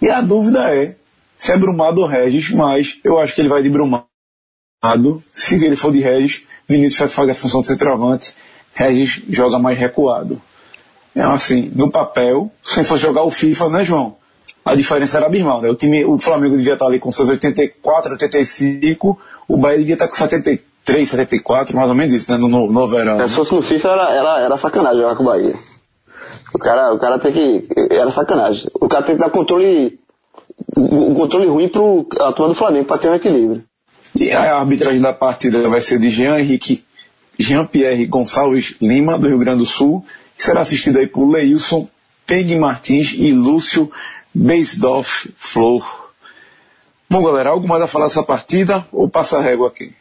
E 0.00 0.08
a 0.08 0.20
dúvida 0.20 0.74
é 0.74 0.96
se 1.38 1.52
é 1.52 1.58
Brumado 1.58 2.00
ou 2.00 2.06
Regis, 2.06 2.50
mas 2.50 2.98
eu 3.02 3.18
acho 3.18 3.34
que 3.34 3.40
ele 3.40 3.48
vai 3.48 3.62
de 3.62 3.68
Brumado. 3.68 4.04
Se 5.34 5.54
ele 5.54 5.76
for 5.76 5.92
de 5.92 6.00
Regis, 6.00 6.44
Vinícius 6.68 6.98
vai 6.98 7.08
fazer 7.08 7.30
a 7.32 7.34
função 7.34 7.60
de 7.60 7.66
centroavante, 7.66 8.34
Regis 8.74 9.22
joga 9.28 9.58
mais 9.58 9.78
recuado. 9.78 10.40
É 11.14 11.22
assim, 11.22 11.70
no 11.74 11.90
papel, 11.90 12.50
se 12.64 12.82
fosse 12.84 13.02
jogar 13.02 13.24
o 13.24 13.30
FIFA, 13.30 13.68
né, 13.68 13.84
João? 13.84 14.16
A 14.64 14.74
diferença 14.74 15.18
era 15.18 15.26
abismal, 15.26 15.60
né? 15.60 15.68
O 15.68 15.74
time, 15.74 16.04
o 16.04 16.18
Flamengo 16.18 16.56
devia 16.56 16.74
estar 16.74 16.86
ali 16.86 17.00
com 17.00 17.10
seus 17.10 17.28
84, 17.28 18.12
85, 18.12 19.18
o 19.48 19.56
Bahia 19.56 19.78
devia 19.78 19.94
estar 19.94 20.08
com 20.08 20.14
3,74, 20.14 21.74
mais 21.74 21.88
ou 21.88 21.94
menos 21.94 22.12
isso, 22.12 22.30
né? 22.30 22.38
No, 22.38 22.48
no 22.48 22.88
verão. 22.88 23.28
Se 23.28 23.34
fosse 23.34 23.54
no 23.54 23.62
FIFA 23.62 23.88
era, 23.88 24.10
era, 24.10 24.40
era 24.42 24.56
sacanagem 24.56 25.00
jogar 25.00 25.16
com 25.16 25.22
o 25.22 25.26
Bahia. 25.26 25.54
O 26.54 26.58
cara, 26.58 26.92
o 26.92 26.98
cara 26.98 27.18
tem 27.18 27.32
que. 27.32 27.68
Era 27.90 28.10
sacanagem. 28.10 28.68
O 28.74 28.88
cara 28.88 29.04
tem 29.04 29.16
que 29.16 29.20
dar 29.20 29.30
controle. 29.30 29.98
Um 30.76 31.14
controle 31.14 31.46
ruim 31.46 31.68
pro 31.68 32.06
a 32.20 32.32
turma 32.32 32.48
do 32.48 32.54
Flamengo 32.54 32.86
pra 32.86 32.98
ter 32.98 33.08
um 33.08 33.14
equilíbrio. 33.14 33.64
E 34.14 34.30
a 34.30 34.58
arbitragem 34.58 35.00
da 35.00 35.12
partida 35.12 35.66
vai 35.68 35.80
ser 35.80 35.98
de 35.98 36.10
Jean 36.10 36.38
Henrique, 36.38 36.84
Jean-Pierre 37.38 38.06
Gonçalves 38.06 38.76
Lima, 38.80 39.18
do 39.18 39.28
Rio 39.28 39.38
Grande 39.38 39.60
do 39.60 39.66
Sul, 39.66 40.04
que 40.36 40.44
será 40.44 40.60
assistido 40.60 40.98
aí 40.98 41.06
por 41.06 41.26
Leilson 41.28 41.88
Peg 42.26 42.54
Martins 42.56 43.14
e 43.14 43.32
Lúcio 43.32 43.90
Beisdorf 44.34 45.32
Flor. 45.36 46.10
Bom, 47.08 47.22
galera, 47.22 47.50
algo 47.50 47.66
mais 47.68 47.82
a 47.82 47.86
falar 47.86 48.06
dessa 48.06 48.22
partida 48.22 48.86
ou 48.92 49.08
passa 49.08 49.38
a 49.38 49.42
régua 49.42 49.68
aqui? 49.68 49.92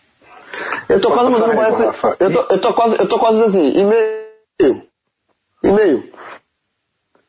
Eu 0.88 1.00
tô 1.00 1.12
quase 1.12 1.32
mandando 1.32 1.56
Bahia. 1.56 1.92
Eu 2.20 2.34
tô, 2.34 2.54
eu 2.54 2.62
tô 2.62 2.74
quase, 2.74 2.96
eu 3.00 3.08
tô 3.08 3.20
quase 3.20 3.42
assim, 3.44 3.68
e-mail. 3.70 4.84
E-mail. 5.64 6.04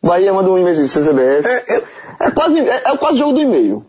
Bahia 0.03 0.33
manda 0.33 0.51
um 0.51 0.59
e-mail 0.59 0.77
de 0.77 0.89
CCBF. 0.89 1.49
É, 1.49 1.77
é, 1.77 1.85
é 2.21 2.31
quase, 2.33 2.59
é, 2.61 2.83
é 2.85 2.97
quase 2.97 3.19
jogo 3.19 3.35
do 3.35 3.41
e-mail. 3.41 3.87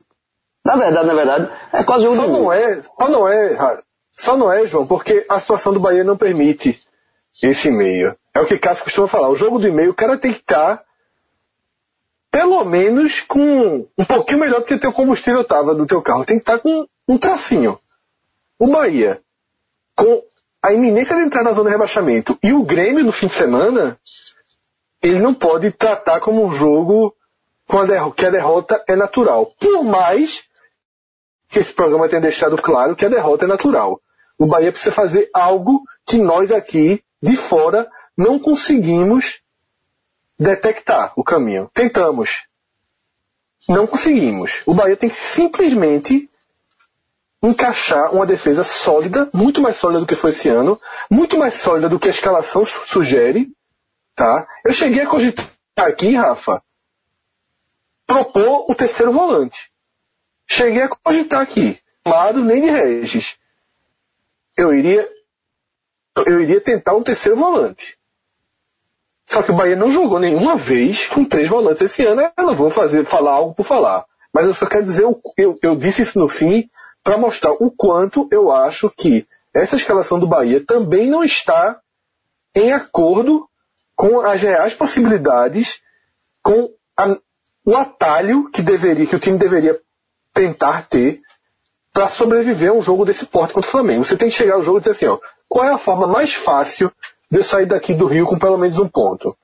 Na 0.64 0.76
verdade, 0.76 1.08
na 1.08 1.14
verdade, 1.14 1.50
é 1.74 1.84
quase 1.84 2.04
jogo 2.04 2.16
só 2.16 2.28
do 2.28 2.30
e-mail. 2.30 2.44
Não 2.44 2.54
é, 2.54 2.82
só 2.84 3.08
não 3.10 3.28
é, 3.28 3.84
só 4.16 4.38
não 4.38 4.52
é, 4.52 4.66
João, 4.66 4.88
porque 4.88 5.26
a 5.28 5.40
situação 5.40 5.74
do 5.74 5.80
Bahia 5.80 6.04
não 6.04 6.16
permite 6.16 6.80
esse 7.42 7.70
e-mail. 7.70 8.16
É 8.34 8.40
o 8.40 8.46
que 8.46 8.58
Cássio 8.58 8.84
costuma 8.84 9.08
falar. 9.08 9.30
O 9.30 9.36
jogo 9.36 9.60
do 9.60 9.68
e-mail, 9.68 9.92
o 9.92 9.96
cara 9.96 10.18
tem 10.18 10.32
que 10.32 10.40
estar 10.40 10.78
tá, 10.78 10.84
pelo 12.32 12.64
menos 12.64 13.22
com 13.22 13.88
um 13.98 14.06
pouquinho 14.06 14.40
melhor 14.40 14.60
do 14.60 14.66
que 14.66 14.74
o 14.74 14.80
teu 14.80 14.94
combustível 14.94 15.42
estava 15.42 15.76
do 15.76 15.86
teu 15.86 16.02
carro. 16.02 16.26
Tem 16.26 16.38
que 16.38 16.44
estar 16.44 16.58
tá 16.58 16.60
com 16.60 16.88
um 17.08 17.18
tracinho. 17.18 17.80
O 18.58 18.68
Bahia, 18.68 19.22
com 19.96 20.24
a 20.64 20.72
iminência 20.72 21.16
de 21.16 21.24
entrar 21.24 21.44
na 21.44 21.52
zona 21.52 21.70
de 21.70 21.74
rebaixamento 21.74 22.38
e 22.42 22.54
o 22.54 22.64
Grêmio 22.64 23.04
no 23.04 23.12
fim 23.12 23.28
de 23.28 23.34
semana, 23.34 24.00
ele 25.04 25.20
não 25.20 25.34
pode 25.34 25.70
tratar 25.72 26.22
como 26.22 26.46
um 26.46 26.52
jogo 26.52 27.14
que 28.16 28.26
a 28.26 28.30
derrota 28.30 28.84
é 28.88 28.96
natural. 28.96 29.54
Por 29.60 29.84
mais 29.84 30.44
que 31.50 31.60
esse 31.60 31.74
programa 31.74 32.08
tenha 32.08 32.22
deixado 32.22 32.58
claro 32.58 32.96
que 32.96 33.06
a 33.06 33.10
derrota 33.10 33.44
é 33.44 33.48
natural. 33.48 34.02
O 34.40 34.46
Bahia 34.46 34.72
precisa 34.72 34.92
fazer 34.92 35.30
algo 35.34 35.82
que 36.06 36.18
nós 36.18 36.52
aqui, 36.52 37.04
de 37.22 37.36
fora, 37.36 37.90
não 38.18 38.40
conseguimos 38.40 39.42
detectar 40.40 41.14
o 41.16 41.24
caminho. 41.24 41.70
Tentamos. 41.74 42.46
Não 43.68 43.86
conseguimos. 43.86 44.62
O 44.66 44.74
Bahia 44.74 44.96
tem 44.96 45.10
que 45.10 45.16
simplesmente 45.16 46.30
encaixar 47.42 48.14
uma 48.14 48.26
defesa 48.26 48.64
sólida, 48.64 49.30
muito 49.34 49.62
mais 49.62 49.76
sólida 49.76 50.00
do 50.00 50.08
que 50.08 50.16
foi 50.16 50.30
esse 50.30 50.48
ano, 50.48 50.80
muito 51.10 51.38
mais 51.38 51.56
sólida 51.56 51.90
do 51.90 52.00
que 52.00 52.08
a 52.08 52.12
escalação 52.12 52.66
sugere, 52.66 53.52
tá? 54.16 54.48
Eu 54.66 54.74
cheguei 54.74 55.04
a 55.04 55.08
cogitar 55.08 55.46
aqui, 55.78 56.16
Rafa, 56.16 56.62
propor 58.06 58.70
o 58.70 58.76
terceiro 58.76 59.12
volante. 59.12 59.72
Cheguei 60.48 60.84
a 60.84 60.90
cogitar 60.90 61.42
aqui, 61.42 61.80
Amado 62.06 62.44
nem 62.44 62.62
de 62.62 62.70
Regis. 62.70 63.38
Eu 64.58 64.74
iria, 64.74 65.10
eu 66.26 66.42
iria 66.42 66.60
tentar 66.60 66.94
um 66.96 67.04
terceiro 67.04 67.38
volante. 67.38 67.98
Só 69.26 69.42
que 69.42 69.52
o 69.52 69.56
Bahia 69.56 69.76
não 69.76 69.90
jogou 69.90 70.20
nenhuma 70.20 70.56
vez 70.56 71.08
com 71.08 71.24
três 71.24 71.48
volantes 71.48 71.82
esse 71.82 72.06
ano. 72.06 72.22
Eu 72.38 72.46
não 72.46 72.56
vou 72.56 72.70
fazer, 72.70 73.06
falar 73.06 73.32
algo 73.32 73.56
por 73.56 73.64
falar. 73.64 74.06
Mas 74.34 74.46
eu 74.46 74.54
só 74.54 74.66
quero 74.66 74.84
dizer, 74.84 75.04
eu, 75.38 75.58
eu 75.62 75.76
disse 75.76 76.02
isso 76.02 76.20
no 76.20 76.28
fim, 76.28 76.70
para 77.04 77.18
mostrar 77.18 77.52
o 77.52 77.72
quanto 77.72 78.28
eu 78.32 78.52
acho 78.52 78.90
que 78.90 79.26
essa 79.54 79.76
escalação 79.76 80.20
do 80.20 80.28
Bahia 80.28 80.64
também 80.66 81.10
não 81.10 81.24
está 81.24 81.80
em 82.56 82.74
acordo 82.74 83.48
com 83.96 84.20
as 84.22 84.42
reais 84.42 84.74
possibilidades, 84.74 85.82
com 86.42 86.70
a, 86.98 87.18
o 87.66 87.76
atalho 87.76 88.50
que 88.50 88.62
deveria, 88.62 89.06
que 89.06 89.16
o 89.16 89.20
time 89.20 89.38
deveria 89.38 89.80
tentar 90.34 90.88
ter 90.88 91.22
para 91.92 92.08
sobreviver 92.08 92.72
a 92.72 92.74
um 92.74 92.82
jogo 92.82 93.06
desse 93.06 93.26
porte 93.26 93.54
contra 93.54 93.68
o 93.68 93.72
Flamengo. 93.72 94.04
Você 94.04 94.18
tem 94.18 94.30
que 94.30 94.36
chegar 94.36 94.56
ao 94.56 94.64
jogo 94.64 94.78
e 94.78 94.82
dizer 94.82 94.92
assim, 94.92 95.06
ó, 95.06 95.20
qual 95.48 95.66
é 95.66 95.72
a 95.72 95.78
forma 95.78 96.08
mais 96.08 96.34
fácil 96.34 96.92
de 97.30 97.38
eu 97.38 97.44
sair 97.44 97.68
daqui 97.68 97.94
do 97.94 98.08
Rio 98.08 98.26
com 98.26 98.40
pelo 98.40 98.58
menos 98.58 98.78
um 98.80 98.88
ponto? 98.88 99.38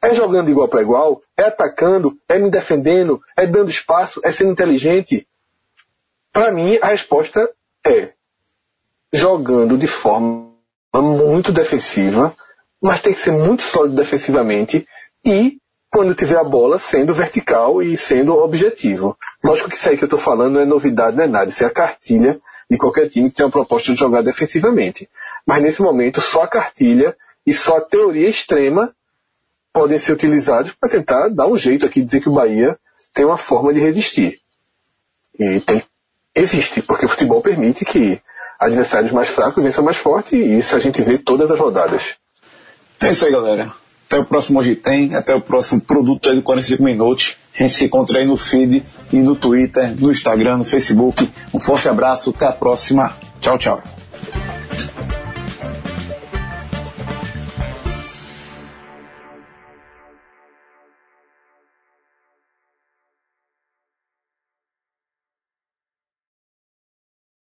É 0.00 0.14
jogando 0.14 0.48
igual 0.48 0.68
para 0.68 0.82
igual? 0.82 1.20
É 1.36 1.44
atacando? 1.44 2.16
É 2.28 2.38
me 2.38 2.48
defendendo? 2.48 3.20
É 3.36 3.46
dando 3.46 3.70
espaço? 3.70 4.20
É 4.22 4.30
sendo 4.30 4.52
inteligente? 4.52 5.26
Para 6.32 6.52
mim, 6.52 6.78
a 6.80 6.88
resposta 6.88 7.50
é 7.84 8.12
jogando 9.12 9.76
de 9.76 9.86
forma 9.86 10.52
muito 10.94 11.50
defensiva, 11.50 12.36
mas 12.82 13.00
tem 13.00 13.12
que 13.12 13.20
ser 13.20 13.32
muito 13.32 13.62
sólido 13.62 13.96
defensivamente 13.96 14.86
e, 15.24 15.58
quando 15.90 16.14
tiver 16.14 16.38
a 16.38 16.44
bola, 16.44 16.78
sendo 16.78 17.14
vertical 17.14 17.82
e 17.82 17.96
sendo 17.96 18.36
objetivo. 18.36 19.16
Lógico 19.42 19.70
que 19.70 19.76
isso 19.76 19.88
aí 19.88 19.96
que 19.96 20.04
eu 20.04 20.06
estou 20.06 20.18
falando 20.18 20.54
não 20.54 20.60
é 20.60 20.64
novidade, 20.64 21.16
não 21.16 21.24
é 21.24 21.26
nada. 21.26 21.48
Isso 21.48 21.64
é 21.64 21.66
a 21.66 21.70
cartilha 21.70 22.40
de 22.70 22.76
qualquer 22.76 23.08
time 23.08 23.30
que 23.30 23.36
tem 23.36 23.46
uma 23.46 23.52
proposta 23.52 23.92
de 23.92 23.98
jogar 23.98 24.22
defensivamente. 24.22 25.08
Mas 25.46 25.62
nesse 25.62 25.80
momento, 25.80 26.20
só 26.20 26.42
a 26.42 26.48
cartilha 26.48 27.16
e 27.46 27.54
só 27.54 27.78
a 27.78 27.80
teoria 27.80 28.28
extrema 28.28 28.92
podem 29.72 29.98
ser 29.98 30.12
utilizados 30.12 30.72
para 30.72 30.88
tentar 30.88 31.28
dar 31.28 31.46
um 31.46 31.56
jeito 31.56 31.86
aqui 31.86 32.02
dizer 32.02 32.20
que 32.20 32.28
o 32.28 32.32
Bahia 32.32 32.78
tem 33.14 33.24
uma 33.24 33.36
forma 33.36 33.72
de 33.72 33.80
resistir. 33.80 34.40
E 35.38 35.60
tem 35.60 35.82
existe, 36.34 36.82
porque 36.82 37.06
o 37.06 37.08
futebol 37.08 37.40
permite 37.40 37.84
que 37.84 38.20
adversários 38.58 39.10
mais 39.10 39.28
fracos 39.28 39.62
vençam 39.62 39.82
mais 39.82 39.96
forte 39.96 40.36
e 40.36 40.58
isso 40.58 40.76
a 40.76 40.78
gente 40.78 41.00
vê 41.02 41.18
todas 41.18 41.50
as 41.50 41.58
rodadas. 41.58 42.16
Então 42.96 43.08
é 43.08 43.12
isso 43.12 43.24
aí, 43.24 43.32
galera. 43.32 43.72
Até 44.06 44.18
o 44.18 44.24
próximo 44.24 44.60
Hoje 44.60 44.76
Tem, 44.76 45.14
até 45.14 45.34
o 45.34 45.40
próximo 45.40 45.80
produto 45.80 46.28
aí 46.28 46.36
do 46.36 46.42
45 46.42 46.82
Minutos. 46.82 47.36
A 47.58 47.62
gente 47.62 47.74
se 47.74 47.84
encontra 47.86 48.18
aí 48.18 48.26
no 48.26 48.36
feed 48.36 48.82
e 49.12 49.16
no 49.16 49.34
Twitter, 49.34 49.94
no 49.98 50.10
Instagram, 50.10 50.58
no 50.58 50.64
Facebook. 50.64 51.28
Um 51.52 51.58
forte 51.58 51.88
abraço, 51.88 52.30
até 52.30 52.46
a 52.46 52.52
próxima. 52.52 53.12
Tchau, 53.40 53.58
tchau. 53.58 53.95